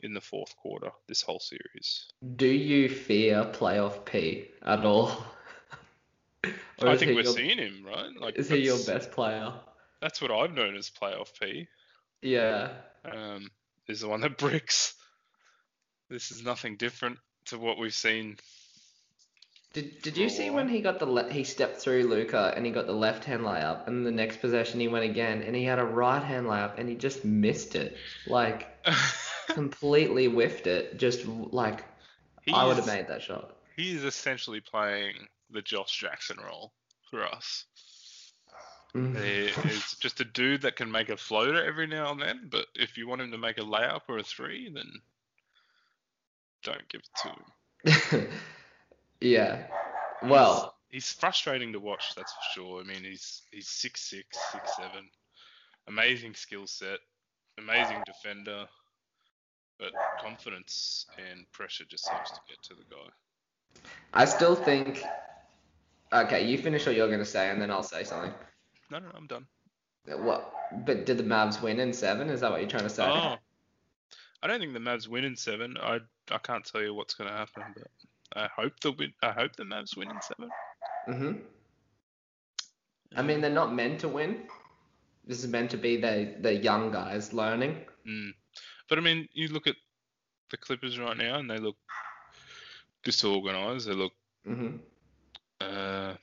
in 0.00 0.14
the 0.14 0.20
fourth 0.20 0.56
quarter 0.56 0.90
this 1.06 1.22
whole 1.22 1.40
series. 1.40 2.10
Do 2.36 2.46
you 2.46 2.88
fear 2.88 3.44
playoff 3.52 4.04
P 4.04 4.48
at 4.62 4.84
all? 4.84 5.24
I 6.82 6.96
think 6.96 7.14
we're 7.14 7.22
your, 7.22 7.32
seeing 7.32 7.58
him, 7.58 7.84
right? 7.84 8.08
Like 8.18 8.36
Is 8.36 8.48
he 8.48 8.64
your 8.64 8.78
best 8.86 9.10
player? 9.10 9.52
That's 10.00 10.20
what 10.22 10.30
I've 10.30 10.54
known 10.54 10.76
as 10.76 10.90
playoff 10.90 11.28
P. 11.40 11.68
Yeah. 12.22 12.70
um, 13.04 13.50
is 13.88 14.00
the 14.00 14.08
one 14.08 14.20
that 14.22 14.38
bricks. 14.38 14.94
This 16.08 16.30
is 16.30 16.42
nothing 16.42 16.76
different 16.76 17.18
to 17.46 17.58
what 17.58 17.78
we've 17.78 17.94
seen. 17.94 18.36
Did 19.72 20.02
Did 20.02 20.16
you 20.16 20.28
see 20.28 20.50
when 20.50 20.68
he 20.68 20.80
got 20.80 20.98
the 20.98 21.06
le- 21.06 21.30
he 21.30 21.44
stepped 21.44 21.76
through 21.76 22.04
Luka 22.04 22.52
and 22.56 22.66
he 22.66 22.72
got 22.72 22.86
the 22.86 22.92
left 22.92 23.24
hand 23.24 23.42
layup 23.42 23.86
and 23.86 24.04
the 24.04 24.10
next 24.10 24.40
possession 24.40 24.80
he 24.80 24.88
went 24.88 25.04
again 25.04 25.42
and 25.42 25.54
he 25.54 25.64
had 25.64 25.78
a 25.78 25.84
right 25.84 26.22
hand 26.22 26.46
layup 26.46 26.78
and 26.78 26.88
he 26.88 26.96
just 26.96 27.24
missed 27.24 27.76
it 27.76 27.96
like 28.26 28.66
completely 29.48 30.26
whiffed 30.26 30.66
it 30.66 30.98
just 30.98 31.24
like 31.26 31.84
he 32.44 32.52
I 32.52 32.66
would 32.66 32.76
have 32.76 32.86
made 32.86 33.06
that 33.08 33.22
shot. 33.22 33.56
He 33.76 33.94
is 33.94 34.02
essentially 34.02 34.60
playing 34.60 35.14
the 35.50 35.62
Josh 35.62 35.96
Jackson 35.96 36.38
role 36.44 36.72
for 37.08 37.24
us. 37.24 37.64
Mm. 38.94 39.16
Is 39.66 39.96
just 40.00 40.20
a 40.20 40.24
dude 40.24 40.62
that 40.62 40.76
can 40.76 40.90
make 40.90 41.10
a 41.10 41.16
floater 41.16 41.64
every 41.64 41.86
now 41.86 42.10
and 42.10 42.20
then, 42.20 42.48
but 42.50 42.66
if 42.74 42.98
you 42.98 43.06
want 43.06 43.20
him 43.20 43.30
to 43.30 43.38
make 43.38 43.58
a 43.58 43.62
layup 43.62 44.02
or 44.08 44.18
a 44.18 44.22
three, 44.22 44.68
then 44.68 44.90
don't 46.64 46.88
give 46.88 47.00
it 47.00 47.08
to 47.22 48.18
him. 48.18 48.28
yeah. 49.20 49.62
Well, 50.22 50.74
he's, 50.88 51.06
he's 51.06 51.12
frustrating 51.12 51.72
to 51.72 51.80
watch, 51.80 52.14
that's 52.16 52.32
for 52.32 52.60
sure. 52.60 52.80
I 52.80 52.84
mean, 52.84 53.04
he's 53.04 53.42
he's 53.52 53.68
six 53.68 54.00
six, 54.00 54.36
six 54.50 54.76
seven, 54.76 55.08
amazing 55.86 56.34
skill 56.34 56.66
set, 56.66 56.98
amazing 57.58 58.02
defender, 58.04 58.66
but 59.78 59.92
confidence 60.20 61.06
and 61.30 61.50
pressure 61.52 61.84
just 61.88 62.06
seems 62.06 62.30
to 62.30 62.40
get 62.48 62.60
to 62.64 62.74
the 62.74 62.84
guy. 62.90 63.82
I 64.12 64.24
still 64.24 64.56
think. 64.56 65.04
Okay, 66.12 66.44
you 66.44 66.58
finish 66.58 66.86
what 66.86 66.96
you're 66.96 67.10
gonna 67.10 67.24
say 67.24 67.50
and 67.50 67.62
then 67.62 67.70
I'll 67.70 67.84
say 67.84 68.02
something. 68.02 68.32
No, 68.90 68.98
no, 68.98 69.06
I'm 69.14 69.26
done. 69.26 69.46
What? 70.06 70.52
But 70.84 71.06
did 71.06 71.18
the 71.18 71.24
Mavs 71.24 71.62
win 71.62 71.80
in 71.80 71.92
seven? 71.92 72.28
Is 72.28 72.40
that 72.40 72.50
what 72.50 72.60
you're 72.60 72.70
trying 72.70 72.84
to 72.84 72.90
say? 72.90 73.04
Oh, 73.04 73.36
I 74.42 74.46
don't 74.46 74.60
think 74.60 74.72
the 74.72 74.78
Mavs 74.78 75.08
win 75.08 75.24
in 75.24 75.36
seven. 75.36 75.76
I 75.80 76.00
I 76.30 76.38
can't 76.38 76.64
tell 76.64 76.82
you 76.82 76.94
what's 76.94 77.14
going 77.14 77.30
to 77.30 77.36
happen, 77.36 77.62
but 77.74 77.88
I 78.42 78.48
hope 78.54 78.78
they'll 78.80 78.94
win. 78.96 79.12
I 79.22 79.32
hope 79.32 79.56
the 79.56 79.64
Mavs 79.64 79.96
win 79.96 80.10
in 80.10 80.20
seven. 80.22 80.50
Mhm. 81.08 81.42
I 83.16 83.22
mean, 83.22 83.40
they're 83.40 83.50
not 83.50 83.74
meant 83.74 84.00
to 84.00 84.08
win. 84.08 84.48
This 85.24 85.42
is 85.44 85.50
meant 85.50 85.70
to 85.72 85.76
be 85.76 85.96
the 85.96 86.36
the 86.40 86.54
young 86.54 86.90
guys 86.90 87.32
learning. 87.32 87.84
Mm. 88.06 88.32
But 88.88 88.98
I 88.98 89.02
mean, 89.02 89.28
you 89.32 89.48
look 89.48 89.66
at 89.66 89.76
the 90.50 90.56
Clippers 90.56 90.98
right 90.98 91.16
now, 91.16 91.38
and 91.38 91.50
they 91.50 91.58
look 91.58 91.76
disorganized. 93.04 93.86
They 93.88 93.94
look, 93.94 94.12
hmm 94.44 94.76
uh, 95.60 96.14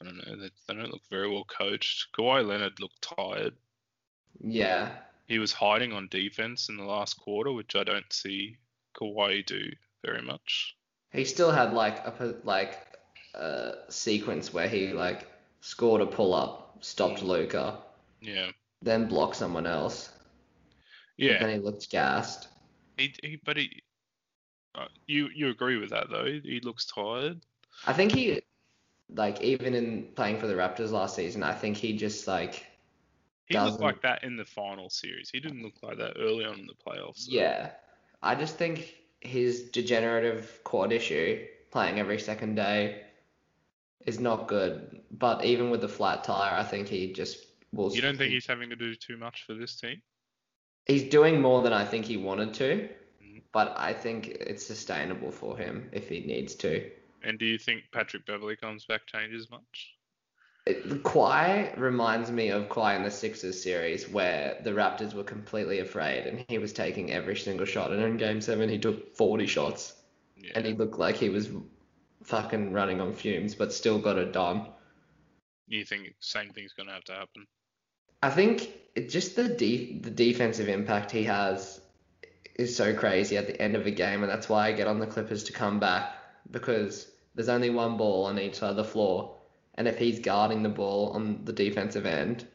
I 0.00 0.04
don't 0.04 0.16
know, 0.16 0.36
they, 0.36 0.50
they 0.68 0.74
don't 0.74 0.90
look 0.90 1.02
very 1.10 1.30
well 1.30 1.44
coached. 1.44 2.08
Kawhi 2.18 2.46
Leonard 2.46 2.80
looked 2.80 3.00
tired. 3.16 3.54
Yeah, 4.42 4.90
He 5.26 5.38
was 5.38 5.52
hiding 5.52 5.92
on 5.92 6.08
defense 6.08 6.68
in 6.68 6.76
the 6.76 6.84
last 6.84 7.14
quarter, 7.14 7.52
which 7.52 7.74
I 7.74 7.84
don't 7.84 8.12
see 8.12 8.58
Kawhi 8.94 9.44
do 9.46 9.62
very 10.04 10.20
much. 10.22 10.76
he 11.12 11.24
still 11.24 11.50
had 11.50 11.72
like 11.72 11.98
a 12.06 12.34
like 12.44 12.78
a 13.34 13.72
sequence 13.88 14.52
where 14.52 14.68
he 14.68 14.92
like 14.92 15.26
scored 15.62 16.02
a 16.02 16.06
pull 16.06 16.34
up, 16.34 16.78
stopped 16.82 17.22
Luka, 17.22 17.78
Yeah, 18.20 18.50
then 18.82 19.08
blocked 19.08 19.36
someone 19.36 19.66
else. 19.66 20.10
yeah. 21.16 21.38
Then 21.40 21.50
he 21.50 21.58
looked 21.58 21.90
gassed. 21.90 22.48
He, 22.98 23.14
he 23.22 23.36
but 23.44 23.56
he, 23.56 23.82
uh, 24.74 24.88
you 25.06 25.28
you 25.34 25.48
agree 25.48 25.78
with 25.78 25.90
that 25.90 26.10
though? 26.10 26.26
He 26.26 26.60
looks 26.62 26.84
tired. 26.86 27.40
I 27.86 27.92
think 27.94 28.12
he, 28.12 28.42
like, 29.14 29.40
even 29.42 29.74
in 29.74 30.08
playing 30.14 30.38
for 30.38 30.46
the 30.46 30.54
Raptors 30.54 30.90
last 30.90 31.14
season, 31.16 31.42
I 31.42 31.52
think 31.54 31.76
he 31.76 31.96
just 31.96 32.26
like, 32.26 32.66
He 33.46 33.54
Doesn't- 33.54 33.72
looked 33.80 33.82
like 33.82 34.02
that 34.02 34.24
in 34.24 34.36
the 34.36 34.44
final 34.44 34.90
series. 34.90 35.30
He 35.30 35.38
didn't 35.38 35.62
look 35.62 35.80
like 35.82 35.98
that 35.98 36.14
early 36.18 36.44
on 36.44 36.58
in 36.58 36.66
the 36.66 36.74
playoffs. 36.74 37.26
yeah. 37.28 37.70
I 38.20 38.34
just 38.34 38.56
think 38.56 38.96
his 39.20 39.70
degenerative 39.70 40.60
quad 40.64 40.90
issue, 40.92 41.46
playing 41.70 42.00
every 42.00 42.18
second 42.18 42.56
day, 42.56 43.04
is 44.04 44.18
not 44.18 44.48
good. 44.48 45.00
But 45.12 45.44
even 45.44 45.70
with 45.70 45.80
the 45.80 45.88
flat 45.88 46.24
tire, 46.24 46.58
I 46.58 46.64
think 46.64 46.88
he 46.88 47.12
just 47.12 47.46
will. 47.72 47.94
You 47.94 48.00
don't 48.00 48.16
think 48.18 48.32
he's 48.32 48.46
having 48.46 48.70
to 48.70 48.76
do 48.76 48.96
too 48.96 49.16
much 49.16 49.44
for 49.44 49.54
this 49.54 49.76
team? 49.76 50.02
He's 50.86 51.04
doing 51.04 51.40
more 51.40 51.62
than 51.62 51.72
I 51.72 51.84
think 51.84 52.04
he 52.04 52.16
wanted 52.16 52.52
to, 52.54 52.88
Mhm. 53.22 53.42
but 53.52 53.74
I 53.76 53.92
think 53.92 54.26
it's 54.28 54.64
sustainable 54.66 55.30
for 55.30 55.56
him 55.56 55.88
if 55.92 56.08
he 56.08 56.20
needs 56.20 56.56
to. 56.56 56.90
And 57.26 57.40
do 57.40 57.44
you 57.44 57.58
think 57.58 57.82
Patrick 57.92 58.24
Beverley 58.24 58.54
comes 58.54 58.84
back 58.84 59.04
changes 59.06 59.50
much? 59.50 59.94
It, 60.64 61.02
Kawhi 61.02 61.76
reminds 61.76 62.30
me 62.30 62.50
of 62.50 62.68
Kawhi 62.68 62.96
in 62.96 63.02
the 63.02 63.10
Sixers 63.10 63.60
series 63.60 64.08
where 64.08 64.60
the 64.62 64.70
Raptors 64.70 65.12
were 65.12 65.24
completely 65.24 65.80
afraid 65.80 66.26
and 66.26 66.44
he 66.48 66.58
was 66.58 66.72
taking 66.72 67.10
every 67.12 67.36
single 67.36 67.66
shot. 67.66 67.92
And 67.92 68.00
in 68.00 68.16
Game 68.16 68.40
7, 68.40 68.68
he 68.68 68.78
took 68.78 69.16
40 69.16 69.46
shots 69.46 69.94
Yeah. 70.36 70.52
and 70.54 70.64
he 70.64 70.72
looked 70.72 70.98
like 70.98 71.16
he 71.16 71.28
was 71.28 71.50
fucking 72.22 72.72
running 72.72 73.00
on 73.00 73.12
fumes, 73.12 73.56
but 73.56 73.72
still 73.72 73.98
got 73.98 74.18
it 74.18 74.32
done. 74.32 74.68
you 75.68 75.84
think 75.84 76.06
the 76.06 76.14
same 76.20 76.50
thing's 76.50 76.72
gonna 76.74 76.92
have 76.92 77.04
to 77.04 77.12
happen? 77.12 77.44
I 78.22 78.30
think 78.30 78.70
it, 78.94 79.10
just 79.10 79.34
the 79.34 79.48
de- 79.48 79.98
the 79.98 80.10
defensive 80.10 80.68
impact 80.68 81.10
he 81.10 81.24
has 81.24 81.80
is 82.54 82.74
so 82.76 82.94
crazy 82.94 83.36
at 83.36 83.48
the 83.48 83.60
end 83.60 83.74
of 83.74 83.84
a 83.84 83.90
game, 83.90 84.22
and 84.22 84.30
that's 84.30 84.48
why 84.48 84.68
I 84.68 84.72
get 84.72 84.86
on 84.86 85.00
the 85.00 85.08
Clippers 85.08 85.42
to 85.44 85.52
come 85.52 85.80
back 85.80 86.14
because 86.50 87.10
there's 87.36 87.50
only 87.50 87.70
one 87.70 87.96
ball 87.96 88.24
on 88.24 88.38
each 88.38 88.56
side 88.56 88.70
of 88.70 88.76
the 88.76 88.84
floor, 88.84 89.36
and 89.74 89.86
if 89.86 89.98
he's 89.98 90.18
guarding 90.18 90.62
the 90.62 90.70
ball 90.70 91.10
on 91.10 91.44
the 91.44 91.52
defensive 91.52 92.06
end, 92.06 92.46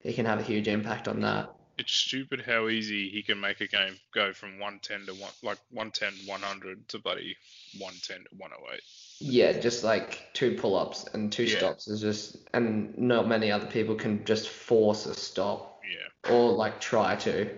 he 0.00 0.12
can 0.14 0.26
have 0.26 0.40
a 0.40 0.42
huge 0.42 0.66
impact 0.66 1.06
on 1.06 1.20
that. 1.20 1.54
It's 1.76 1.92
stupid 1.92 2.42
how 2.44 2.68
easy 2.68 3.10
he 3.10 3.22
can 3.22 3.38
make 3.38 3.60
a 3.60 3.66
game 3.66 3.98
go 4.14 4.32
from 4.32 4.58
110 4.58 5.06
to 5.06 5.20
one 5.20 5.32
like 5.42 5.58
110 5.70 6.26
100 6.26 6.88
to 6.88 6.98
bloody 6.98 7.36
110 7.78 8.18
to 8.18 8.36
108. 8.38 8.80
Yeah, 9.20 9.52
just 9.58 9.84
like 9.84 10.32
two 10.32 10.56
pull-ups 10.56 11.04
and 11.12 11.30
two 11.30 11.44
Yeah. 11.44 11.58
stops 11.58 11.88
is 11.88 12.00
just, 12.00 12.38
and 12.54 12.96
not 12.96 13.28
many 13.28 13.50
other 13.50 13.66
people 13.66 13.94
can 13.94 14.24
just 14.24 14.48
force 14.48 15.06
a 15.06 15.14
stop 15.14 15.82
Yeah, 15.84 16.32
or 16.32 16.52
like 16.52 16.80
try 16.80 17.16
to. 17.16 17.50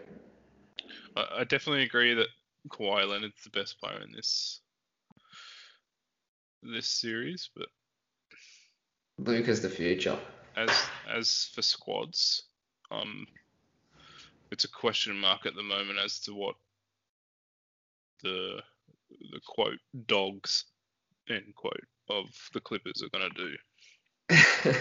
I, 1.16 1.26
I 1.38 1.44
definitely 1.44 1.82
agree 1.82 2.14
that 2.14 2.28
Kawhi 2.70 3.08
Leonard's 3.08 3.44
the 3.44 3.50
best 3.50 3.78
player 3.80 4.00
in 4.00 4.12
this 4.12 4.60
this 6.62 6.88
series, 6.88 7.50
but 7.56 7.66
Luke 9.18 9.48
is 9.48 9.62
the 9.62 9.70
future. 9.70 10.18
as 10.56 10.70
as 11.08 11.50
for 11.54 11.62
squads, 11.62 12.44
um, 12.90 13.26
it's 14.50 14.64
a 14.64 14.68
question 14.68 15.16
mark 15.18 15.46
at 15.46 15.54
the 15.54 15.62
moment 15.62 15.98
as 16.04 16.18
to 16.20 16.34
what 16.34 16.56
the 18.22 18.62
the 19.32 19.40
quote 19.46 19.78
dogs 20.06 20.64
end 21.28 21.54
quote 21.54 21.84
of 22.08 22.26
the 22.52 22.60
Clippers 22.60 23.02
are 23.02 23.10
gonna 23.10 23.30
do. 23.34 23.56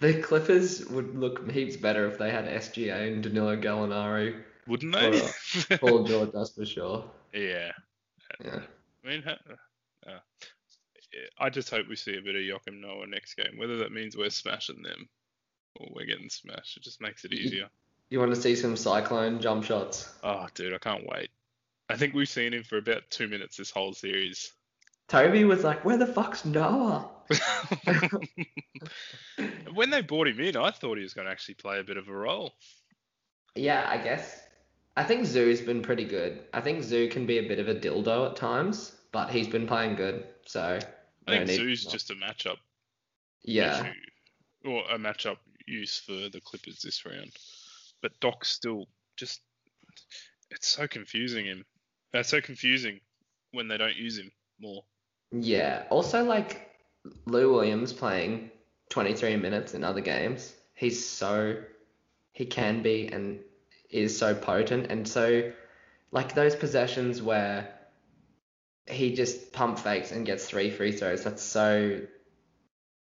the 0.00 0.20
Clippers 0.22 0.86
would 0.86 1.14
look 1.16 1.50
heaps 1.50 1.76
better 1.76 2.06
if 2.06 2.18
they 2.18 2.30
had 2.30 2.46
SGA 2.46 3.12
and 3.12 3.22
Danilo 3.22 3.56
Gallinari. 3.56 4.42
Wouldn't 4.66 4.96
Or, 4.96 5.10
they? 5.10 5.76
Paul 5.78 6.04
George, 6.04 6.30
that's 6.32 6.50
for 6.50 6.64
sure. 6.66 7.04
yeah. 7.34 7.72
Yeah. 8.44 8.60
I 9.04 9.08
mean, 9.08 9.22
I 11.38 11.50
just 11.50 11.70
hope 11.70 11.88
we 11.88 11.96
see 11.96 12.16
a 12.16 12.22
bit 12.22 12.36
of 12.36 12.42
Joakim 12.42 12.80
Noah 12.80 13.06
next 13.06 13.34
game. 13.34 13.56
Whether 13.56 13.78
that 13.78 13.92
means 13.92 14.16
we're 14.16 14.30
smashing 14.30 14.82
them 14.82 15.08
or 15.78 15.88
we're 15.94 16.06
getting 16.06 16.28
smashed, 16.28 16.76
it 16.76 16.82
just 16.82 17.00
makes 17.00 17.24
it 17.24 17.32
easier. 17.32 17.68
You 18.08 18.20
want 18.20 18.34
to 18.34 18.40
see 18.40 18.54
some 18.54 18.76
cyclone 18.76 19.40
jump 19.40 19.64
shots? 19.64 20.12
Oh, 20.22 20.46
dude, 20.54 20.74
I 20.74 20.78
can't 20.78 21.06
wait. 21.06 21.30
I 21.88 21.96
think 21.96 22.14
we've 22.14 22.28
seen 22.28 22.52
him 22.52 22.62
for 22.62 22.78
about 22.78 23.10
two 23.10 23.28
minutes 23.28 23.56
this 23.56 23.70
whole 23.70 23.92
series. 23.92 24.52
Toby 25.08 25.44
was 25.44 25.62
like, 25.62 25.84
"Where 25.84 25.96
the 25.96 26.06
fuck's 26.06 26.44
Noah?" 26.44 27.10
when 29.74 29.90
they 29.90 30.02
brought 30.02 30.28
him 30.28 30.40
in, 30.40 30.56
I 30.56 30.70
thought 30.70 30.96
he 30.96 31.02
was 31.02 31.14
going 31.14 31.26
to 31.26 31.30
actually 31.30 31.54
play 31.54 31.78
a 31.78 31.84
bit 31.84 31.96
of 31.96 32.08
a 32.08 32.12
role. 32.12 32.54
Yeah, 33.54 33.86
I 33.88 33.98
guess. 33.98 34.40
I 34.96 35.04
think 35.04 35.26
Zoo's 35.26 35.60
been 35.60 35.82
pretty 35.82 36.04
good. 36.04 36.44
I 36.52 36.60
think 36.60 36.82
Zoo 36.82 37.08
can 37.08 37.26
be 37.26 37.38
a 37.38 37.46
bit 37.46 37.58
of 37.58 37.68
a 37.68 37.74
dildo 37.74 38.30
at 38.30 38.36
times, 38.36 38.96
but 39.12 39.30
he's 39.30 39.46
been 39.46 39.66
playing 39.66 39.96
good. 39.96 40.26
So 40.46 40.78
I 41.26 41.30
think 41.32 41.48
no 41.48 41.54
Zoo's 41.54 41.84
just 41.84 42.10
a 42.10 42.14
matchup 42.14 42.56
yeah, 43.42 43.80
issue, 43.80 43.92
or 44.64 44.82
a 44.90 44.98
matchup 44.98 45.38
use 45.66 45.98
for 45.98 46.12
the 46.12 46.40
Clippers 46.44 46.80
this 46.82 47.04
round. 47.04 47.32
But 48.02 48.18
Doc's 48.20 48.48
still 48.48 48.86
just 49.16 49.40
it's 50.50 50.68
so 50.68 50.86
confusing 50.86 51.46
him. 51.46 51.64
That's 52.12 52.28
so 52.28 52.40
confusing 52.40 53.00
when 53.52 53.68
they 53.68 53.76
don't 53.76 53.96
use 53.96 54.18
him 54.18 54.30
more. 54.60 54.84
yeah. 55.32 55.84
Also, 55.90 56.24
like 56.24 56.70
Lou 57.26 57.52
Williams 57.52 57.92
playing 57.92 58.50
23 58.90 59.36
minutes 59.36 59.74
in 59.74 59.84
other 59.84 60.00
games. 60.00 60.54
He's 60.74 61.04
so 61.04 61.56
he 62.32 62.46
can 62.46 62.82
be 62.82 63.08
and 63.08 63.40
is 63.90 64.16
so 64.16 64.34
potent 64.34 64.90
and 64.90 65.06
so 65.08 65.52
like 66.10 66.34
those 66.34 66.54
possessions 66.54 67.22
where 67.22 67.75
he 68.88 69.14
just 69.14 69.52
pump 69.52 69.78
fakes 69.78 70.12
and 70.12 70.24
gets 70.26 70.46
three 70.46 70.70
free 70.70 70.92
throws. 70.92 71.24
That's 71.24 71.42
so 71.42 72.00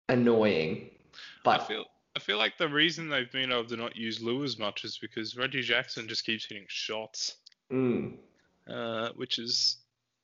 annoying. 0.10 0.90
But 1.44 1.62
I 1.62 1.64
feel 1.66 1.86
I 2.16 2.20
feel 2.20 2.38
like 2.38 2.58
the 2.58 2.70
reason 2.70 3.10
they've 3.10 3.32
been 3.32 3.52
able 3.52 3.66
to 3.66 3.76
not 3.78 3.96
use 3.96 4.22
Lou 4.22 4.44
as 4.44 4.58
much 4.58 4.84
is 4.84 4.98
because 4.98 5.36
Reggie 5.36 5.62
Jackson 5.62 6.08
just 6.08 6.26
keeps 6.26 6.46
hitting 6.46 6.66
shots, 6.70 7.36
mm, 7.72 8.14
uh, 8.70 9.10
which 9.16 9.38
is 9.38 9.78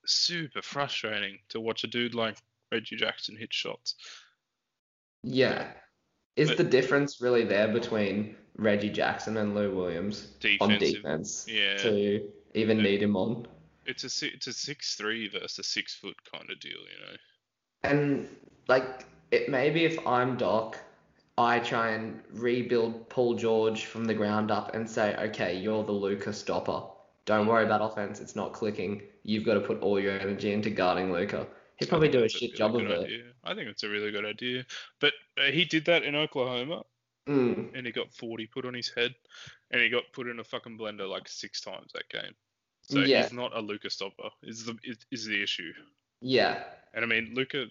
super 0.05 0.61
frustrating 0.61 1.37
to 1.49 1.59
watch 1.59 1.83
a 1.83 1.87
dude 1.87 2.15
like 2.15 2.37
Reggie 2.71 2.95
Jackson 2.95 3.35
hit 3.35 3.53
shots. 3.53 3.95
yeah. 5.23 5.71
Is 6.37 6.47
But- 6.47 6.57
the 6.57 6.63
difference 6.63 7.19
really 7.19 7.43
there 7.43 7.67
between 7.67 8.37
Reggie 8.55 8.89
Jackson 8.89 9.35
and 9.35 9.53
Lou 9.53 9.75
Williams 9.75 10.29
on 10.61 10.77
defense 10.79 11.45
yeah. 11.47 11.75
to 11.77 12.31
even 12.55 12.77
Yeah. 12.77 12.83
need 12.83 13.03
him 13.03 13.17
on? 13.17 13.47
It's 13.91 14.23
a 14.23 14.27
it's 14.27 14.47
a 14.47 14.53
six 14.53 14.95
three 14.95 15.27
versus 15.27 15.59
a 15.59 15.63
six 15.63 15.93
foot 15.93 16.15
kind 16.31 16.49
of 16.49 16.59
deal, 16.59 16.71
you 16.71 17.05
know. 17.05 17.17
And 17.83 18.27
like 18.67 19.05
it 19.31 19.49
maybe 19.49 19.85
if 19.85 20.05
I'm 20.07 20.37
Doc, 20.37 20.77
I 21.37 21.59
try 21.59 21.91
and 21.91 22.21
rebuild 22.31 23.09
Paul 23.09 23.35
George 23.35 23.85
from 23.85 24.05
the 24.05 24.13
ground 24.13 24.51
up 24.51 24.73
and 24.73 24.89
say, 24.89 25.15
okay, 25.15 25.57
you're 25.57 25.83
the 25.83 25.91
Luka 25.91 26.33
stopper. 26.33 26.81
Don't 27.25 27.47
worry 27.47 27.65
about 27.65 27.81
offense. 27.81 28.19
It's 28.19 28.35
not 28.35 28.53
clicking. 28.53 29.03
You've 29.23 29.45
got 29.45 29.53
to 29.53 29.61
put 29.61 29.81
all 29.81 29.99
your 29.99 30.19
energy 30.19 30.53
into 30.53 30.69
guarding 30.71 31.11
Luka. 31.11 31.47
He'd 31.77 31.89
probably 31.89 32.09
do 32.09 32.23
a 32.23 32.29
shit 32.29 32.51
really 32.51 32.57
job 32.57 32.75
of 32.75 32.81
it. 32.81 33.05
idea. 33.05 33.23
I 33.43 33.53
think 33.53 33.69
it's 33.69 33.83
a 33.83 33.89
really 33.89 34.11
good 34.11 34.25
idea. 34.25 34.65
But 34.99 35.13
uh, 35.37 35.51
he 35.51 35.65
did 35.65 35.85
that 35.85 36.03
in 36.03 36.15
Oklahoma, 36.15 36.83
Mm, 37.27 37.69
and 37.75 37.85
he 37.85 37.91
got 37.91 38.13
40 38.13 38.47
put 38.47 38.65
on 38.65 38.73
his 38.73 38.89
head, 38.89 39.13
and 39.69 39.81
he 39.81 39.89
got 39.89 40.11
put 40.11 40.27
in 40.27 40.39
a 40.39 40.43
fucking 40.43 40.77
blender 40.77 41.07
like 41.07 41.27
six 41.27 41.61
times 41.61 41.91
that 41.93 42.09
game. 42.09 42.33
So 42.83 42.99
Yeah. 43.01 43.23
he's 43.23 43.33
not 43.33 43.55
a 43.55 43.61
Luka 43.61 43.89
stopper. 43.89 44.29
Is 44.43 44.65
the 44.65 44.77
is, 44.83 44.97
is 45.11 45.25
the 45.25 45.41
issue? 45.41 45.71
yeah. 46.21 46.63
And 46.93 47.05
I 47.05 47.07
mean, 47.07 47.31
Luka, 47.33 47.67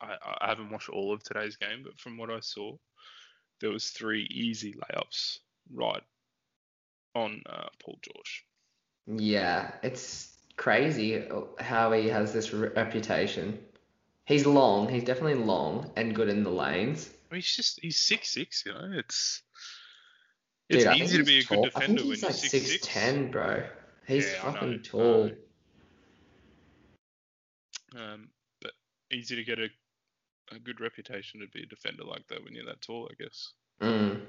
I, 0.00 0.16
I 0.40 0.48
haven't 0.48 0.70
watched 0.70 0.88
all 0.88 1.12
of 1.12 1.22
today's 1.22 1.56
game, 1.56 1.82
but 1.84 1.98
from 1.98 2.16
what 2.16 2.30
I 2.30 2.40
saw, 2.40 2.76
there 3.60 3.70
was 3.70 3.90
three 3.90 4.22
easy 4.30 4.72
layups 4.74 5.38
right 5.72 6.02
on 7.14 7.42
uh, 7.48 7.68
Paul 7.78 7.98
George. 8.02 8.44
Yeah, 9.06 9.70
it's 9.82 10.36
crazy 10.56 11.28
how 11.60 11.92
he 11.92 12.08
has 12.08 12.32
this 12.32 12.52
re- 12.52 12.70
reputation. 12.74 13.58
He's 14.24 14.46
long, 14.46 14.88
he's 14.88 15.04
definitely 15.04 15.34
long 15.34 15.90
and 15.96 16.14
good 16.14 16.28
in 16.28 16.42
the 16.44 16.50
lanes, 16.50 17.10
I 17.30 17.34
mean, 17.34 17.40
he's 17.40 17.56
just 17.56 17.80
he's 17.80 17.96
six 17.98 18.30
six. 18.30 18.64
You 18.66 18.72
know, 18.72 18.90
it's 18.94 19.42
it's 20.68 20.84
Dude, 20.84 20.96
easy 20.96 21.18
to 21.18 21.24
be 21.24 21.32
a 21.32 21.36
he's 21.36 21.46
good 21.46 21.54
tall. 21.56 21.64
defender 21.64 21.82
I 21.82 21.86
think 21.96 21.98
when 22.00 22.08
he's 22.10 22.22
you're 22.22 22.30
like 22.30 22.38
six 22.38 22.86
ten, 22.86 23.30
bro. 23.30 23.62
He's 24.06 24.32
Yeah, 24.32 24.52
fucking 24.52 24.82
tall. 24.82 25.30
Um, 27.96 28.30
but 28.60 28.72
easy 29.10 29.36
to 29.36 29.44
get 29.44 29.58
a 29.58 29.68
a 30.50 30.58
good 30.58 30.80
reputation 30.80 31.40
to 31.40 31.46
be 31.48 31.62
a 31.62 31.66
defender 31.66 32.04
like 32.04 32.26
that 32.28 32.44
when 32.44 32.54
you're 32.54 32.66
that 32.66 32.82
tall, 32.82 33.08
I 33.10 33.22
guess. 33.22 33.52
Mm. 33.80 34.20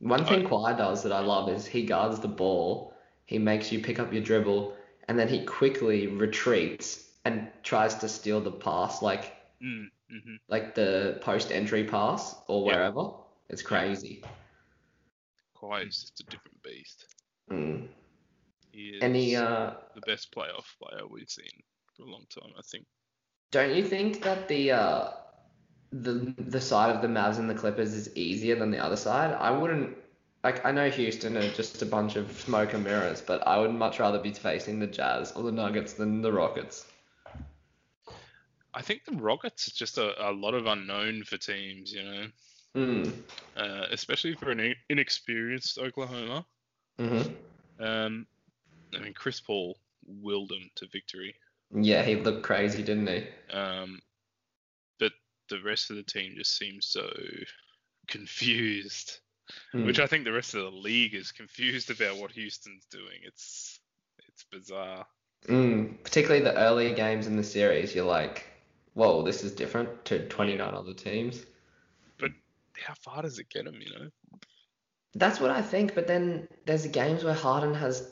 One 0.00 0.24
thing 0.24 0.44
Kawhi 0.44 0.76
does 0.76 1.02
that 1.04 1.12
I 1.12 1.20
love 1.20 1.48
is 1.48 1.66
he 1.66 1.86
guards 1.86 2.18
the 2.18 2.28
ball, 2.28 2.94
he 3.26 3.38
makes 3.38 3.70
you 3.70 3.80
pick 3.80 4.00
up 4.00 4.12
your 4.12 4.22
dribble, 4.22 4.76
and 5.06 5.18
then 5.18 5.28
he 5.28 5.44
quickly 5.44 6.08
retreats 6.08 7.08
and 7.24 7.48
tries 7.62 7.94
to 7.96 8.08
steal 8.08 8.40
the 8.40 8.50
pass, 8.50 9.02
like 9.02 9.36
Mm, 9.62 9.86
hmm 10.10 10.36
like 10.48 10.74
the 10.74 11.18
post 11.22 11.52
entry 11.52 11.84
pass 11.84 12.34
or 12.48 12.66
Yeah. 12.66 12.74
wherever. 12.74 13.10
It's 13.48 13.62
crazy. 13.62 14.24
Kawhi 15.56 15.86
is 15.86 16.00
just 16.00 16.20
a 16.20 16.24
different 16.24 16.60
beast. 16.64 17.06
Mm. 17.50 17.88
Is 18.72 19.02
Any 19.02 19.36
uh, 19.36 19.72
the 19.94 20.00
best 20.02 20.34
playoff 20.34 20.66
player 20.80 21.06
we've 21.06 21.28
seen 21.30 21.62
for 21.96 22.04
a 22.04 22.10
long 22.10 22.24
time, 22.30 22.52
I 22.58 22.62
think. 22.62 22.86
don't 23.50 23.74
you 23.74 23.84
think 23.84 24.22
that 24.22 24.48
the 24.48 24.72
uh 24.72 25.10
the 25.90 26.34
the 26.38 26.60
side 26.60 26.94
of 26.94 27.02
the 27.02 27.08
Mavs 27.08 27.38
and 27.38 27.50
the 27.50 27.54
Clippers 27.54 27.92
is 27.92 28.16
easier 28.16 28.56
than 28.56 28.70
the 28.70 28.78
other 28.78 28.96
side? 28.96 29.34
I 29.34 29.50
wouldn't 29.50 29.96
like 30.42 30.64
I 30.64 30.72
know 30.72 30.88
Houston 30.90 31.36
are 31.36 31.48
just 31.50 31.82
a 31.82 31.86
bunch 31.86 32.16
of 32.16 32.32
smoke 32.40 32.72
and 32.72 32.82
mirrors, 32.82 33.20
but 33.20 33.46
I 33.46 33.58
would 33.58 33.72
much 33.74 34.00
rather 34.00 34.18
be 34.18 34.32
facing 34.32 34.78
the 34.78 34.86
Jazz 34.86 35.32
or 35.32 35.42
the 35.42 35.52
Nuggets 35.52 35.92
than 35.92 36.22
the 36.22 36.32
Rockets. 36.32 36.86
I 38.74 38.80
think 38.80 39.04
the 39.04 39.12
Rockets 39.16 39.66
is 39.68 39.74
just 39.74 39.98
a, 39.98 40.30
a 40.30 40.32
lot 40.32 40.54
of 40.54 40.64
unknown 40.66 41.24
for 41.24 41.36
teams, 41.36 41.92
you 41.92 42.02
know, 42.02 42.26
Mm. 42.74 43.12
uh, 43.54 43.84
especially 43.90 44.32
for 44.34 44.50
an 44.50 44.74
inexperienced 44.88 45.76
Oklahoma. 45.76 46.46
Mm-hmm. 46.98 47.84
Um, 47.84 48.26
I 48.94 48.98
mean, 49.00 49.14
Chris 49.14 49.40
Paul 49.40 49.78
willed 50.06 50.50
them 50.50 50.70
to 50.76 50.86
victory. 50.92 51.34
Yeah, 51.74 52.02
he 52.02 52.16
looked 52.16 52.42
crazy, 52.42 52.82
didn't 52.82 53.06
he? 53.06 53.26
Um, 53.54 54.00
but 54.98 55.12
the 55.48 55.60
rest 55.62 55.90
of 55.90 55.96
the 55.96 56.02
team 56.02 56.34
just 56.36 56.56
seems 56.58 56.86
so 56.86 57.08
confused, 58.08 59.18
Mm. 59.74 59.86
which 59.86 59.98
I 60.00 60.06
think 60.06 60.24
the 60.24 60.32
rest 60.32 60.54
of 60.54 60.62
the 60.62 60.70
league 60.70 61.14
is 61.14 61.32
confused 61.32 61.90
about 61.90 62.16
what 62.16 62.30
Houston's 62.32 62.86
doing. 62.86 63.20
It's 63.22 63.80
it's 64.28 64.44
bizarre. 64.44 65.06
Mm. 65.46 66.02
Particularly 66.04 66.42
the 66.44 66.56
earlier 66.56 66.94
games 66.94 67.26
in 67.26 67.36
the 67.36 67.42
series, 67.42 67.94
you're 67.94 68.04
like, 68.06 68.46
whoa, 68.94 69.22
this 69.22 69.42
is 69.42 69.52
different 69.52 70.04
to 70.06 70.26
29 70.28 70.74
other 70.74 70.94
teams. 70.94 71.44
But 72.18 72.30
how 72.74 72.94
far 72.94 73.22
does 73.22 73.38
it 73.38 73.50
get 73.50 73.64
them? 73.64 73.80
You 73.80 73.98
know? 73.98 74.10
That's 75.14 75.40
what 75.40 75.50
I 75.50 75.60
think, 75.60 75.94
but 75.94 76.06
then 76.06 76.48
there's 76.64 76.86
games 76.86 77.24
where 77.24 77.34
Harden 77.34 77.74
has 77.74 78.10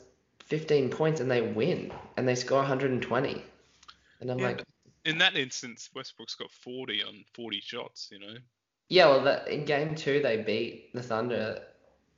15 0.51 0.89
points 0.89 1.21
and 1.21 1.31
they 1.31 1.41
win 1.41 1.93
and 2.17 2.27
they 2.27 2.35
score 2.35 2.57
120. 2.57 3.41
And 4.19 4.29
I'm 4.29 4.37
Yeah, 4.37 4.47
like, 4.47 4.63
in 5.05 5.17
that 5.19 5.37
instance, 5.37 5.89
Westbrook's 5.95 6.35
got 6.35 6.51
40 6.51 7.03
on 7.03 7.23
40 7.33 7.61
shots. 7.61 8.09
You 8.11 8.19
know? 8.19 8.35
yeah, 8.89 9.07
well, 9.07 9.23
that, 9.23 9.47
in 9.47 9.63
game 9.63 9.95
two, 9.95 10.21
they 10.21 10.43
beat 10.43 10.93
the 10.93 11.01
Thunder 11.01 11.63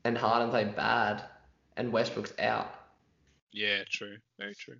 and 0.04 0.18
Harden 0.18 0.50
played 0.50 0.76
bad 0.76 1.24
and 1.78 1.94
Westbrook's 1.94 2.34
out. 2.40 2.74
Yeah, 3.52 3.84
true. 3.88 4.18
Very 4.40 4.56
true. 4.56 4.78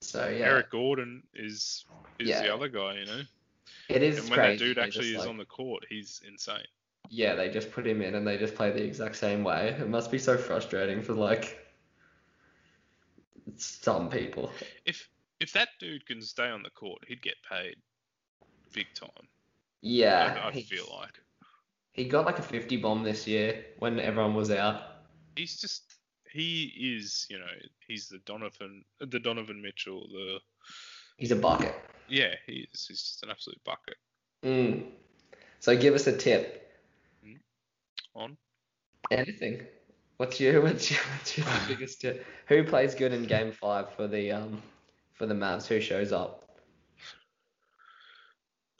So, 0.00 0.28
yeah, 0.28 0.46
Eric 0.46 0.70
Gordon 0.70 1.22
is 1.32 1.84
is 2.18 2.28
Yeah. 2.28 2.42
the 2.42 2.52
other 2.52 2.68
guy. 2.68 2.98
You 2.98 3.06
know? 3.06 3.22
it 3.88 4.02
is 4.02 4.18
and 4.18 4.30
when 4.30 4.38
crazy. 4.40 4.58
that 4.58 4.64
dude 4.64 4.78
actually 4.78 5.10
is 5.10 5.18
like- 5.18 5.28
on 5.28 5.36
the 5.36 5.44
court, 5.44 5.86
he's 5.88 6.22
insane. 6.26 6.66
Yeah, 7.08 7.36
they 7.36 7.50
just 7.50 7.70
put 7.70 7.86
him 7.86 8.02
in 8.02 8.16
and 8.16 8.26
they 8.26 8.36
just 8.36 8.56
play 8.56 8.72
the 8.72 8.82
exact 8.82 9.14
same 9.14 9.44
way. 9.44 9.68
It 9.80 9.88
must 9.88 10.10
be 10.10 10.18
so 10.18 10.36
frustrating 10.36 11.02
for 11.02 11.14
like 11.14 11.65
some 13.56 14.08
people. 14.10 14.50
If 14.84 15.08
if 15.40 15.52
that 15.52 15.68
dude 15.80 16.06
can 16.06 16.22
stay 16.22 16.48
on 16.48 16.62
the 16.62 16.70
court, 16.70 17.02
he'd 17.06 17.22
get 17.22 17.36
paid 17.48 17.76
big 18.72 18.86
time. 18.94 19.28
Yeah, 19.82 20.40
I, 20.42 20.48
I 20.48 20.52
he, 20.52 20.62
feel 20.62 20.86
like 20.98 21.20
he 21.92 22.04
got 22.08 22.26
like 22.26 22.38
a 22.38 22.42
50 22.42 22.76
bomb 22.78 23.02
this 23.04 23.26
year 23.26 23.64
when 23.78 24.00
everyone 24.00 24.34
was 24.34 24.50
out. 24.50 24.80
he's 25.36 25.56
just 25.60 25.94
he 26.32 26.72
is 26.96 27.26
you 27.30 27.38
know 27.38 27.46
he's 27.86 28.08
the 28.08 28.18
Donovan 28.26 28.84
the 29.00 29.18
Donovan 29.20 29.62
Mitchell 29.62 30.08
the 30.08 30.38
He's 31.18 31.30
a 31.30 31.36
bucket. 31.36 31.74
yeah 32.08 32.34
he 32.46 32.66
is 32.72 32.86
he's 32.86 33.00
just 33.02 33.22
an 33.22 33.30
absolute 33.30 33.62
bucket 33.64 33.96
Mm. 34.44 34.84
So 35.60 35.76
give 35.76 35.94
us 35.94 36.06
a 36.06 36.16
tip. 36.16 36.70
on 38.14 38.36
Anything. 39.10 39.66
What's 40.18 40.40
your 40.40 40.62
what's 40.62 40.90
your, 40.90 41.00
what's 41.12 41.36
your 41.38 41.46
biggest 41.68 42.00
tip? 42.00 42.24
Who 42.48 42.64
plays 42.64 42.94
good 42.94 43.12
in 43.12 43.24
game 43.24 43.52
five 43.52 43.92
for 43.94 44.06
the 44.08 44.32
um 44.32 44.62
for 45.14 45.26
the 45.26 45.34
Mavs? 45.34 45.66
Who 45.66 45.80
shows 45.80 46.10
up? 46.12 46.42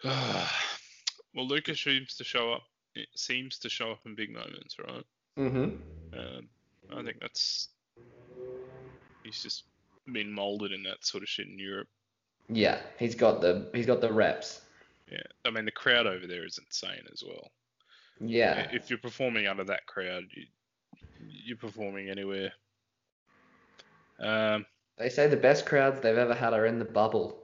well 0.05 1.47
Lucas 1.47 1.81
seems 1.81 2.17
to 2.17 2.25
show 2.25 2.53
up 2.53 2.63
it 2.95 3.09
seems 3.15 3.59
to 3.59 3.69
show 3.69 3.91
up 3.93 3.99
in 4.07 4.15
big 4.15 4.31
moments 4.33 4.77
right 4.79 5.05
Mm-hmm. 5.39 6.19
um, 6.19 6.49
I 6.97 7.03
think 7.03 7.21
that's 7.21 7.69
he's 9.25 9.43
just 9.43 9.65
been 10.11 10.33
molded 10.33 10.73
in 10.73 10.83
that 10.85 11.05
sort 11.05 11.23
of 11.23 11.29
shit 11.29 11.47
in 11.47 11.59
Europe 11.59 11.89
Yeah, 12.49 12.79
he's 12.99 13.15
got 13.15 13.41
the 13.43 13.69
he's 13.75 13.87
got 13.87 14.01
the 14.01 14.13
reps. 14.13 14.61
yeah 15.11 15.23
I 15.45 15.51
mean 15.51 15.65
the 15.67 15.71
crowd 15.73 16.07
over 16.07 16.27
there 16.27 16.47
is 16.47 16.59
insane 16.59 17.03
as 17.13 17.23
well 17.27 17.51
Yeah. 18.21 18.69
if 18.73 18.89
you're 18.89 18.99
performing 18.99 19.47
under 19.47 19.65
that 19.65 19.85
crowd, 19.87 20.25
you, 20.35 20.45
you're 21.29 21.57
performing 21.57 22.09
anywhere. 22.09 22.53
Um, 24.19 24.67
They 24.99 25.09
say 25.09 25.29
the 25.29 25.37
best 25.37 25.67
crowds 25.67 26.01
they've 26.01 26.17
ever 26.17 26.35
had 26.35 26.53
are 26.55 26.67
in 26.67 26.79
the 26.79 26.85
bubble. 26.85 27.43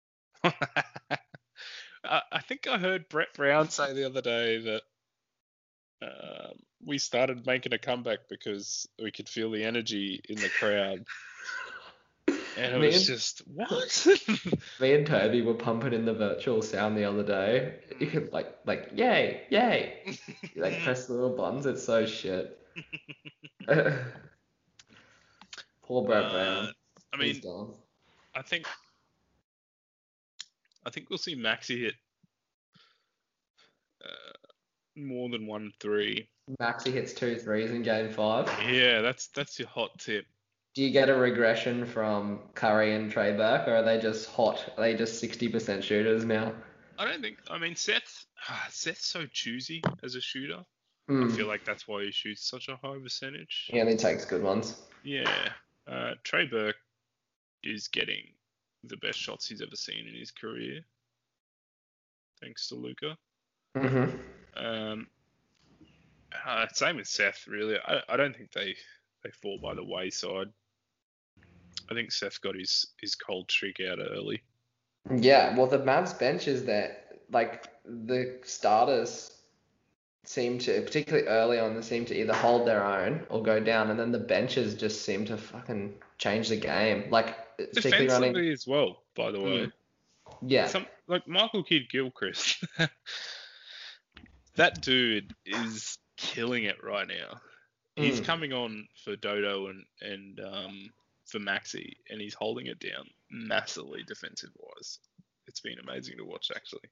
I, 0.44 2.40
think 2.46 2.66
I 2.66 2.78
heard 2.78 3.08
Brett 3.08 3.34
Brown 3.34 3.70
say 3.70 3.92
the 3.92 4.06
other 4.06 4.22
day 4.22 4.58
that 4.58 4.82
um, 6.02 6.52
we 6.84 6.98
started 6.98 7.46
making 7.46 7.74
a 7.74 7.78
comeback 7.78 8.20
because 8.28 8.88
we 9.02 9.10
could 9.10 9.28
feel 9.28 9.50
the 9.50 9.64
energy 9.64 10.20
in 10.28 10.36
the 10.36 10.48
crowd. 10.48 11.04
And 12.58 12.74
it 12.74 12.78
was 12.78 13.08
Man. 13.08 13.16
just, 13.16 13.42
what? 13.46 14.06
Me 14.80 14.94
and 14.94 15.06
Toby 15.06 15.42
were 15.42 15.54
pumping 15.54 15.92
in 15.92 16.04
the 16.04 16.12
virtual 16.12 16.60
sound 16.60 16.96
the 16.96 17.04
other 17.04 17.22
day. 17.22 17.74
You 18.00 18.08
could 18.08 18.32
like 18.32 18.52
like 18.66 18.90
yay, 18.96 19.42
yay. 19.48 20.16
You 20.54 20.62
like 20.62 20.80
press 20.80 21.06
the 21.06 21.12
little 21.12 21.36
buttons, 21.36 21.66
it's 21.66 21.84
so 21.84 22.04
shit. 22.04 22.58
Poor 25.82 26.04
Brown. 26.04 26.24
Uh, 26.24 26.72
I 27.12 27.22
He's 27.22 27.44
mean. 27.44 27.68
I 28.34 28.42
think 28.42 28.66
I 30.86 30.90
think 30.90 31.10
we'll 31.10 31.18
see 31.18 31.36
Maxi 31.36 31.80
hit 31.80 31.94
uh, 34.04 34.32
more 34.96 35.28
than 35.28 35.46
one 35.46 35.72
three. 35.80 36.28
Maxi 36.60 36.92
hits 36.92 37.12
two 37.12 37.36
threes 37.36 37.70
in 37.70 37.82
game 37.82 38.10
five. 38.10 38.50
Yeah, 38.70 39.00
that's 39.00 39.28
that's 39.28 39.58
your 39.58 39.68
hot 39.68 39.98
tip. 39.98 40.24
Do 40.74 40.82
you 40.82 40.90
get 40.90 41.08
a 41.08 41.14
regression 41.14 41.84
from 41.84 42.38
Curry 42.54 42.94
and 42.94 43.10
Trey 43.10 43.36
Burke, 43.36 43.66
or 43.66 43.76
are 43.76 43.82
they 43.82 43.98
just 43.98 44.30
hot? 44.30 44.64
Are 44.76 44.82
they 44.82 44.94
just 44.94 45.20
60% 45.20 45.82
shooters 45.82 46.24
now? 46.24 46.52
I 46.98 47.04
don't 47.04 47.20
think. 47.20 47.38
I 47.50 47.58
mean, 47.58 47.74
Seth. 47.74 48.26
Seth's 48.70 49.06
so 49.06 49.26
choosy 49.26 49.82
as 50.04 50.14
a 50.14 50.20
shooter. 50.20 50.64
Hmm. 51.08 51.24
I 51.24 51.28
feel 51.28 51.46
like 51.46 51.64
that's 51.64 51.88
why 51.88 52.04
he 52.04 52.10
shoots 52.10 52.48
such 52.48 52.68
a 52.68 52.76
high 52.76 52.98
percentage. 53.02 53.70
Yeah, 53.72 53.80
and 53.80 53.90
He 53.90 53.96
takes 53.96 54.24
good 54.24 54.42
ones. 54.42 54.80
Yeah. 55.02 55.30
Uh, 55.90 56.12
Trey 56.22 56.46
Burke 56.46 56.76
is 57.64 57.88
getting 57.88 58.24
the 58.84 58.98
best 58.98 59.18
shots 59.18 59.48
he's 59.48 59.62
ever 59.62 59.74
seen 59.74 60.06
in 60.06 60.14
his 60.14 60.30
career, 60.30 60.80
thanks 62.40 62.68
to 62.68 62.74
Luka. 62.74 63.16
Mm-hmm. 63.76 64.62
Um, 64.62 65.06
uh, 66.46 66.66
same 66.72 66.96
with 66.96 67.06
Seth, 67.06 67.46
really. 67.48 67.76
I, 67.78 68.00
I 68.08 68.16
don't 68.16 68.36
think 68.36 68.52
they, 68.52 68.76
they 69.24 69.30
fall 69.42 69.58
by 69.62 69.74
the 69.74 69.84
wayside. 69.84 70.48
I 71.90 71.94
think 71.94 72.12
Seth 72.12 72.40
got 72.42 72.54
his, 72.54 72.86
his 73.00 73.14
cold 73.14 73.50
streak 73.50 73.80
out 73.80 73.98
early. 73.98 74.42
Yeah, 75.16 75.56
well, 75.56 75.66
the 75.66 75.78
Mavs 75.78 76.18
bench 76.18 76.48
is 76.48 76.64
that 76.66 77.20
like 77.30 77.66
the 77.84 78.38
starters 78.44 79.37
seem 80.28 80.58
to, 80.58 80.82
particularly 80.82 81.26
early 81.26 81.58
on, 81.58 81.74
they 81.74 81.80
seem 81.80 82.04
to 82.04 82.14
either 82.14 82.34
hold 82.34 82.66
their 82.66 82.84
own 82.84 83.24
or 83.30 83.42
go 83.42 83.58
down, 83.60 83.90
and 83.90 83.98
then 83.98 84.12
the 84.12 84.18
benches 84.18 84.74
just 84.74 85.02
seem 85.02 85.24
to 85.24 85.38
fucking 85.38 85.94
change 86.18 86.48
the 86.50 86.56
game. 86.56 87.04
Like 87.10 87.56
particularly 87.56 88.08
running, 88.08 88.32
Defensively 88.34 88.52
as 88.52 88.66
well, 88.66 89.02
by 89.16 89.30
the 89.30 89.40
way. 89.40 89.50
Mm. 89.50 89.72
yeah, 90.42 90.66
Some 90.66 90.86
like 91.06 91.26
Michael 91.26 91.62
Kidd 91.64 91.88
Gilchrist. 91.90 92.62
that 94.56 94.80
dude 94.82 95.34
is 95.46 95.96
killing 96.16 96.64
it 96.64 96.82
right 96.84 97.08
now. 97.08 97.40
He's 97.96 98.20
Mm. 98.20 98.24
coming 98.24 98.52
on 98.52 98.86
for 99.02 99.16
Dodo 99.16 99.68
and 99.68 99.84
and 100.02 100.40
um, 100.40 100.90
for 101.24 101.38
Maxi, 101.38 101.94
and 102.10 102.20
he's 102.20 102.34
holding 102.34 102.66
it 102.66 102.78
down 102.78 103.08
massively 103.30 104.02
defensive 104.06 104.50
wise. 104.56 104.98
It's 105.46 105.60
been 105.60 105.78
amazing 105.78 106.18
to 106.18 106.24
watch 106.24 106.50
actually. 106.54 106.90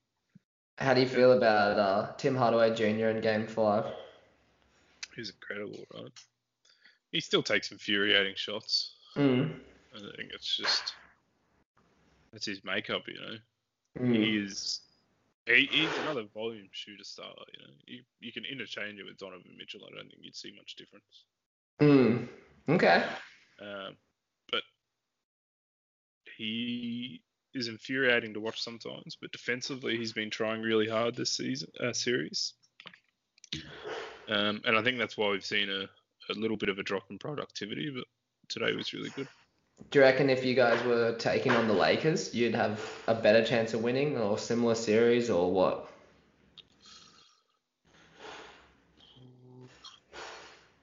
How 0.78 0.92
do 0.92 1.00
you 1.00 1.08
feel 1.08 1.32
about 1.32 1.78
uh, 1.78 2.12
Tim 2.18 2.36
Hardaway 2.36 2.74
Jr. 2.74 3.08
in 3.08 3.20
Game 3.20 3.46
Five? 3.46 3.86
He's 5.14 5.30
incredible, 5.30 5.84
right? 5.94 6.12
He 7.12 7.20
still 7.20 7.42
takes 7.42 7.72
infuriating 7.72 8.34
shots. 8.36 8.92
Mm. 9.16 9.54
I 9.94 9.98
think 10.16 10.30
it's 10.34 10.56
just 10.56 10.94
that's 12.32 12.44
his 12.44 12.62
makeup, 12.64 13.02
you 13.08 13.14
know. 13.14 14.06
Mm. 14.06 14.14
He 14.14 14.36
is 14.36 14.80
he, 15.46 15.68
he's 15.70 15.96
another 16.02 16.24
volume 16.34 16.68
shooter 16.72 17.04
star, 17.04 17.32
you 17.52 17.66
know. 17.66 17.72
You 17.86 18.02
you 18.20 18.32
can 18.32 18.44
interchange 18.44 18.98
it 18.98 19.04
with 19.04 19.16
Donovan 19.16 19.56
Mitchell. 19.56 19.80
I 19.86 19.96
don't 19.96 20.10
think 20.10 20.20
you'd 20.20 20.36
see 20.36 20.52
much 20.54 20.76
difference. 20.76 21.24
Mm. 21.80 22.28
Okay. 22.68 23.04
Um, 23.62 23.96
but 24.52 24.62
he 26.36 27.22
is 27.56 27.68
infuriating 27.68 28.34
to 28.34 28.40
watch 28.40 28.60
sometimes. 28.62 29.16
But 29.20 29.32
defensively, 29.32 29.96
he's 29.96 30.12
been 30.12 30.30
trying 30.30 30.62
really 30.62 30.88
hard 30.88 31.14
this 31.14 31.36
season 31.36 31.70
uh, 31.82 31.92
series, 31.92 32.52
um, 34.28 34.60
and 34.64 34.76
I 34.76 34.82
think 34.82 34.98
that's 34.98 35.16
why 35.16 35.30
we've 35.30 35.44
seen 35.44 35.70
a, 35.70 35.86
a 36.32 36.34
little 36.34 36.56
bit 36.56 36.68
of 36.68 36.78
a 36.78 36.82
drop 36.82 37.04
in 37.10 37.18
productivity. 37.18 37.90
But 37.94 38.04
today 38.48 38.74
was 38.74 38.92
really 38.92 39.10
good. 39.10 39.28
Do 39.90 39.98
you 39.98 40.04
reckon 40.04 40.30
if 40.30 40.44
you 40.44 40.54
guys 40.54 40.82
were 40.84 41.16
taking 41.16 41.52
on 41.52 41.68
the 41.68 41.74
Lakers, 41.74 42.34
you'd 42.34 42.54
have 42.54 42.80
a 43.08 43.14
better 43.14 43.44
chance 43.44 43.74
of 43.74 43.82
winning 43.82 44.16
or 44.16 44.38
similar 44.38 44.74
series 44.74 45.30
or 45.30 45.52
what? 45.52 45.88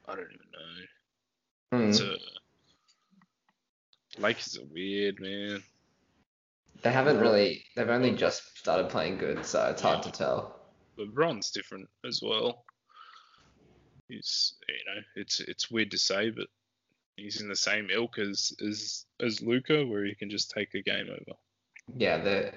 I 0.08 0.16
don't 0.16 0.26
even 0.26 1.80
know. 1.80 1.80
Mm. 1.80 1.90
It's 1.90 2.02
a 2.02 2.18
Lakers 4.18 4.58
are 4.58 4.66
weird, 4.72 5.20
man. 5.20 5.64
They 6.84 6.92
haven't 6.92 7.20
really. 7.20 7.64
They've 7.76 7.90
only 7.90 8.12
just 8.12 8.58
started 8.58 8.90
playing 8.90 9.18
good, 9.18 9.46
so 9.46 9.70
it's 9.70 9.82
hard 9.82 10.04
to 10.04 10.12
tell. 10.12 10.60
LeBron's 11.00 11.52
different 11.52 11.90
as 12.06 12.22
well. 12.22 12.66
He's 14.10 14.56
you 14.68 14.94
know 14.94 15.02
it's 15.16 15.40
it's 15.40 15.72
weird 15.72 15.92
to 15.92 15.98
say, 15.98 16.30
but 16.30 16.48
he's 17.16 17.42
in 17.42 17.50
the 17.50 17.56
same 17.56 17.90
ilk 17.90 18.20
as 18.20 18.54
as 18.66 19.06
as 19.22 19.42
Luka, 19.42 19.86
where 19.86 20.06
he 20.06 20.14
can 20.14 20.30
just 20.30 20.52
take 20.52 20.74
a 20.76 20.82
game 20.82 21.08
over. 21.10 21.38
Yeah, 21.96 22.18
the 22.18 22.54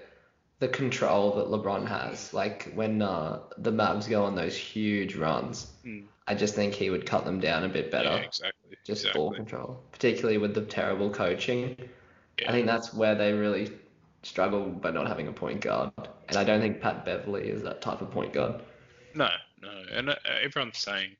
the 0.58 0.68
control 0.68 1.36
that 1.36 1.46
LeBron 1.46 1.86
has, 1.86 2.32
like 2.32 2.72
when 2.74 3.02
uh, 3.02 3.40
the 3.58 3.72
Mavs 3.72 4.08
go 4.08 4.24
on 4.24 4.34
those 4.34 4.56
huge 4.56 5.14
runs, 5.14 5.68
Mm. 5.84 6.06
I 6.26 6.34
just 6.34 6.54
think 6.54 6.74
he 6.74 6.90
would 6.90 7.06
cut 7.06 7.24
them 7.24 7.38
down 7.38 7.62
a 7.62 7.68
bit 7.68 7.90
better. 7.90 8.08
Yeah, 8.08 8.16
exactly. 8.16 8.76
just 8.84 9.02
exactly. 9.02 9.18
ball 9.20 9.32
control, 9.32 9.80
particularly 9.92 10.38
with 10.38 10.54
the 10.54 10.62
terrible 10.62 11.10
coaching. 11.10 11.76
Yeah. 12.40 12.48
I 12.48 12.52
think 12.52 12.66
that's 12.66 12.92
where 12.92 13.14
they 13.14 13.32
really 13.32 13.70
struggle 14.26 14.66
by 14.66 14.90
not 14.90 15.06
having 15.06 15.28
a 15.28 15.32
point 15.32 15.60
guard. 15.60 15.92
And 16.28 16.36
I 16.36 16.44
don't 16.44 16.60
think 16.60 16.80
Pat 16.80 17.04
Beverley 17.04 17.48
is 17.48 17.62
that 17.62 17.80
type 17.80 18.00
of 18.00 18.10
point 18.10 18.32
guard. 18.32 18.62
No, 19.14 19.28
no, 19.62 19.82
and 19.92 20.10
uh, 20.10 20.16
everyone's 20.42 20.78
saying, 20.78 21.10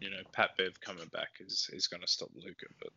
you 0.00 0.10
know, 0.10 0.16
Pat 0.32 0.50
Bev 0.56 0.80
coming 0.80 1.06
back 1.12 1.28
is 1.40 1.70
is 1.72 1.86
going 1.86 2.00
to 2.00 2.08
stop 2.08 2.30
Luka, 2.34 2.66
but 2.80 2.90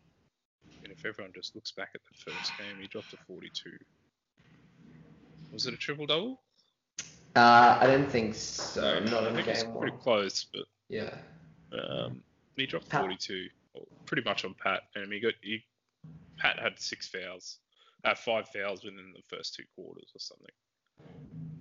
I 0.66 0.82
mean, 0.82 0.91
if 0.91 1.06
everyone 1.06 1.32
just 1.36 1.54
looks 1.56 1.72
back 1.72 1.89
at 1.93 2.02
the 2.04 2.32
first 2.32 2.52
game, 2.58 2.78
he 2.80 2.88
dropped 2.88 3.14
a 3.14 3.18
42. 3.28 3.72
Was 5.52 5.68
it 5.68 5.74
a 5.74 5.78
triple 5.78 6.06
double? 6.06 6.41
Uh, 7.36 7.78
I 7.80 7.88
don't 7.88 8.10
think 8.10 8.36
so. 8.36 8.99
Not 8.99 9.24
I 9.26 9.30
in 9.30 9.36
think 9.36 9.47
it's 9.47 9.64
game 9.64 9.76
pretty 9.78 9.97
close, 9.97 10.45
but 10.52 10.64
Yeah. 10.89 11.14
Um, 11.72 12.22
he 12.56 12.66
dropped 12.66 12.89
Pat- 12.89 13.02
42, 13.02 13.47
pretty 14.06 14.24
much 14.24 14.43
on 14.43 14.54
Pat, 14.56 14.82
and 14.95 15.12
he 15.12 15.20
got 15.20 15.34
he, 15.41 15.64
Pat 16.38 16.60
had 16.60 16.80
six 16.80 17.08
fouls, 17.08 17.60
uh, 18.04 18.16
five 18.16 18.47
fouls 18.49 18.84
within 18.84 19.14
the 19.16 19.22
first 19.36 19.56
two 19.56 19.64
quarters 19.76 20.12
or 20.16 20.20
something. 20.20 20.54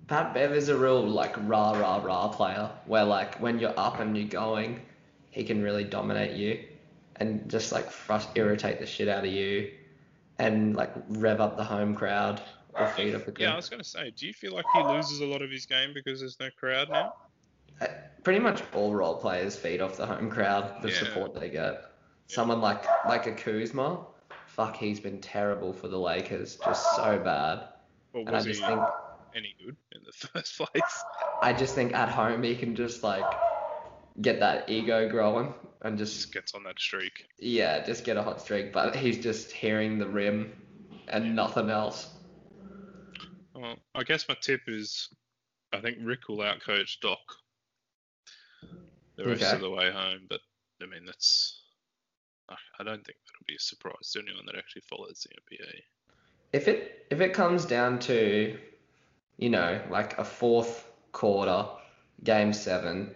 Pat 0.07 0.33
Bev 0.33 0.51
is 0.53 0.69
a 0.69 0.77
real 0.77 1.01
like 1.07 1.35
rah 1.47 1.71
rah 1.79 2.03
rah 2.03 2.27
player 2.27 2.69
where 2.85 3.05
like 3.05 3.39
when 3.39 3.59
you're 3.59 3.77
up 3.77 3.99
and 3.99 4.17
you're 4.17 4.27
going, 4.27 4.81
he 5.29 5.43
can 5.43 5.61
really 5.63 5.83
dominate 5.83 6.35
you 6.35 6.63
and 7.17 7.49
just 7.49 7.71
like 7.71 7.89
frust- 7.89 8.35
irritate 8.35 8.79
the 8.79 8.85
shit 8.85 9.07
out 9.07 9.23
of 9.23 9.31
you 9.31 9.71
and 10.39 10.75
like 10.75 10.91
rev 11.07 11.39
up 11.39 11.55
the 11.55 11.63
home 11.63 11.95
crowd 11.95 12.41
or 12.73 12.87
feed 12.87 13.15
up 13.15 13.27
a 13.27 13.33
Yeah, 13.41 13.53
I 13.53 13.55
was 13.55 13.69
gonna 13.69 13.83
say, 13.83 14.11
do 14.11 14.27
you 14.27 14.33
feel 14.33 14.53
like 14.53 14.65
he 14.73 14.83
loses 14.83 15.21
a 15.21 15.25
lot 15.25 15.41
of 15.41 15.49
his 15.51 15.65
game 15.65 15.93
because 15.93 16.19
there's 16.19 16.39
no 16.39 16.49
crowd 16.57 16.89
now? 16.89 17.13
Uh, 17.79 17.87
Pretty 18.23 18.39
much 18.39 18.61
all 18.73 18.93
role 18.93 19.15
players 19.15 19.55
feed 19.55 19.81
off 19.81 19.97
the 19.97 20.05
home 20.05 20.29
crowd, 20.29 20.81
the 20.81 20.89
Yeah. 20.89 20.93
support 20.95 21.33
they 21.33 21.49
get. 21.49 21.85
Someone 22.27 22.61
like 22.61 22.85
like 23.07 23.27
a 23.27 23.33
Kuzma, 23.33 24.05
fuck, 24.55 24.75
he's 24.77 24.99
been 24.99 25.21
terrible 25.21 25.73
for 25.73 25.87
the 25.87 25.99
Lakers, 25.99 26.57
just 26.57 26.95
so 26.95 27.19
bad. 27.19 27.67
Or 28.13 28.25
And 28.25 28.35
I 28.35 28.37
was 28.37 28.45
just 28.45 28.59
he 28.59 28.65
think 28.65 28.83
any 29.33 29.55
good 29.63 29.77
in 29.93 30.01
the 30.05 30.11
first 30.27 30.57
place? 30.57 31.03
I 31.41 31.53
just 31.53 31.75
think 31.75 31.93
at 31.93 32.09
home 32.09 32.43
he 32.43 32.55
can 32.55 32.75
just 32.75 33.03
like 33.03 33.25
get 34.21 34.39
that 34.39 34.69
ego 34.69 35.09
growing 35.09 35.53
and 35.81 35.97
just 35.97 36.15
Just 36.15 36.33
gets 36.33 36.53
on 36.53 36.63
that 36.63 36.79
streak. 36.79 37.25
yeah, 37.39 37.83
just 37.85 38.03
get 38.05 38.17
a 38.17 38.23
hot 38.23 38.41
streak. 38.41 38.71
But 38.73 38.95
he's 38.95 39.19
just 39.19 39.51
hearing 39.51 39.97
the 39.99 40.07
rim 40.07 40.53
and 41.07 41.35
nothing 41.35 41.69
else. 41.69 42.13
Well, 43.53 43.77
I 43.95 44.03
guess 44.03 44.27
my 44.27 44.35
tip 44.41 44.61
is, 44.67 45.09
I 45.73 45.79
think 45.81 45.97
Rick 46.01 46.27
will 46.29 46.37
outcoach 46.39 46.99
Doc 47.01 47.19
the 49.17 49.25
rest 49.25 49.53
Okay. 49.53 49.55
of 49.55 49.61
the 49.61 49.69
way 49.69 49.91
home. 49.91 50.27
But 50.29 50.41
I 50.81 50.85
mean, 50.85 51.05
that's 51.05 51.60
I 52.79 52.83
don't 52.83 53.03
think 53.05 53.17
that'll 53.25 53.45
be 53.47 53.55
a 53.55 53.59
surprise 53.59 54.11
to 54.13 54.19
anyone 54.19 54.45
that 54.47 54.55
actually 54.57 54.83
follows 54.89 55.25
the 55.27 55.55
NBA. 55.55 55.81
If 56.53 56.67
it 56.67 57.05
if 57.09 57.21
it 57.21 57.33
comes 57.33 57.65
down 57.65 57.99
to, 57.99 58.57
you 59.37 59.49
know, 59.49 59.81
like 59.89 60.17
a 60.17 60.23
fourth 60.23 60.87
quarter, 61.11 61.65
game 62.23 62.53
seven, 62.53 63.15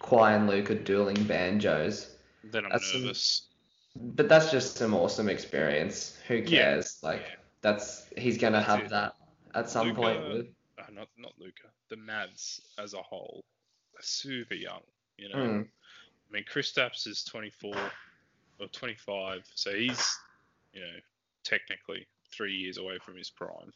Kawhi 0.00 0.36
and 0.36 0.46
Luka 0.48 0.74
dueling 0.74 1.22
banjos, 1.24 2.10
Then 2.44 2.64
I'm 2.66 2.72
That's 2.72 2.92
some- 2.92 3.02
nervous. 3.02 3.48
but 3.96 4.28
that's 4.28 4.50
just 4.50 4.76
some 4.76 4.94
awesome 4.94 5.28
experience. 5.28 6.18
Who 6.28 6.36
Yeah. 6.36 6.46
cares? 6.46 7.02
Like 7.02 7.22
Yeah. 7.22 7.36
that's 7.62 8.08
he's 8.16 8.36
gonna 8.38 8.58
That's 8.58 8.66
have 8.66 8.80
it. 8.84 8.90
that 8.90 9.14
at 9.54 9.70
some 9.70 9.88
Luka- 9.88 10.00
point. 10.00 10.28
With, 10.28 10.46
uh, 10.78 10.90
not 10.90 11.08
not 11.16 11.32
Luka. 11.38 11.70
The 11.88 11.96
Mavs 11.96 12.60
as 12.78 12.92
a 12.94 13.02
whole 13.02 13.44
are 13.96 14.02
super 14.02 14.54
young. 14.54 14.82
You 15.16 15.28
know, 15.28 15.36
Mm, 15.36 15.68
I 16.28 16.32
mean, 16.32 16.44
Kristaps 16.44 17.06
is 17.06 17.22
24 17.24 17.74
or 18.60 18.66
25, 18.68 19.44
so 19.54 19.72
he's 19.74 20.18
you 20.72 20.80
know 20.80 20.96
technically 21.42 22.06
three 22.32 22.54
years 22.54 22.78
away 22.78 22.98
from 22.98 23.16
his 23.16 23.30
prime. 23.30 23.72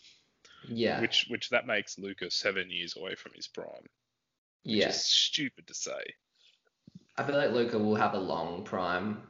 yeah, 0.68 1.00
Which 1.00 1.26
which 1.28 1.50
that 1.50 1.66
makes 1.66 1.98
Luka 1.98 2.30
seven 2.30 2.70
years 2.70 2.96
away 2.96 3.14
from 3.14 3.32
his 3.34 3.46
prime. 3.46 3.66
Which 4.64 4.74
yeah. 4.76 4.88
is 4.88 5.04
stupid 5.04 5.66
to 5.68 5.74
say. 5.74 6.00
I 7.16 7.24
feel 7.24 7.36
like 7.36 7.50
Luka 7.52 7.78
will 7.78 7.96
have 7.96 8.14
a 8.14 8.18
long 8.18 8.64
prime. 8.64 9.22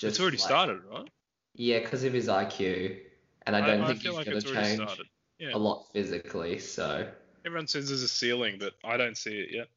it's 0.00 0.20
already 0.20 0.36
like- 0.36 0.46
started, 0.46 0.82
right? 0.84 1.08
Yeah, 1.54 1.80
because 1.80 2.04
of 2.04 2.12
his 2.12 2.28
IQ, 2.28 3.00
and 3.46 3.56
I 3.56 3.66
don't 3.66 3.86
think 3.86 4.00
feel 4.02 4.16
he's 4.18 4.26
like 4.26 4.44
gonna 4.44 4.66
change. 4.76 5.00
Yeah. 5.40 5.50
a 5.54 5.58
lot 5.58 5.86
physically. 5.92 6.58
So 6.58 7.08
Everyone 7.44 7.66
says 7.68 7.88
there's 7.88 8.02
a 8.02 8.08
ceiling, 8.08 8.56
but 8.58 8.74
I 8.84 8.96
don't 8.96 9.16
see 9.16 9.38
it 9.38 9.50
yet. 9.52 9.68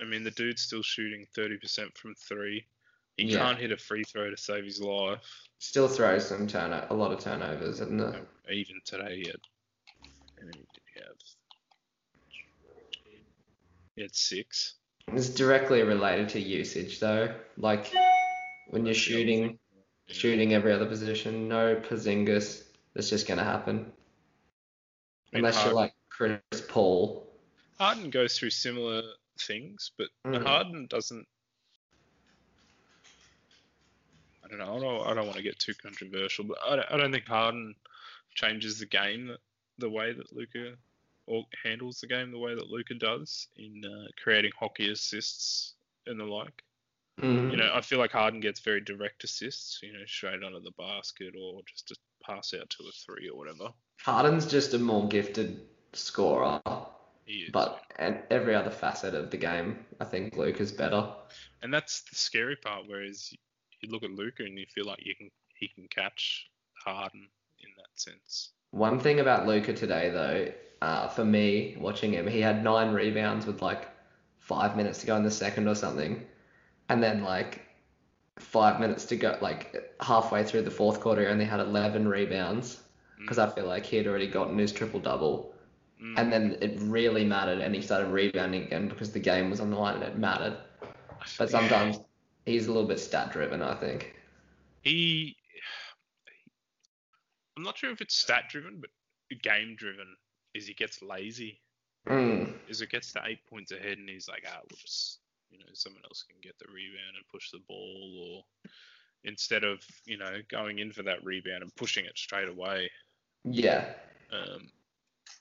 I 0.00 0.04
mean, 0.04 0.24
the 0.24 0.30
dude's 0.30 0.62
still 0.62 0.82
shooting 0.82 1.26
30% 1.36 1.96
from 1.96 2.14
three. 2.14 2.64
He 3.16 3.24
Yeah. 3.24 3.38
can't 3.38 3.58
hit 3.58 3.72
a 3.72 3.76
free 3.76 4.04
throw 4.04 4.30
to 4.30 4.36
save 4.36 4.64
his 4.64 4.80
life. 4.80 5.20
still 5.58 5.86
throws 5.86 6.26
some 6.28 6.48
turn 6.48 6.72
a 6.72 6.92
lot 6.92 7.12
of 7.12 7.20
turnovers, 7.20 7.80
No, 7.80 8.26
Even 8.50 8.80
today, 8.84 9.16
he 9.22 9.26
had. 9.28 9.40
How 10.40 10.46
many 10.46 10.58
did 10.58 10.82
he 10.92 11.00
have? 11.00 11.16
He 13.94 14.02
had 14.02 14.14
six. 14.16 14.74
it's 15.08 15.28
directly 15.28 15.82
related 15.82 16.28
to 16.30 16.40
usage 16.40 16.98
though. 17.00 17.32
Like 17.56 17.92
when 18.68 18.84
you're 18.86 18.94
That's 18.94 19.06
the 19.06 19.12
other 19.14 19.18
shooting. 19.20 19.58
Yeah. 20.06 20.14
shooting 20.14 20.54
every 20.54 20.72
other 20.72 20.86
position, 20.86 21.48
no 21.48 21.76
Porzingis, 21.76 22.64
that's 22.94 23.10
just 23.10 23.26
gonna 23.28 23.44
happen. 23.44 23.76
I 25.32 25.36
mean, 25.36 25.44
Unless 25.44 25.64
you're 25.64 25.74
like 25.74 25.94
Chris 26.08 26.40
Paul. 26.68 27.28
Harden 27.78 28.10
goes 28.10 28.38
through 28.38 28.50
similar 28.50 29.02
things, 29.38 29.92
but 29.96 30.08
Mm. 30.26 30.42
Harden 30.44 30.86
doesn't. 30.86 31.26
I 34.41 34.41
don't 34.56 34.58
know. 34.58 34.76
I 34.76 34.80
don't, 34.80 35.06
I 35.08 35.14
don't 35.14 35.26
want 35.26 35.36
to 35.36 35.42
get 35.42 35.58
too 35.58 35.74
controversial, 35.74 36.44
but 36.44 36.58
I 36.66 36.76
don't, 36.76 36.92
I 36.92 36.96
don't 36.96 37.12
think 37.12 37.26
Harden 37.26 37.74
changes 38.34 38.78
the 38.78 38.86
game 38.86 39.26
the, 39.26 39.38
the 39.78 39.90
way 39.90 40.12
that 40.12 40.32
Luka 40.32 40.74
or 41.26 41.44
handles 41.62 42.00
the 42.00 42.06
game 42.06 42.32
the 42.32 42.38
way 42.38 42.54
that 42.54 42.68
Luka 42.68 42.94
does 42.94 43.48
in 43.56 43.82
uh, 43.84 44.08
creating 44.22 44.52
hockey 44.58 44.90
assists 44.90 45.74
and 46.06 46.18
the 46.18 46.24
like. 46.24 46.62
Mm. 47.20 47.50
You 47.50 47.56
know, 47.58 47.70
I 47.74 47.80
feel 47.80 47.98
like 47.98 48.12
Harden 48.12 48.40
gets 48.40 48.60
very 48.60 48.80
direct 48.80 49.22
assists, 49.22 49.80
you 49.82 49.92
know, 49.92 50.04
straight 50.06 50.42
under 50.42 50.60
the 50.60 50.72
basket 50.78 51.34
or 51.40 51.60
just 51.66 51.90
a 51.90 51.96
pass 52.24 52.54
out 52.54 52.70
to 52.70 52.84
a 52.84 52.92
three 52.92 53.28
or 53.28 53.36
whatever. 53.36 53.72
Harden's 53.98 54.46
just 54.46 54.74
a 54.74 54.78
more 54.78 55.06
gifted 55.08 55.60
scorer, 55.92 56.60
but 57.52 57.82
and 57.96 58.20
every 58.30 58.54
other 58.54 58.70
facet 58.70 59.14
of 59.14 59.30
the 59.30 59.36
game, 59.36 59.84
I 60.00 60.04
think 60.06 60.36
Luka's 60.36 60.72
better. 60.72 61.12
And 61.62 61.72
that's 61.72 62.02
the 62.02 62.16
scary 62.16 62.56
part. 62.56 62.84
Whereas 62.86 63.32
you 63.82 63.90
look 63.90 64.02
at 64.02 64.10
Luka 64.10 64.44
and 64.44 64.58
you 64.58 64.66
feel 64.66 64.86
like 64.86 65.04
you 65.04 65.14
can 65.14 65.30
he 65.54 65.68
can 65.68 65.86
catch 65.88 66.50
Harden 66.74 67.28
in 67.60 67.68
that 67.76 67.88
sense. 67.94 68.50
One 68.70 68.98
thing 68.98 69.20
about 69.20 69.46
Luka 69.46 69.72
today, 69.72 70.10
though, 70.10 70.52
uh, 70.82 71.08
for 71.08 71.24
me 71.24 71.76
watching 71.78 72.12
him. 72.12 72.26
He 72.26 72.40
had 72.40 72.64
nine 72.64 72.92
rebounds 72.92 73.46
with 73.46 73.62
like 73.62 73.88
five 74.38 74.76
minutes 74.76 74.98
to 75.00 75.06
go 75.06 75.16
in 75.16 75.22
the 75.22 75.30
second 75.30 75.68
or 75.68 75.74
something, 75.74 76.24
and 76.88 77.02
then 77.02 77.22
like 77.22 77.62
five 78.38 78.80
minutes 78.80 79.04
to 79.06 79.16
go, 79.16 79.38
like 79.40 79.94
halfway 80.00 80.42
through 80.44 80.62
the 80.62 80.70
fourth 80.70 81.00
quarter, 81.00 81.22
he 81.22 81.28
only 81.28 81.44
had 81.44 81.60
11 81.60 82.08
rebounds 82.08 82.80
because 83.18 83.38
I 83.38 83.48
feel 83.48 83.66
like 83.66 83.86
he 83.86 83.96
had 83.96 84.06
already 84.06 84.26
gotten 84.26 84.58
his 84.58 84.72
triple 84.72 84.98
double. 84.98 85.54
Mm. 86.02 86.18
And 86.18 86.32
then 86.32 86.58
it 86.60 86.78
really 86.80 87.24
mattered, 87.24 87.60
and 87.60 87.74
he 87.74 87.80
started 87.80 88.08
rebounding 88.08 88.64
again 88.64 88.88
because 88.88 89.12
the 89.12 89.20
game 89.20 89.50
was 89.50 89.60
on 89.60 89.70
the 89.70 89.76
line 89.76 89.94
and 89.96 90.04
it 90.04 90.18
mattered. 90.18 90.56
But 91.38 91.50
sometimes 91.50 92.00
he's 92.46 92.66
a 92.66 92.72
little 92.72 92.88
bit 92.88 93.00
stat 93.00 93.30
driven, 93.32 93.62
I 93.62 93.74
think. 93.74 94.14
he, 94.82 95.36
I'm 97.56 97.62
not 97.62 97.76
sure 97.76 97.90
if 97.90 98.00
it's 98.00 98.14
stat 98.16 98.44
driven, 98.48 98.80
but 98.80 98.90
game 99.42 99.76
driven. 99.76 100.06
Is 100.54 100.66
he 100.66 100.74
gets 100.74 101.02
lazy? 101.02 101.60
Mm. 102.08 102.52
Is 102.68 102.80
it 102.80 102.90
gets 102.90 103.12
to 103.12 103.22
eight 103.26 103.38
points 103.48 103.72
ahead 103.72 103.98
and 103.98 104.08
he's 104.08 104.28
like, 104.28 104.44
ah, 104.48 104.58
we'll 104.58 104.78
just, 104.80 105.20
you 105.50 105.58
know, 105.58 105.64
someone 105.72 106.02
else 106.04 106.24
can 106.28 106.36
get 106.42 106.58
the 106.58 106.66
rebound 106.72 107.16
and 107.16 107.28
push 107.30 107.50
the 107.50 107.60
ball, 107.68 108.44
or 108.64 108.70
instead 109.24 109.64
of, 109.64 109.78
you 110.04 110.18
know, 110.18 110.38
going 110.50 110.78
in 110.78 110.92
for 110.92 111.02
that 111.04 111.24
rebound 111.24 111.62
and 111.62 111.74
pushing 111.76 112.04
it 112.04 112.18
straight 112.18 112.48
away, 112.48 112.90
Yeah. 113.44 113.84
um, 114.32 114.68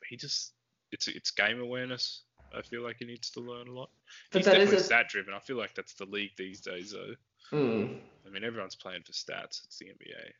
he 0.07 0.17
just, 0.17 0.53
it's 0.91 1.07
it's 1.07 1.31
game 1.31 1.59
awareness. 1.59 2.23
I 2.55 2.61
feel 2.61 2.81
like 2.81 2.97
he 2.99 3.05
needs 3.05 3.29
to 3.31 3.39
learn 3.39 3.67
a 3.67 3.71
lot. 3.71 3.89
But 4.31 4.39
He's 4.39 4.45
that 4.45 4.57
is 4.57 4.65
definitely 4.65 4.77
a- 4.77 4.83
stat 4.83 5.09
driven. 5.09 5.33
I 5.33 5.39
feel 5.39 5.57
like 5.57 5.73
that's 5.75 5.93
the 5.93 6.05
league 6.05 6.31
these 6.37 6.61
days, 6.61 6.91
though. 6.91 7.15
Mm. 7.57 7.97
I 8.25 8.29
mean, 8.29 8.43
everyone's 8.43 8.75
playing 8.75 9.03
for 9.03 9.11
stats. 9.11 9.63
It's 9.65 9.77
the 9.77 9.85
NBA. 9.85 10.31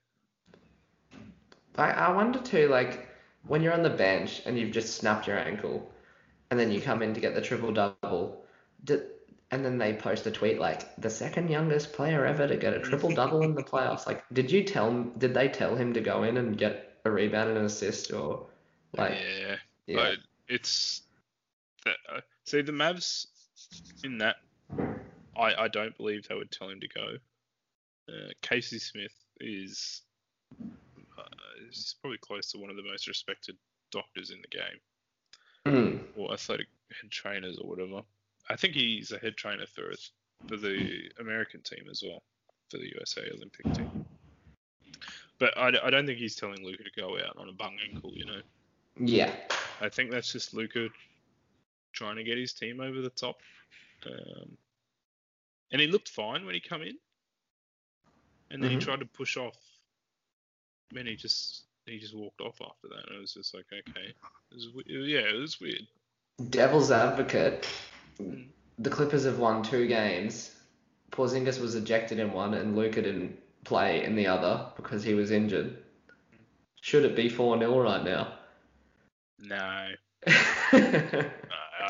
I, 1.78 1.92
I 1.92 2.12
wonder 2.12 2.40
too, 2.40 2.68
like, 2.68 3.10
when 3.48 3.62
you're 3.62 3.74
on 3.74 3.84
the 3.84 3.90
bench 3.90 4.42
and 4.46 4.58
you've 4.58 4.72
just 4.72 4.98
snapped 4.98 5.28
your 5.28 5.38
ankle, 5.38 5.92
and 6.50 6.60
then 6.60 6.72
you 6.72 6.82
come 6.82 7.02
in 7.02 7.14
to 7.14 7.20
get 7.20 7.34
the 7.34 7.42
triple 7.42 7.72
double, 7.72 8.46
and 8.88 9.66
then 9.66 9.78
they 9.78 9.94
post 9.94 10.28
a 10.28 10.32
tweet 10.32 10.60
like, 10.60 10.94
the 10.98 11.10
second 11.10 11.50
youngest 11.50 11.94
player 11.94 12.26
ever 12.26 12.48
to 12.48 12.58
get 12.58 12.74
a 12.74 12.80
triple 12.80 13.12
double 13.14 13.42
in 13.42 13.56
the 13.56 13.64
playoffs. 13.64 14.06
Like, 14.06 14.24
did 14.34 14.52
you 14.52 14.64
tell 14.64 14.90
him, 14.90 15.12
did 15.18 15.34
they 15.34 15.48
tell 15.48 15.76
him 15.76 15.94
to 15.94 16.02
go 16.02 16.24
in 16.24 16.38
and 16.38 16.58
get 16.58 17.00
a 17.06 17.12
rebound 17.12 17.50
and 17.50 17.58
an 17.58 17.66
assist, 17.66 18.12
or, 18.12 18.48
like, 18.98 19.14
yeah, 19.14 19.56
yeah. 19.88 19.96
but 19.96 20.18
it's 20.48 21.04
that. 21.86 21.96
Uh, 22.14 22.22
see, 22.46 22.62
the 22.62 22.72
Mavs 22.72 23.26
in 24.04 24.18
that, 24.20 24.38
I 25.38 25.54
I 25.64 25.68
don't 25.68 25.96
believe 25.98 26.28
they 26.28 26.36
would 26.36 26.52
tell 26.52 26.70
him 26.70 26.80
to 26.80 26.88
go. 26.88 27.06
Uh, 28.10 28.30
Casey 28.42 28.80
Smith 28.80 29.14
is 29.40 30.02
uh, 31.18 31.24
is 31.70 31.96
probably 32.02 32.18
close 32.20 32.52
to 32.52 32.58
one 32.60 32.70
of 32.70 32.76
the 32.76 32.84
most 32.84 33.08
respected 33.08 33.56
doctors 33.92 34.32
in 34.32 34.38
the 34.42 34.48
game, 34.58 34.80
Mm. 35.66 36.00
or 36.16 36.34
athletic 36.34 36.68
head 37.02 37.12
trainers, 37.12 37.58
or 37.60 37.70
whatever. 37.70 38.02
I 38.50 38.56
think 38.56 38.74
he's 38.74 39.12
a 39.12 39.20
head 39.20 39.38
trainer 39.38 39.66
for 39.68 39.92
for 40.48 40.58
the 40.58 41.10
American 41.20 41.62
team 41.62 41.86
as 41.90 42.04
well, 42.06 42.24
for 42.70 42.78
the 42.78 42.92
USA 42.96 43.22
Olympic 43.36 43.72
team. 43.74 44.06
But 45.40 45.58
I, 45.58 45.68
I 45.84 45.90
don't 45.90 46.06
think 46.06 46.18
he's 46.20 46.36
telling 46.36 46.64
Luka 46.64 46.84
to 46.84 46.92
go 47.00 47.18
out 47.18 47.38
on 47.38 47.50
a 47.50 47.54
bung 47.54 47.78
ankle, 47.90 48.12
you 48.14 48.26
know. 48.26 48.42
yeah, 49.00 49.32
I 49.80 49.90
think 49.90 50.12
that's 50.12 50.32
just 50.32 50.54
Luka 50.54 50.90
trying 51.92 52.16
to 52.18 52.24
get 52.24 52.38
his 52.38 52.54
team 52.54 52.80
over 52.80 53.02
the 53.02 53.10
top. 53.10 53.42
Um, 54.06 54.58
and 55.72 55.82
he 55.82 55.88
looked 55.88 56.10
fine 56.10 56.46
when 56.46 56.54
he 56.56 56.60
come 56.62 56.82
in, 56.82 56.98
and 58.50 58.64
then 58.64 58.72
Mhm. 58.72 58.80
he 58.80 58.80
tried 58.80 59.00
to 59.00 59.06
push 59.06 59.38
off. 59.38 59.58
Then 60.92 61.06
he 61.06 61.16
just 61.16 61.64
he 61.86 62.00
just 62.00 62.14
walked 62.16 62.42
off 62.42 62.62
after 62.62 62.88
that, 62.90 63.08
and 63.08 63.18
it 63.18 63.22
was 63.22 63.34
just 63.34 63.54
like 63.54 63.66
okay, 63.72 64.08
it 64.52 64.56
was, 64.56 64.68
yeah, 64.88 65.20
it 65.20 65.40
was 65.40 65.60
weird. 65.60 65.88
devil's 66.50 66.92
advocate, 66.92 67.68
the 68.80 68.90
Clippers 68.90 69.26
have 69.26 69.40
won 69.40 69.64
two 69.64 69.88
games. 69.88 70.56
Porzingis 71.12 71.60
was 71.60 71.76
ejected 71.76 72.20
in 72.20 72.32
one, 72.34 72.54
and 72.56 72.76
Luka 72.76 73.02
didn't 73.02 73.38
play 73.64 74.04
in 74.04 74.16
the 74.16 74.28
other 74.28 74.72
because 74.76 75.04
he 75.04 75.14
was 75.14 75.32
injured. 75.32 75.84
Should 76.82 77.06
it 77.06 77.16
be 77.16 77.30
4 77.30 77.60
0 77.60 77.80
right 77.80 78.04
now? 78.04 78.34
No, 79.40 79.92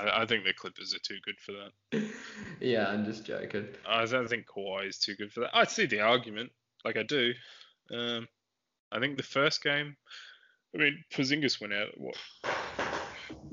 I, 0.02 0.22
I 0.22 0.26
think 0.26 0.44
the 0.44 0.54
Clippers 0.54 0.94
are 0.94 1.00
too 1.00 1.20
good 1.26 1.40
for 1.40 1.52
that. 1.54 2.12
yeah, 2.60 2.88
I'm 2.88 3.06
just 3.06 3.26
joking. 3.26 3.68
I 3.88 4.06
don't 4.06 4.28
think 4.28 4.46
Kawhi 4.48 4.88
is 4.88 4.98
too 4.98 5.16
good 5.16 5.32
for 5.32 5.42
that. 5.42 5.52
I 5.54 5.66
see 5.66 5.86
the 5.86 6.02
argument, 6.02 6.52
like 6.84 6.98
I 6.98 7.04
do. 7.04 7.34
Um, 7.92 8.28
I 8.92 9.00
think 9.00 9.18
the 9.18 9.24
first 9.24 9.64
game, 9.64 9.96
I 10.76 10.78
mean, 10.80 11.04
Porzingis 11.14 11.62
went 11.62 11.74
out 11.74 11.90
what 11.98 12.16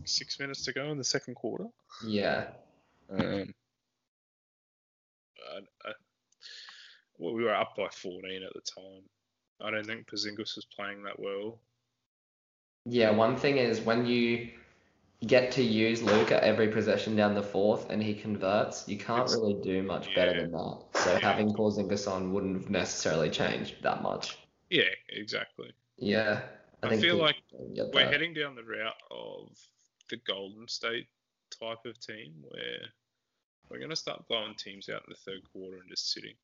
six 0.04 0.40
minutes 0.40 0.64
to 0.64 0.72
go 0.72 0.90
in 0.90 0.98
the 0.98 1.04
second 1.04 1.34
quarter. 1.34 1.66
Yeah. 2.04 2.46
Um, 3.10 3.54
I, 5.54 5.88
I, 5.88 5.92
well, 7.18 7.34
we 7.34 7.44
were 7.44 7.54
up 7.54 7.76
by 7.76 7.88
14 7.90 8.42
at 8.42 8.52
the 8.54 8.60
time. 8.60 9.02
I 9.60 9.70
don't 9.70 9.86
think 9.86 10.06
Porzingis 10.06 10.56
was 10.56 10.66
playing 10.74 11.02
that 11.02 11.18
well. 11.18 11.58
Yeah, 12.86 13.10
one 13.10 13.36
thing 13.36 13.58
is 13.58 13.80
when 13.80 14.06
you 14.06 14.50
get 15.26 15.50
to 15.52 15.62
use 15.62 16.02
Luka 16.02 16.42
every 16.44 16.68
possession 16.68 17.16
down 17.16 17.34
the 17.34 17.42
fourth 17.42 17.90
and 17.90 18.02
he 18.02 18.14
converts, 18.14 18.86
you 18.88 18.96
can't 18.96 19.24
It's- 19.24 19.34
really 19.36 19.54
do 19.62 19.82
much 19.82 20.14
better 20.14 20.40
than 20.40 20.52
that. 20.52 20.82
So 20.94 21.12
Yeah. 21.14 21.18
having 21.18 21.52
Porzingis 21.52 22.10
on 22.10 22.32
wouldn't 22.32 22.56
have 22.60 22.70
necessarily 22.70 23.28
changed 23.30 23.82
that 23.82 24.02
much. 24.02 24.38
Yeah, 24.70 24.94
exactly. 25.08 25.72
Yeah. 25.96 26.48
I 26.82 26.88
think 26.90 27.02
feel 27.02 27.16
like 27.16 27.36
We're 27.50 27.86
that. 27.90 28.12
heading 28.12 28.34
down 28.34 28.54
the 28.54 28.62
route 28.62 28.94
of 29.10 29.58
the 30.08 30.18
Golden 30.18 30.68
State 30.68 31.08
type 31.50 31.84
of 31.84 31.98
team 31.98 32.34
where 32.42 32.92
we're 33.68 33.78
going 33.78 33.90
to 33.90 33.96
start 33.96 34.26
blowing 34.28 34.54
teams 34.54 34.88
out 34.88 35.02
in 35.06 35.10
the 35.10 35.16
third 35.16 35.42
quarter 35.52 35.78
and 35.78 35.88
just 35.90 36.12
sitting. 36.12 36.36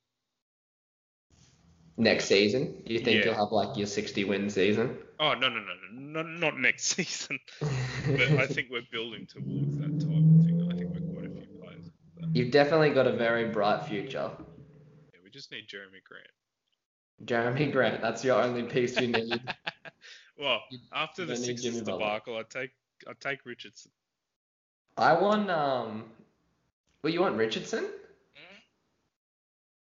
Next 1.97 2.25
season, 2.27 2.83
do 2.85 2.93
you 2.93 2.99
think 2.99 3.21
Yeah. 3.21 3.27
you'll 3.27 3.35
have 3.45 3.53
like 3.53 3.77
your 3.77 3.87
60 3.87 4.25
win 4.25 4.51
season? 4.51 4.99
Oh, 5.21 5.35
no, 5.35 5.49
no, 5.49 5.61
no, 5.61 5.75
no, 5.93 6.23
not, 6.23 6.27
not 6.41 6.59
next 6.59 6.85
season. 6.97 7.39
But 7.61 8.21
I 8.33 8.47
think 8.49 8.69
we're 8.71 8.83
building 8.91 9.27
towards 9.27 9.77
that 9.79 10.01
type 10.01 10.11
of 10.11 10.45
thing. 10.45 10.69
I 10.71 10.77
think 10.77 10.91
we're 10.93 11.13
quite 11.15 11.27
a 11.27 11.35
few 11.35 11.61
players. 11.61 11.91
You've 12.33 12.51
definitely 12.51 12.91
got 12.91 13.07
a 13.07 13.13
very 13.13 13.49
bright 13.51 13.85
future. 13.87 14.29
yeah, 14.39 15.21
we 15.23 15.31
just 15.31 15.53
need 15.53 15.69
Jerami 15.69 16.03
Grant. 16.05 16.27
Jerami 17.25 17.71
Grant, 17.71 18.01
that's 18.03 18.25
your 18.25 18.43
only 18.43 18.65
piece 18.65 19.01
you 19.01 19.09
need. 19.09 19.41
Well, 20.37 20.63
You 20.69 20.81
after 20.93 21.25
the 21.25 21.35
need 21.35 21.45
Jimmy 21.45 21.57
Sixers 21.59 21.83
debacle, 21.83 22.37
I 22.37 22.43
take 22.43 22.73
I 23.07 23.13
take 23.21 23.47
Richardson. 23.47 23.93
I 24.97 25.13
want 25.13 25.49
um 25.49 26.07
well 27.05 27.13
you 27.13 27.21
want 27.21 27.37
Richardson? 27.37 27.87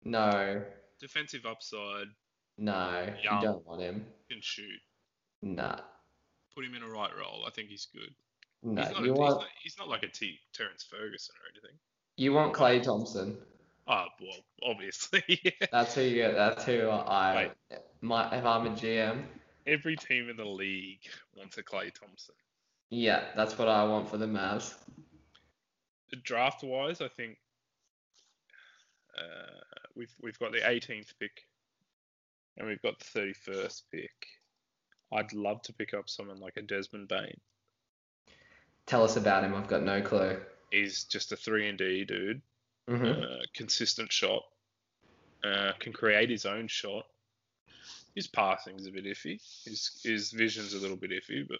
No. 0.06 0.64
Defensive 1.00 1.46
upside, 1.46 2.08
No, 2.58 3.06
Young. 3.24 3.42
you 3.42 3.48
don't 3.48 3.66
want 3.68 3.82
him. 3.82 4.06
can 4.30 4.40
shoot. 4.42 4.80
Nah. 5.42 5.80
Put 6.56 6.66
him 6.66 6.74
in 6.74 6.82
a 6.84 6.88
right 6.90 7.12
role. 7.18 7.44
I 7.46 7.52
think 7.52 7.70
he's 7.70 7.88
good. 7.94 8.10
No. 8.64 8.82
he's, 8.82 8.92
not 8.92 9.02
you 9.04 9.12
a, 9.12 9.14
he's, 9.14 9.18
want 9.20 9.36
not, 9.42 9.48
he's 9.64 9.78
not 9.78 9.88
like 9.90 10.04
a 10.04 10.08
T, 10.08 10.40
Terrence 10.54 10.84
Ferguson 10.90 11.36
or 11.36 11.50
anything. 11.54 11.78
you 12.18 12.34
want 12.34 12.54
Klay 12.54 12.82
Thompson. 12.82 13.38
Oh, 13.88 14.06
well, 14.20 14.72
obviously. 14.72 15.24
That's 15.72 15.96
who 15.96 16.02
you 16.02 16.16
get. 16.16 16.36
that's 16.36 16.66
who 16.66 16.90
I 16.90 17.52
Wait. 17.72 17.80
my 18.02 18.36
if 18.36 18.44
I'm 18.44 18.66
a 18.68 18.72
GM. 18.72 19.24
Every 19.66 19.96
team 19.96 20.30
in 20.30 20.36
the 20.36 20.44
league 20.46 21.04
wants 21.38 21.58
a 21.58 21.64
Klay 21.64 21.94
Thompson. 21.94 22.36
Yeah, 22.90 23.26
that's 23.36 23.58
what 23.58 23.68
I 23.68 23.84
want 23.86 24.10
for 24.10 24.18
the 24.18 24.26
Mavs. 24.26 24.74
Draft 26.24 26.64
wise, 26.64 27.00
I 27.02 27.08
think 27.10 27.38
uh, 29.18 29.77
we've 29.98 30.14
we've 30.22 30.40
got 30.40 30.52
the 30.52 30.60
18th 30.60 31.14
pick 31.20 31.46
and 32.58 32.68
we've 32.68 32.82
got 32.82 33.00
the 33.00 33.20
31st 33.20 33.82
pick. 33.92 34.28
I'd 35.14 35.34
love 35.34 35.62
to 35.64 35.74
pick 35.74 35.94
up 35.94 36.10
someone 36.10 36.40
like 36.40 36.58
a 36.58 36.62
Desmond 36.62 37.08
Bane. 37.08 37.40
Tell 38.86 39.04
us 39.04 39.18
about 39.18 39.44
him. 39.44 39.56
I've 39.56 39.68
got 39.68 39.84
no 39.84 40.02
clue. 40.02 40.38
He's 40.72 41.06
just 41.06 41.32
a 41.32 41.36
three 41.36 41.68
and 41.70 41.78
D 41.78 42.06
dude. 42.06 42.42
hmm 42.88 43.06
uh, 43.06 43.44
consistent 43.54 44.12
shot, 44.12 44.44
uh, 45.44 45.72
can 45.80 45.94
create 45.94 46.30
his 46.30 46.46
own 46.46 46.68
shot. 46.68 47.06
His 48.16 48.28
passing's 48.28 48.88
a 48.88 48.92
bit 48.92 49.06
iffy. 49.06 49.40
His 49.66 50.02
his 50.04 50.32
vision's 50.32 50.74
a 50.74 50.80
little 50.80 50.98
bit 50.98 51.12
iffy, 51.12 51.48
but 51.48 51.60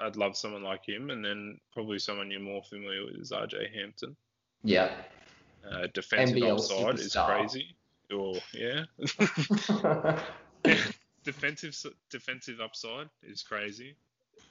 I'd 0.00 0.16
love 0.16 0.36
someone 0.36 0.62
like 0.64 0.86
him, 0.86 1.10
and 1.10 1.24
then 1.24 1.60
probably 1.72 1.98
someone 1.98 2.30
you're 2.30 2.40
more 2.40 2.62
familiar 2.64 3.04
with 3.04 3.16
is 3.16 3.30
RJ 3.32 3.74
Hampton. 3.74 4.16
Yeah. 4.62 4.90
Uh, 5.70 5.86
defensive 5.94 6.36
NBL 6.36 6.58
upside 6.58 6.98
is 6.98 7.14
crazy. 7.14 7.76
Or 8.14 8.34
yeah, 8.52 8.84
defensive 11.24 11.74
defensive 12.10 12.60
upside 12.60 13.08
is 13.22 13.42
crazy. 13.42 13.96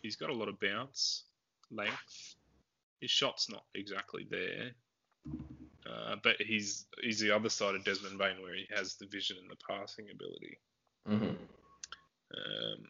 He's 0.01 0.16
got 0.16 0.32
a 0.32 0.34
lot 0.34 0.49
of 0.49 0.59
bounce, 0.59 1.24
length. 1.72 2.36
His 2.99 3.11
shot's 3.11 3.49
not 3.49 3.64
exactly 3.76 4.26
there, 4.30 4.72
uh, 5.86 6.16
but 6.24 6.38
he's 6.39 6.88
he's 7.01 7.20
the 7.20 7.32
other 7.32 7.49
side 7.49 7.76
of 7.76 7.84
Desmond 7.84 8.18
Bane 8.18 8.41
where 8.41 8.55
he 8.55 8.66
has 8.76 8.95
the 8.95 9.05
vision 9.05 9.38
and 9.39 9.51
the 9.51 9.57
passing 9.70 10.07
ability. 10.11 10.57
hmm 11.05 11.36
Um, 12.36 12.88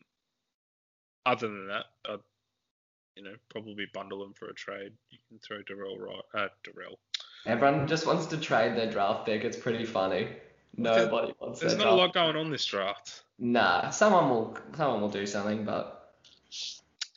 other 1.26 1.47
than 1.47 1.67
that, 1.67 1.86
I'd 2.07 2.19
you 3.15 3.24
know, 3.24 3.36
probably 3.49 3.86
bundle 3.93 4.24
him 4.24 4.34
for 4.34 4.47
a 4.47 4.53
trade. 4.53 4.93
You 5.11 5.19
can 5.30 5.39
throw 5.39 5.61
Darrell 5.63 5.97
right, 5.99 6.21
uh, 6.34 6.47
Darrell. 6.63 6.99
Everyone 7.46 7.88
just 7.88 8.06
wants 8.08 8.28
to 8.28 8.38
trade 8.38 8.78
their 8.78 8.89
draft 8.89 9.26
pick. 9.26 9.44
It's 9.44 9.58
pretty 9.58 9.86
funny. 9.86 10.30
Nobody 10.76 11.34
wants 11.39 11.60
There's 11.60 11.76
not 11.76 11.88
a 11.88 11.94
lot 11.94 12.14
going 12.14 12.36
on 12.36 12.50
this 12.50 12.66
draft. 12.66 13.24
Nah, 13.38 13.89
someone 13.89 14.30
will 14.30 14.58
someone 14.76 15.02
will 15.02 15.10
do 15.10 15.26
something, 15.26 15.66
but 15.66 16.14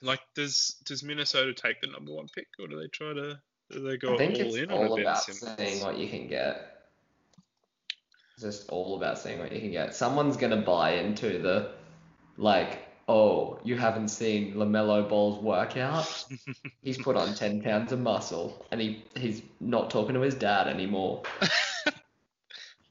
Like, 0.03 0.21
does 0.35 0.77
does 0.85 1.03
Minnesota 1.03 1.55
take 1.55 1.81
the 1.81 1.87
number 1.87 2.13
one 2.13 2.27
pick, 2.29 2.49
or 2.59 2.67
do 2.67 2.79
they 2.79 2.89
try 2.89 3.13
to? 3.15 3.41
Do 3.71 3.81
they 3.81 3.97
go 3.97 4.15
I 4.15 4.19
think 4.19 4.35
all 4.35 4.41
it's 4.41 4.57
in 4.57 4.71
all 4.71 4.93
on 4.95 5.01
about 5.01 5.23
Simmons? 5.23 5.57
seeing 5.59 5.83
what 5.83 5.99
you 5.99 6.09
can 6.09 6.29
get. 6.29 6.83
It's 8.35 8.43
just 8.43 8.69
all 8.69 8.97
about 8.97 9.19
seeing 9.19 9.39
what 9.39 9.53
you 9.53 9.61
can 9.61 9.71
get. 9.71 9.95
Someone's 9.95 10.37
gonna 10.37 10.61
buy 10.61 10.93
into 10.95 11.39
the 11.39 11.73
like, 12.37 12.86
oh, 13.09 13.59
you 13.63 13.77
haven't 13.77 14.09
seen 14.09 14.55
LaMelo 14.55 15.09
Ball's 15.09 15.43
workout. 15.43 16.27
He's 16.83 16.99
put 16.99 17.17
on 17.17 17.35
ten 17.35 17.63
pounds 17.63 17.93
of 17.93 18.01
muscle, 18.01 18.67
and 18.71 18.81
he 18.81 19.05
he's 19.15 19.43
not 19.61 19.91
talking 19.91 20.15
to 20.15 20.21
his 20.21 20.35
dad 20.35 20.69
anymore. 20.69 21.23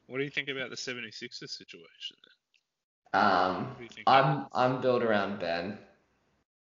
What 0.08 0.18
do 0.18 0.24
you 0.24 0.30
think 0.30 0.48
about 0.48 0.70
the 0.70 0.76
76ers 0.76 1.50
situation? 1.50 2.16
Um, 3.12 3.66
What 3.66 3.78
do 3.78 3.84
you 3.84 3.90
think? 3.90 4.04
I'm 4.06 4.46
I'm 4.52 4.80
built 4.80 5.02
around 5.02 5.40
Ben. 5.40 5.78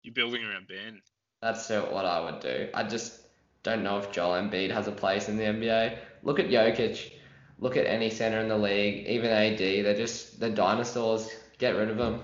You're 0.02 0.14
building 0.14 0.44
around 0.44 0.68
Ben. 0.68 1.02
That's 1.42 1.70
what 1.70 2.06
I 2.06 2.20
would 2.22 2.40
do. 2.40 2.70
I 2.74 2.84
just 2.84 3.22
don't 3.64 3.84
know 3.84 3.98
if 3.98 4.12
Joel 4.12 4.42
Embiid 4.42 4.72
has 4.72 4.88
a 4.88 4.92
place 4.92 5.30
in 5.30 5.38
the 5.38 5.44
NBA. 5.44 5.98
Look 6.24 6.40
at 6.40 6.48
Jokic. 6.48 7.14
Look 7.60 7.78
at 7.78 7.86
any 7.86 8.10
center 8.10 8.40
in 8.40 8.48
the 8.50 8.58
league, 8.58 9.06
even 9.08 9.30
AD. 9.30 9.60
They're 9.60 9.96
just 9.96 10.40
they're 10.40 10.50
dinosaurs. 10.50 11.30
Get 11.60 11.76
rid 11.76 11.90
of 11.90 11.98
them. 11.98 12.22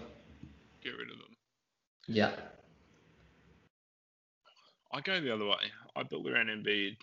Get 0.86 0.98
rid 0.98 1.10
of 1.10 1.18
them. 1.18 1.36
Yeah. 2.08 2.32
I 4.94 5.02
go 5.02 5.20
the 5.20 5.34
other 5.34 5.46
way. 5.46 5.72
I 5.96 6.04
build 6.04 6.28
around 6.30 6.48
Embiid. 6.48 6.98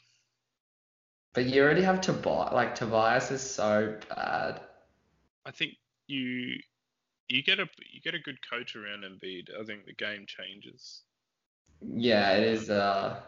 But 1.34 1.46
you 1.46 1.62
already 1.62 1.82
have 1.82 2.00
Tobias. 2.00 2.52
Like 2.52 2.76
Tobias 2.76 3.32
is 3.32 3.42
so 3.42 3.98
bad. 4.08 4.60
I 5.44 5.50
think 5.50 5.72
you 6.06 6.60
you 7.28 7.42
get 7.42 7.58
a 7.58 7.68
you 7.92 8.00
get 8.00 8.14
a 8.14 8.20
good 8.20 8.38
coach 8.48 8.76
around 8.76 9.02
Embiid. 9.02 9.48
I 9.60 9.64
think 9.64 9.84
the 9.84 9.94
game 9.94 10.26
changes. 10.28 11.02
Yeah, 11.80 12.34
it 12.34 12.44
is. 12.44 12.70
Uh. 12.70 13.20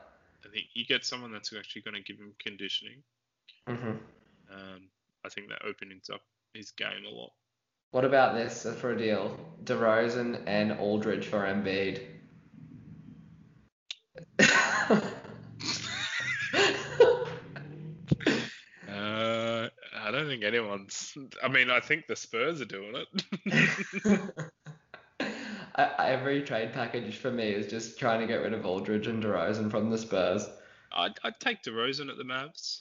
I 0.45 0.49
think 0.51 0.67
you 0.75 0.87
get 0.87 1.05
someone 1.05 1.33
that's 1.33 1.53
actually 1.53 1.83
going 1.83 1.95
to 1.95 2.03
give 2.03 2.19
him 2.19 2.33
conditioning. 2.39 3.03
mhm. 3.69 3.99
Um, 4.53 4.89
I 5.25 5.31
think 5.31 5.49
that 5.49 5.65
opens 5.65 6.11
up 6.11 6.21
his 6.53 6.71
game 6.71 7.05
a 7.07 7.11
lot. 7.11 7.33
What 7.95 8.05
about 8.05 8.35
this 8.35 8.67
for 8.81 8.91
a 8.91 8.99
deal? 8.99 9.39
DeRozan 9.63 10.43
and 10.47 10.73
Aldridge 10.73 11.29
for 11.29 11.45
Embiid. 11.47 12.03
Uh, 18.89 19.69
I 19.97 20.11
don't 20.11 20.27
think 20.27 20.43
anyone's. 20.43 21.17
I 21.41 21.47
mean, 21.47 21.71
I 21.71 21.79
think 21.79 22.09
the 22.09 22.17
Spurs 22.17 22.61
are 22.61 22.65
doing 22.65 22.95
it. 22.97 24.21
I, 25.77 26.09
every 26.09 26.43
trade 26.43 26.73
package 26.73 27.19
for 27.19 27.31
me 27.31 27.51
is 27.51 27.69
just 27.69 27.97
trying 27.99 28.21
to 28.21 28.27
get 28.27 28.43
rid 28.43 28.55
of 28.55 28.67
Aldridge 28.67 29.07
and 29.07 29.23
DeRozan 29.23 29.71
from 29.71 29.91
the 29.91 29.99
Spurs. 29.99 30.49
I'd, 30.93 31.13
I'd 31.23 31.39
take 31.39 31.63
DeRozan 31.63 32.11
at 32.11 32.17
the 32.17 32.25
Mavs, 32.25 32.81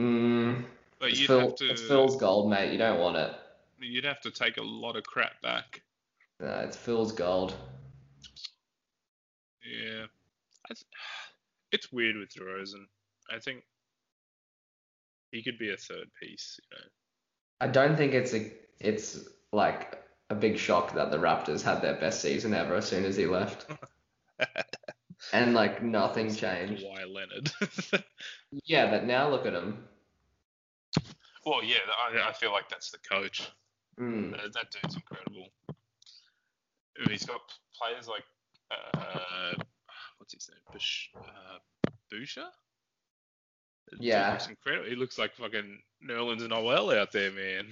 Mm, 0.00 0.64
but 0.98 1.10
it's, 1.10 1.20
you'd 1.20 1.26
Phil, 1.26 1.40
have 1.40 1.54
to 1.56 1.68
it's 1.68 1.82
Phil's 1.82 2.16
gold, 2.16 2.48
mate. 2.48 2.72
You 2.72 2.78
don't 2.78 2.98
want 2.98 3.16
it. 3.16 3.34
You'd 3.84 4.04
have 4.04 4.20
to 4.22 4.30
take 4.30 4.56
a 4.56 4.62
lot 4.62 4.96
of 4.96 5.04
crap 5.04 5.40
back. 5.42 5.82
No, 6.40 6.48
it's 6.60 6.76
Phil's 6.76 7.12
gold. 7.12 7.54
Yeah, 9.64 10.06
I 10.70 10.74
th- 10.74 10.84
it's 11.72 11.92
weird 11.92 12.16
with 12.16 12.34
DeRozan. 12.34 12.84
I 13.30 13.38
think 13.38 13.62
he 15.30 15.42
could 15.42 15.58
be 15.58 15.72
a 15.72 15.76
third 15.76 16.08
piece. 16.20 16.60
You 16.70 16.76
know, 16.76 16.84
I 17.60 17.68
don't 17.68 17.96
think 17.96 18.12
it's 18.12 18.34
a 18.34 18.52
it's 18.80 19.26
like 19.52 20.02
a 20.30 20.34
big 20.34 20.58
shock 20.58 20.94
that 20.94 21.10
the 21.10 21.16
Raptors 21.18 21.62
had 21.62 21.80
their 21.80 21.94
best 21.94 22.20
season 22.20 22.54
ever 22.54 22.74
as 22.74 22.86
soon 22.88 23.04
as 23.04 23.16
he 23.16 23.26
left. 23.26 23.66
and 25.32 25.54
like 25.54 25.82
nothing 25.82 26.26
It's 26.26 26.36
changed. 26.36 26.84
Why 26.84 27.04
Leonard. 27.04 27.50
Yeah, 28.66 28.88
but 28.88 29.04
now 29.04 29.28
look 29.28 29.46
at 29.46 29.52
him. 29.52 29.82
well, 31.44 31.64
yeah, 31.64 31.78
I, 31.88 32.28
I 32.28 32.32
feel 32.32 32.52
like 32.52 32.68
that's 32.68 32.92
the 32.92 32.98
coach. 32.98 33.50
Mm. 34.00 34.32
That, 34.32 34.52
that 34.52 34.70
dude's 34.70 34.96
incredible. 34.96 35.48
He's 37.08 37.24
got 37.26 37.40
players 37.80 38.08
like 38.08 38.24
uh, 38.70 39.52
what's 40.18 40.32
his 40.32 40.48
name, 40.50 40.60
Bush, 40.72 41.08
uh, 41.16 41.90
Boucher. 42.10 42.46
Yeah. 43.98 44.32
looks 44.32 44.48
incredible. 44.48 44.88
He 44.88 44.96
looks 44.96 45.18
like 45.18 45.34
fucking 45.36 45.78
Nerlens 46.08 46.48
Noel 46.48 46.90
out 46.92 47.12
there, 47.12 47.30
man. 47.30 47.66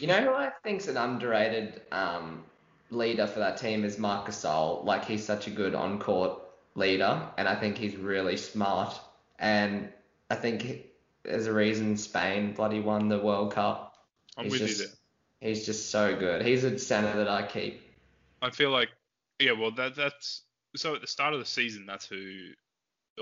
You 0.00 0.06
know 0.06 0.20
who 0.22 0.30
I 0.34 0.50
think's 0.64 0.88
an 0.88 0.96
underrated 0.96 1.82
um, 1.92 2.44
leader 2.90 3.26
for 3.26 3.40
that 3.40 3.58
team 3.58 3.84
is 3.84 3.98
Marc 3.98 4.28
Gasol. 4.28 4.84
Like 4.84 5.04
he's 5.04 5.24
such 5.24 5.46
a 5.46 5.50
good 5.50 5.74
on-court 5.74 6.40
leader, 6.74 7.22
and 7.36 7.46
I 7.48 7.54
think 7.54 7.76
he's 7.76 7.96
really 7.96 8.36
smart. 8.36 8.98
And 9.38 9.88
I 10.30 10.34
think 10.36 10.62
he- 10.62 10.86
there's 11.24 11.46
a 11.46 11.52
reason 11.52 11.96
Spain 11.96 12.52
bloody 12.54 12.80
won 12.80 13.08
the 13.08 13.18
World 13.18 13.52
Cup. 13.52 13.94
I'm 14.36 14.44
He's 14.44 14.52
with 14.52 14.60
just, 14.62 14.80
you 14.80 14.86
there. 14.86 14.94
He's 15.40 15.64
just 15.66 15.90
so 15.90 16.16
good. 16.16 16.44
He's 16.44 16.64
a 16.64 16.78
center 16.78 17.16
that 17.18 17.28
I 17.28 17.46
keep. 17.46 17.80
I 18.42 18.50
feel 18.50 18.70
like, 18.70 18.88
yeah, 19.38 19.52
well, 19.52 19.70
that 19.72 19.94
that's 19.94 20.42
so 20.76 20.94
at 20.94 21.00
the 21.00 21.06
start 21.06 21.32
of 21.34 21.40
the 21.40 21.46
season, 21.46 21.86
that's 21.86 22.06
who 22.06 22.50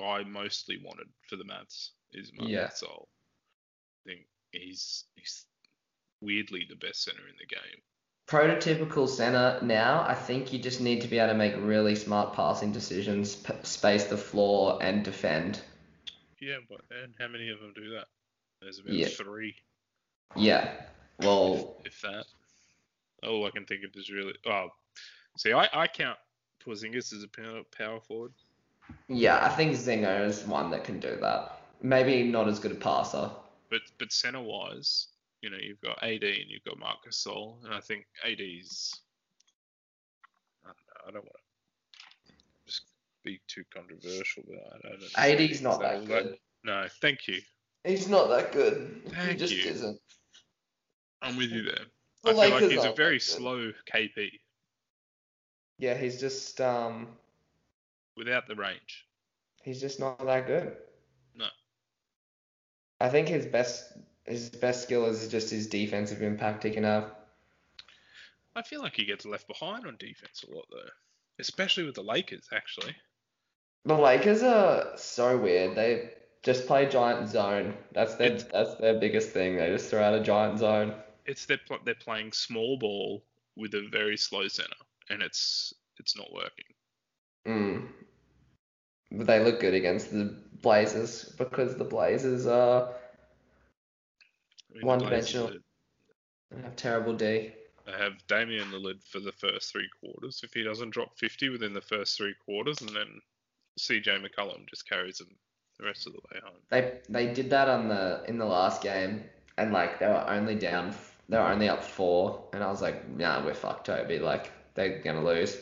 I 0.03 0.25
mostly 0.25 0.79
wanted 0.83 1.07
for 1.29 1.37
the 1.37 1.45
Mavs 1.45 1.91
is 2.13 2.33
Marc 2.35 2.51
Yeah. 2.51 2.69
Gasol. 2.69 3.07
I 4.07 4.11
think 4.11 4.21
he's 4.53 5.05
he's 5.15 5.45
weirdly 6.21 6.67
the 6.69 6.77
best 6.77 7.05
center 7.05 7.27
in 7.29 7.35
the 7.39 7.47
game. 7.47 7.83
Prototypical 8.29 9.09
center 9.09 9.59
now, 9.63 10.05
I 10.07 10.15
think 10.15 10.53
you 10.53 10.59
just 10.59 10.81
need 10.81 11.03
to 11.03 11.09
be 11.09 11.19
able 11.19 11.29
to 11.33 11.39
make 11.39 11.55
really 11.59 11.95
smart 11.95 12.35
passing 12.35 12.73
decisions, 12.73 13.37
p- 13.37 13.53
space 13.63 14.05
the 14.05 14.17
floor, 14.17 14.79
and 14.83 15.05
defend. 15.05 15.61
Yeah, 16.41 16.57
but 16.69 16.81
and 16.91 17.15
how 17.21 17.29
many 17.29 17.51
of 17.51 17.61
them 17.61 17.73
do 17.75 17.91
that? 17.91 18.07
There's 18.61 18.81
about 18.81 18.95
Yeah. 18.95 19.09
three, 19.09 19.55
Yeah. 20.35 20.87
Well, 21.21 21.77
if 21.85 22.01
that. 22.03 22.27
All 23.23 23.47
I 23.47 23.51
can 23.51 23.65
think 23.65 23.83
of 23.85 23.91
is 23.95 24.11
really. 24.11 24.35
Oh, 24.47 24.69
see, 25.39 25.53
I, 25.53 25.69
I 25.73 25.87
count 25.87 26.19
Porzingis 26.65 27.13
as 27.15 27.23
a 27.23 27.29
power, 27.29 27.63
power 27.77 28.01
forward. 28.01 28.33
yeah, 29.09 29.45
I 29.45 29.49
think 29.49 29.73
Zinger 29.73 30.27
is 30.27 30.45
one 30.45 30.71
that 30.71 30.85
can 30.85 31.01
do 31.01 31.17
that. 31.21 31.61
Maybe 31.83 32.25
not 32.25 32.49
as 32.49 32.59
good 32.59 32.73
a 32.73 32.77
passer. 32.77 33.31
But 33.71 33.81
but 33.99 34.13
center 34.13 34.41
wise, 34.41 35.09
you 35.43 35.51
know, 35.51 35.57
you've 35.61 35.81
got 35.81 36.03
AD 36.03 36.23
and 36.23 36.49
you've 36.49 36.65
got 36.65 36.79
Marc 36.79 36.99
Gasol, 37.09 37.65
and 37.65 37.75
I 37.75 37.81
think 37.81 38.07
AD's. 38.25 39.01
I 40.65 40.69
don't 40.69 40.77
know. 40.77 41.09
I 41.09 41.11
don't 41.13 41.25
want 41.25 41.37
to 42.27 42.33
just 42.67 42.83
be 43.25 43.41
too 43.49 43.65
controversial, 43.75 44.45
but 44.47 44.57
I 44.85 44.89
don't 44.89 45.01
know. 45.01 45.45
AD's 45.45 45.63
not 45.63 45.81
that 45.81 46.07
good. 46.07 46.37
No, 46.65 46.87
thank 47.01 47.27
you. 47.27 47.41
He's 47.85 48.09
not 48.09 48.29
that 48.29 48.53
good. 48.53 49.03
Thank 49.11 49.31
he 49.31 49.37
just 49.37 49.55
you. 49.55 49.71
isn't. 49.71 50.01
I'm 51.27 51.37
with 51.37 51.51
you 51.51 51.63
there. 51.63 51.85
The 52.25 52.31
I 52.31 52.33
feel 52.33 52.51
like 52.61 52.71
he's 52.71 52.85
a 52.85 52.93
very 52.93 53.21
slow 53.21 53.73
KP 53.93 54.31
Yeah, 55.79 55.95
he's 55.97 56.19
just 56.21 56.61
um, 56.61 57.09
without 58.17 58.47
the 58.47 58.55
range. 58.55 59.07
he's 59.63 59.81
just 59.81 60.01
not 60.01 60.25
that 60.25 60.47
good. 60.47 60.77
No. 61.35 61.47
I 63.01 63.09
think 63.09 63.29
his 63.29 63.47
best 63.47 63.93
his 64.25 64.51
best 64.51 64.83
skill 64.83 65.07
is 65.07 65.29
just 65.29 65.51
his 65.51 65.69
defensive 65.69 66.23
impact 66.23 66.65
he 66.65 66.71
can 66.71 66.85
have. 66.85 67.13
I 68.57 68.63
feel 68.63 68.81
like 68.81 68.95
he 68.95 69.05
gets 69.05 69.25
left 69.27 69.47
behind 69.47 69.87
on 69.87 69.97
defense 69.99 70.45
a 70.49 70.55
lot 70.55 70.65
though, 70.71 70.91
especially 71.39 71.85
with 71.85 71.95
the 71.95 72.03
Lakers. 72.03 72.49
Actually, 72.53 72.97
The 73.85 73.95
Lakers 73.95 74.43
are 74.43 74.97
so 74.97 75.37
weird. 75.37 75.77
They 75.77 76.11
just 76.43 76.67
play 76.67 76.89
giant 76.89 77.29
zone. 77.29 77.75
That's 77.93 78.15
their 78.17 78.33
It's- 78.33 78.45
that's 78.51 78.75
their 78.77 78.99
biggest 78.99 79.31
thing. 79.31 79.57
They 79.57 79.69
just 79.69 79.91
throw 79.91 80.03
out 80.03 80.15
a 80.15 80.23
giant 80.23 80.59
zone. 80.59 80.95
It's 81.27 81.47
they're 81.47 81.61
pl- 81.67 81.81
they're 81.85 81.95
playing 81.95 82.33
small 82.33 82.79
ball 82.79 83.25
with 83.57 83.75
a 83.75 83.89
very 83.91 84.17
slow 84.17 84.49
center, 84.49 84.77
and 85.11 85.23
it's 85.23 85.73
it's 85.99 86.17
not 86.17 86.33
working. 86.33 86.65
Mm. 87.47 87.89
But 89.13 89.27
they 89.27 89.43
look 89.43 89.61
good 89.61 89.75
against 89.75 90.13
the 90.13 90.37
Blazers 90.63 91.35
because 91.39 91.77
the 91.77 91.85
Blazers 91.85 92.47
are 92.47 92.89
I 94.71 94.79
mean, 94.79 94.87
One-dimensional. 94.87 95.47
Blazers, 95.47 95.63
have 96.63 96.77
terrible 96.77 97.15
D. 97.15 97.53
They 97.87 97.93
have 97.93 98.15
Damian 98.27 98.71
Lillard 98.73 99.03
for 99.05 99.21
the 99.21 99.33
first 99.33 99.71
three 99.71 99.89
quarters. 100.01 100.41
If 100.43 100.53
he 100.53 100.65
doesn't 100.65 100.91
drop 100.91 101.17
50 101.19 101.51
within 101.51 101.73
the 101.73 101.81
first 101.81 102.17
three 102.17 102.35
quarters, 102.45 102.81
and 102.81 102.91
then 102.91 103.21
CJ 103.79 104.25
McCollum 104.25 104.69
just 104.69 104.89
carries 104.89 105.21
him 105.21 105.29
the 105.79 105.85
rest 105.87 106.07
of 106.07 106.15
the 106.15 106.21
way 106.31 106.41
home. 106.43 106.61
They 106.71 106.99
they 107.09 107.33
did 107.33 107.51
that 107.51 107.69
on 107.69 107.89
the 107.89 108.25
in 108.27 108.39
the 108.39 108.45
last 108.45 108.83
game 108.83 109.25
and 109.59 109.73
like 109.73 109.99
they 109.99 110.07
were 110.07 110.29
only 110.29 110.55
down 110.55 110.95
they 111.29 111.37
were 111.39 111.45
only 111.49 111.69
up 111.69 111.83
four 111.85 112.49
and 112.53 112.63
I 112.63 112.71
was 112.71 112.81
like, 112.83 113.09
nah, 113.09 113.45
we're 113.45 113.55
fucked, 113.55 113.87
Toby. 113.87 114.19
Like 114.19 114.53
they're 114.75 115.01
gonna 115.03 115.25
lose. 115.25 115.57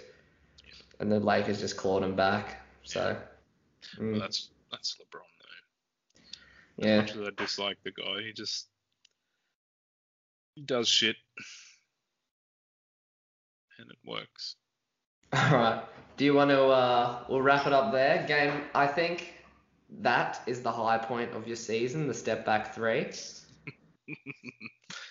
and 1.00 1.10
the 1.10 1.20
Lakers 1.20 1.60
just 1.60 1.76
clawed 1.76 2.02
him 2.02 2.14
back. 2.16 2.60
So, 2.82 3.16
Well, 3.98 4.08
mm, 4.08 4.18
that's 4.20 4.50
that's 4.70 4.96
LeBron 4.96 5.20
though. 6.78 6.86
yeah. 6.86 7.00
Much 7.00 7.12
as 7.16 7.20
I 7.26 7.30
dislike 7.36 7.78
the 7.84 7.92
guy, 7.92 8.22
he 8.22 8.32
just 8.32 8.68
he 10.54 10.62
does 10.62 10.88
shit, 10.88 11.16
and 13.78 13.90
it 13.90 13.98
works. 14.04 14.56
All 15.32 15.40
right. 15.58 15.82
Do 16.16 16.24
you 16.24 16.34
want 16.34 16.50
to? 16.50 16.62
Uh, 16.64 17.24
we'll 17.28 17.42
wrap 17.42 17.66
it 17.66 17.72
up 17.72 17.90
there. 17.90 18.24
Game. 18.28 18.62
I 18.74 18.86
think 18.86 19.34
that 20.00 20.40
is 20.46 20.60
the 20.62 20.70
high 20.70 20.98
point 20.98 21.32
of 21.32 21.46
your 21.46 21.56
season. 21.56 22.06
The 22.06 22.14
step 22.14 22.44
back 22.44 22.72
three. 22.74 23.10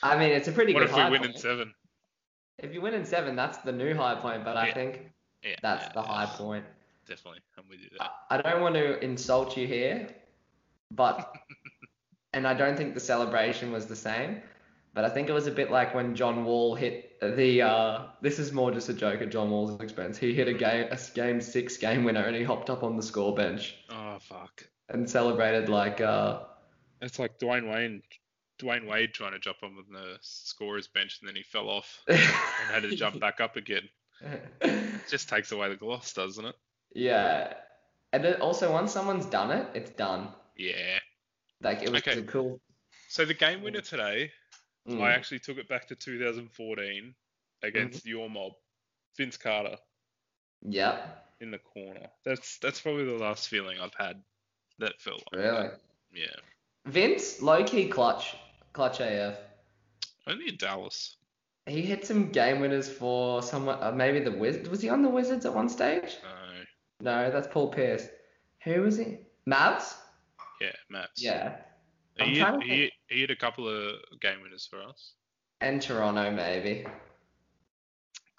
I 0.03 0.17
mean, 0.19 0.31
it's 0.31 0.47
a 0.47 0.51
pretty 0.51 0.73
What 0.73 0.81
good 0.81 0.91
What 0.91 0.99
if 0.99 1.05
we 1.05 1.11
win 1.11 1.21
point. 1.21 1.35
in 1.35 1.41
seven? 1.41 1.73
If 2.59 2.73
you 2.73 2.81
win 2.81 2.93
in 2.93 3.05
seven, 3.05 3.35
that's 3.35 3.57
the 3.59 3.71
new 3.71 3.95
high 3.95 4.15
point. 4.15 4.43
But 4.45 4.57
I 4.57 4.71
think 4.71 5.01
Yeah, 5.43 5.55
that's 5.61 5.85
yeah, 5.85 5.91
the 5.93 6.01
yeah. 6.01 6.07
high 6.07 6.25
point. 6.37 6.65
Definitely, 7.07 7.39
I'm 7.57 7.63
with 7.69 7.79
you 7.79 7.89
I 7.99 8.09
there. 8.29 8.39
I 8.39 8.41
don't 8.51 8.61
want 8.61 8.75
to 8.75 8.99
insult 9.03 9.57
you 9.57 9.67
here, 9.67 10.07
but 10.91 11.35
and 12.33 12.47
I 12.47 12.53
don't 12.53 12.77
think 12.77 12.93
the 12.93 12.99
celebration 12.99 13.71
was 13.71 13.87
the 13.87 13.95
same. 13.95 14.41
But 14.93 15.05
I 15.05 15.09
think 15.09 15.27
it 15.27 15.33
was 15.33 15.47
a 15.47 15.51
bit 15.51 15.71
like 15.71 15.95
when 15.95 16.15
John 16.15 16.45
Wall 16.45 16.75
hit 16.75 17.19
the. 17.19 17.61
Uh, 17.63 18.01
this 18.21 18.37
is 18.39 18.51
more 18.51 18.71
just 18.71 18.89
a 18.89 18.93
joke 18.93 19.21
at 19.21 19.31
John 19.31 19.49
Wall's 19.49 19.81
expense. 19.81 20.17
He 20.19 20.33
hit 20.35 20.47
a 20.47 20.53
game, 20.53 20.87
a 20.91 20.99
game 21.15 21.41
six 21.41 21.77
game 21.77 22.03
winner, 22.03 22.23
and 22.23 22.35
he 22.35 22.43
hopped 22.43 22.69
up 22.69 22.83
on 22.83 22.95
the 22.95 23.01
score 23.03 23.33
bench 23.35 23.75
Oh 23.89 24.17
fuck! 24.19 24.63
and 24.89 25.09
celebrated 25.09 25.67
like. 25.67 25.99
Uh, 25.99 26.41
It's 27.01 27.17
like 27.19 27.39
Dwayne 27.39 27.69
Wayne, 27.73 28.03
Dwyane 28.59 28.87
Wade 28.87 29.13
trying 29.13 29.31
to 29.33 29.39
jump 29.39 29.57
on 29.63 29.75
the 29.91 30.17
scorer's 30.21 30.87
bench 30.87 31.19
and 31.21 31.27
then 31.27 31.35
he 31.35 31.43
fell 31.43 31.69
off 31.69 32.01
and 32.07 32.17
had 32.19 32.83
to 32.83 32.95
jump 32.95 33.19
back 33.19 33.41
up 33.41 33.55
again. 33.55 33.89
It 34.21 35.01
just 35.09 35.27
takes 35.29 35.51
away 35.51 35.69
the 35.69 35.75
gloss, 35.75 36.13
doesn't 36.13 36.45
it? 36.45 36.55
yeah, 36.95 37.53
and 38.11 38.23
then 38.23 38.35
also 38.41 38.71
once 38.71 38.91
someone's 38.91 39.25
done 39.25 39.49
it, 39.51 39.67
it's 39.73 39.89
done. 39.91 40.29
Yeah. 40.55 40.99
Like 41.61 41.81
it 41.81 41.89
was 41.91 42.01
Okay. 42.07 42.21
cool. 42.23 42.61
So 43.09 43.25
the 43.25 43.33
game 43.33 43.61
winner 43.63 43.81
today, 43.81 44.31
Mm. 44.87 45.01
I 45.01 45.11
actually 45.13 45.39
took 45.39 45.57
it 45.57 45.69
back 45.69 45.87
to 45.87 45.95
2014 45.95 47.15
against 47.63 48.05
your 48.05 48.29
mob, 48.29 48.51
Vince 49.17 49.37
Carter 49.37 49.77
Yep. 50.61 51.25
in 51.39 51.51
the 51.51 51.57
corner. 51.59 52.07
That's 52.25 52.57
that's 52.59 52.81
probably 52.81 53.05
the 53.05 53.13
last 53.13 53.47
feeling 53.47 53.79
I've 53.79 53.93
had 53.97 54.21
that 54.79 54.99
felt 54.99 55.23
like 55.31 55.41
Really. 55.41 55.67
that. 55.69 55.79
Yeah. 56.13 56.35
Vince, 56.85 57.41
low 57.41 57.63
key 57.63 57.87
clutch, 57.87 58.35
clutch 58.73 58.99
AF. 58.99 59.37
Only 60.27 60.49
in 60.49 60.57
Dallas. 60.57 61.17
He 61.65 61.81
hit 61.81 62.05
some 62.05 62.29
game 62.29 62.59
winners 62.59 62.89
for 62.89 63.41
someone, 63.41 63.81
uh, 63.81 63.91
maybe 63.91 64.19
the 64.19 64.31
Wiz. 64.31 64.67
Was 64.69 64.81
he 64.81 64.89
on 64.89 65.01
the 65.01 65.09
Wizards 65.09 65.45
at 65.45 65.53
one 65.53 65.69
stage? 65.69 66.17
No. 66.23 66.63
No, 67.11 67.31
that's 67.31 67.47
Paul 67.47 67.69
Pierce. 67.69 68.07
Who 68.63 68.81
was 68.81 68.97
he? 68.97 69.19
Mavs? 69.47 69.95
Yeah, 70.61 70.71
Mavs. 70.91 71.07
Yeah. 71.15 71.55
He 72.19 72.39
hit, 72.39 72.63
he, 72.63 72.91
he 73.07 73.19
hit 73.21 73.31
a 73.31 73.35
couple 73.35 73.67
of 73.67 73.95
game 74.21 74.41
winners 74.41 74.67
for 74.69 74.81
us. 74.81 75.13
And 75.61 75.81
Toronto, 75.81 76.31
maybe. 76.31 76.85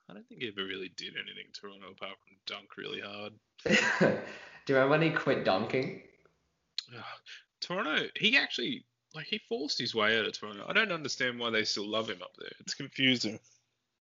I 0.08 0.12
don't 0.12 0.26
think 0.28 0.42
he 0.42 0.48
ever 0.48 0.66
really 0.66 0.92
did 0.96 1.14
anything 1.14 1.46
Toronto 1.52 1.90
apart 1.90 2.16
from 2.22 2.36
dunk 2.46 2.76
really 2.76 3.00
hard. 3.00 3.32
Do 3.66 4.72
you 4.72 4.76
remember 4.76 4.90
when 4.90 5.02
he 5.02 5.10
quit 5.10 5.44
dunking? 5.44 6.02
Toronto, 7.64 8.06
he 8.16 8.36
actually 8.36 8.84
like 9.14 9.26
he 9.26 9.38
forced 9.48 9.78
his 9.78 9.94
way 9.94 10.18
out 10.18 10.26
of 10.26 10.38
Toronto. 10.38 10.64
I 10.68 10.72
don't 10.72 10.92
understand 10.92 11.38
why 11.38 11.50
they 11.50 11.64
still 11.64 11.86
love 11.86 12.08
him 12.10 12.20
up 12.22 12.32
there. 12.38 12.50
It's 12.60 12.74
confusing. 12.74 13.38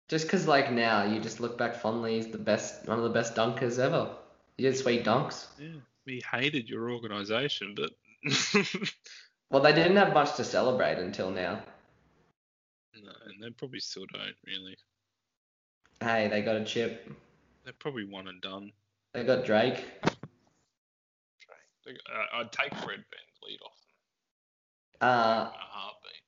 Just 0.08 0.26
because 0.26 0.48
like 0.48 0.72
now 0.72 1.04
you 1.04 1.20
just 1.20 1.40
look 1.40 1.58
back 1.58 1.76
fondly, 1.76 2.16
he's 2.16 2.28
the 2.28 2.38
best, 2.38 2.88
one 2.88 2.98
of 2.98 3.04
the 3.04 3.10
best 3.10 3.36
dunkers 3.36 3.78
ever. 3.80 4.10
He 4.58 4.64
did 4.64 4.78
sweet 4.78 5.04
dunks. 5.06 5.46
Yeah, 5.60 5.80
he 6.06 6.24
hated 6.32 6.70
your 6.70 6.92
organization, 6.92 7.76
but 7.76 7.92
Well, 9.50 9.62
they 9.62 9.74
didn't 9.74 9.98
have 9.98 10.14
much 10.14 10.36
to 10.38 10.44
celebrate 10.46 10.98
until 10.98 11.30
now. 11.30 11.62
no, 12.96 13.12
and 13.26 13.42
they 13.44 13.50
probably 13.50 13.80
still 13.80 14.06
don't 14.14 14.36
really. 14.46 14.78
Hey, 16.00 16.28
they 16.30 16.42
got 16.42 16.56
a 16.56 16.64
chip. 16.64 17.12
They're 17.64 17.74
probably 17.74 18.06
one 18.06 18.28
and 18.28 18.42
done. 18.42 18.72
They 19.14 19.24
got 19.24 19.46
Drake. 19.46 19.86
They- 21.86 21.92
uh, 21.92 22.26
I'd 22.40 22.52
take 22.52 22.74
Fred 22.76 23.04
Van's 23.12 23.31
lead 23.46 23.60
off 23.66 23.78
Uh, 25.02 25.44
them 25.46 25.54
in 25.54 25.60
a 25.60 25.64
heartbeat. 25.64 26.22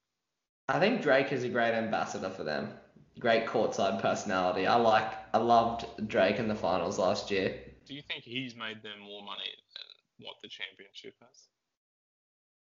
I 0.70 0.80
think 0.80 1.01
Drake 1.01 1.32
is 1.32 1.43
a 1.43 1.49
great 1.49 1.74
ambassador 1.74 2.30
for 2.30 2.43
them. 2.43 2.74
Great 3.20 3.45
courtside 3.45 4.01
personality. 4.01 4.66
I 4.66 4.76
like. 4.76 5.11
I 5.34 5.38
loved 5.38 5.86
Drake 6.07 6.38
in 6.38 6.47
the 6.47 6.55
finals 6.55 6.97
last 6.97 7.30
year. 7.30 7.59
Do 7.86 7.93
you 7.93 8.01
think 8.01 8.24
he's 8.24 8.55
made 8.55 8.82
them 8.82 8.99
more 8.99 9.24
money 9.24 9.51
than 9.76 10.26
what 10.26 10.36
the 10.41 10.47
championship 10.49 11.16
has? 11.22 11.47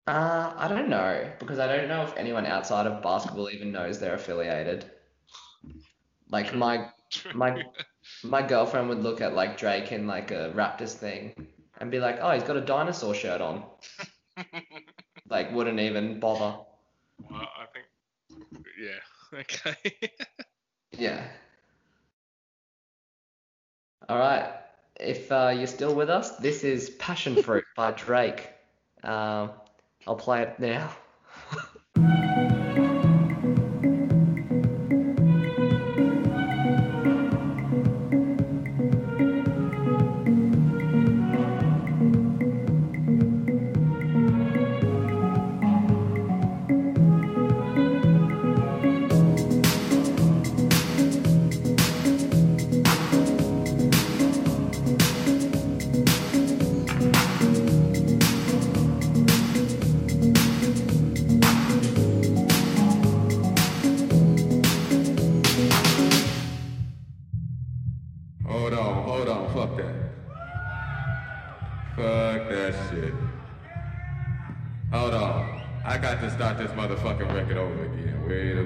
Uh, 0.07 0.53
I 0.57 0.68
don't 0.68 0.89
know 0.89 1.32
because 1.39 1.59
I 1.59 1.66
don't 1.66 1.89
know 1.89 2.03
if 2.03 2.16
anyone 2.16 2.47
outside 2.47 2.87
of 2.87 3.03
basketball 3.03 3.49
even 3.51 3.72
knows 3.72 3.99
they're 4.01 4.14
affiliated. 4.14 4.91
Like 6.28 6.55
my 6.55 6.91
My- 7.32 7.62
my 8.24 8.43
girlfriend 8.43 8.89
would 8.89 9.03
look 9.03 9.20
at 9.20 9.35
like 9.35 9.57
Drake 9.57 9.93
in 9.93 10.07
like 10.07 10.30
a 10.30 10.53
Raptors 10.55 10.95
thing 10.95 11.47
and 11.78 11.91
be 11.91 12.01
like, 12.01 12.18
"Oh, 12.20 12.30
he's 12.32 12.43
got 12.43 12.57
a 12.57 12.61
dinosaur 12.61 13.14
shirt 13.14 13.41
on." 13.41 13.64
Like, 15.28 15.53
wouldn't 15.53 15.80
even 15.80 16.20
bother. 16.20 16.59
Well, 17.30 17.49
I 17.59 17.66
think, 17.72 17.87
yeah, 18.80 19.39
okay. 19.41 20.11
Yeah. 20.93 21.26
All 24.09 24.18
right. 24.18 24.53
If 25.01 25.32
uh, 25.32 25.53
you're 25.57 25.66
still 25.66 25.95
with 25.95 26.11
us, 26.11 26.37
this 26.37 26.62
is 26.62 26.91
Passion 26.91 27.43
Fruit 27.43 27.64
by 27.76 27.93
Drake. 27.93 28.51
Um, 29.03 29.51
I'll 30.07 30.14
play 30.14 30.43
it 30.43 30.61
now. 30.61 30.95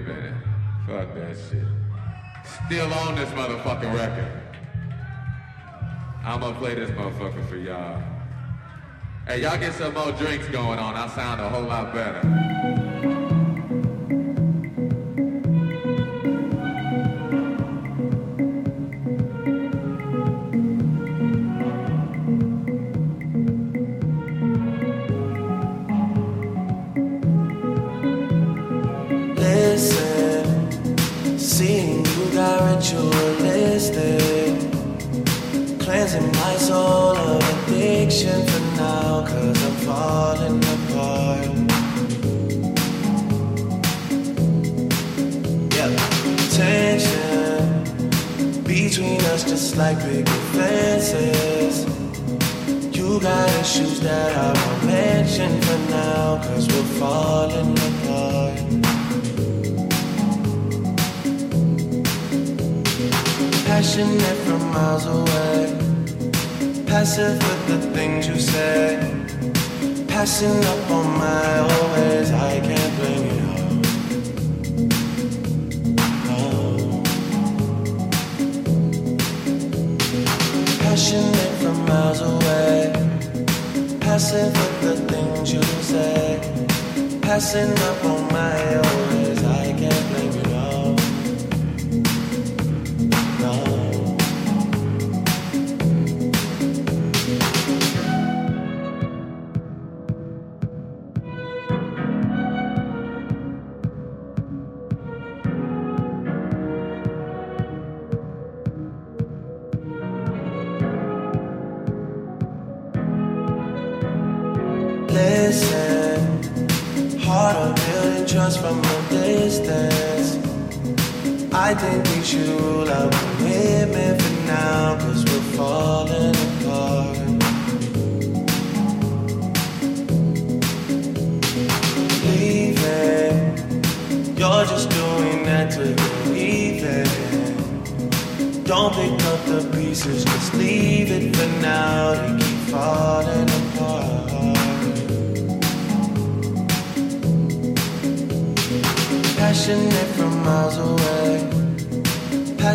minute. 0.09 0.35
Fuck 0.87 1.15
that 1.15 1.37
shit. 1.37 1.63
Still 2.67 2.93
on 2.93 3.15
this 3.15 3.29
motherfucking 3.31 3.95
record. 3.95 4.43
I'ma 6.25 6.53
play 6.59 6.75
this 6.75 6.91
motherfucker 6.91 7.47
for 7.49 7.57
y'all. 7.57 8.03
Hey, 9.27 9.43
y'all 9.43 9.59
get 9.59 9.75
some 9.75 9.95
more 9.95 10.13
drinks 10.13 10.49
going 10.49 10.79
on. 10.79 10.95
I'll 10.95 11.09
sound 11.11 11.41
a 11.41 11.49
whole 11.49 11.63
lot 11.63 11.93
better. 11.93 12.88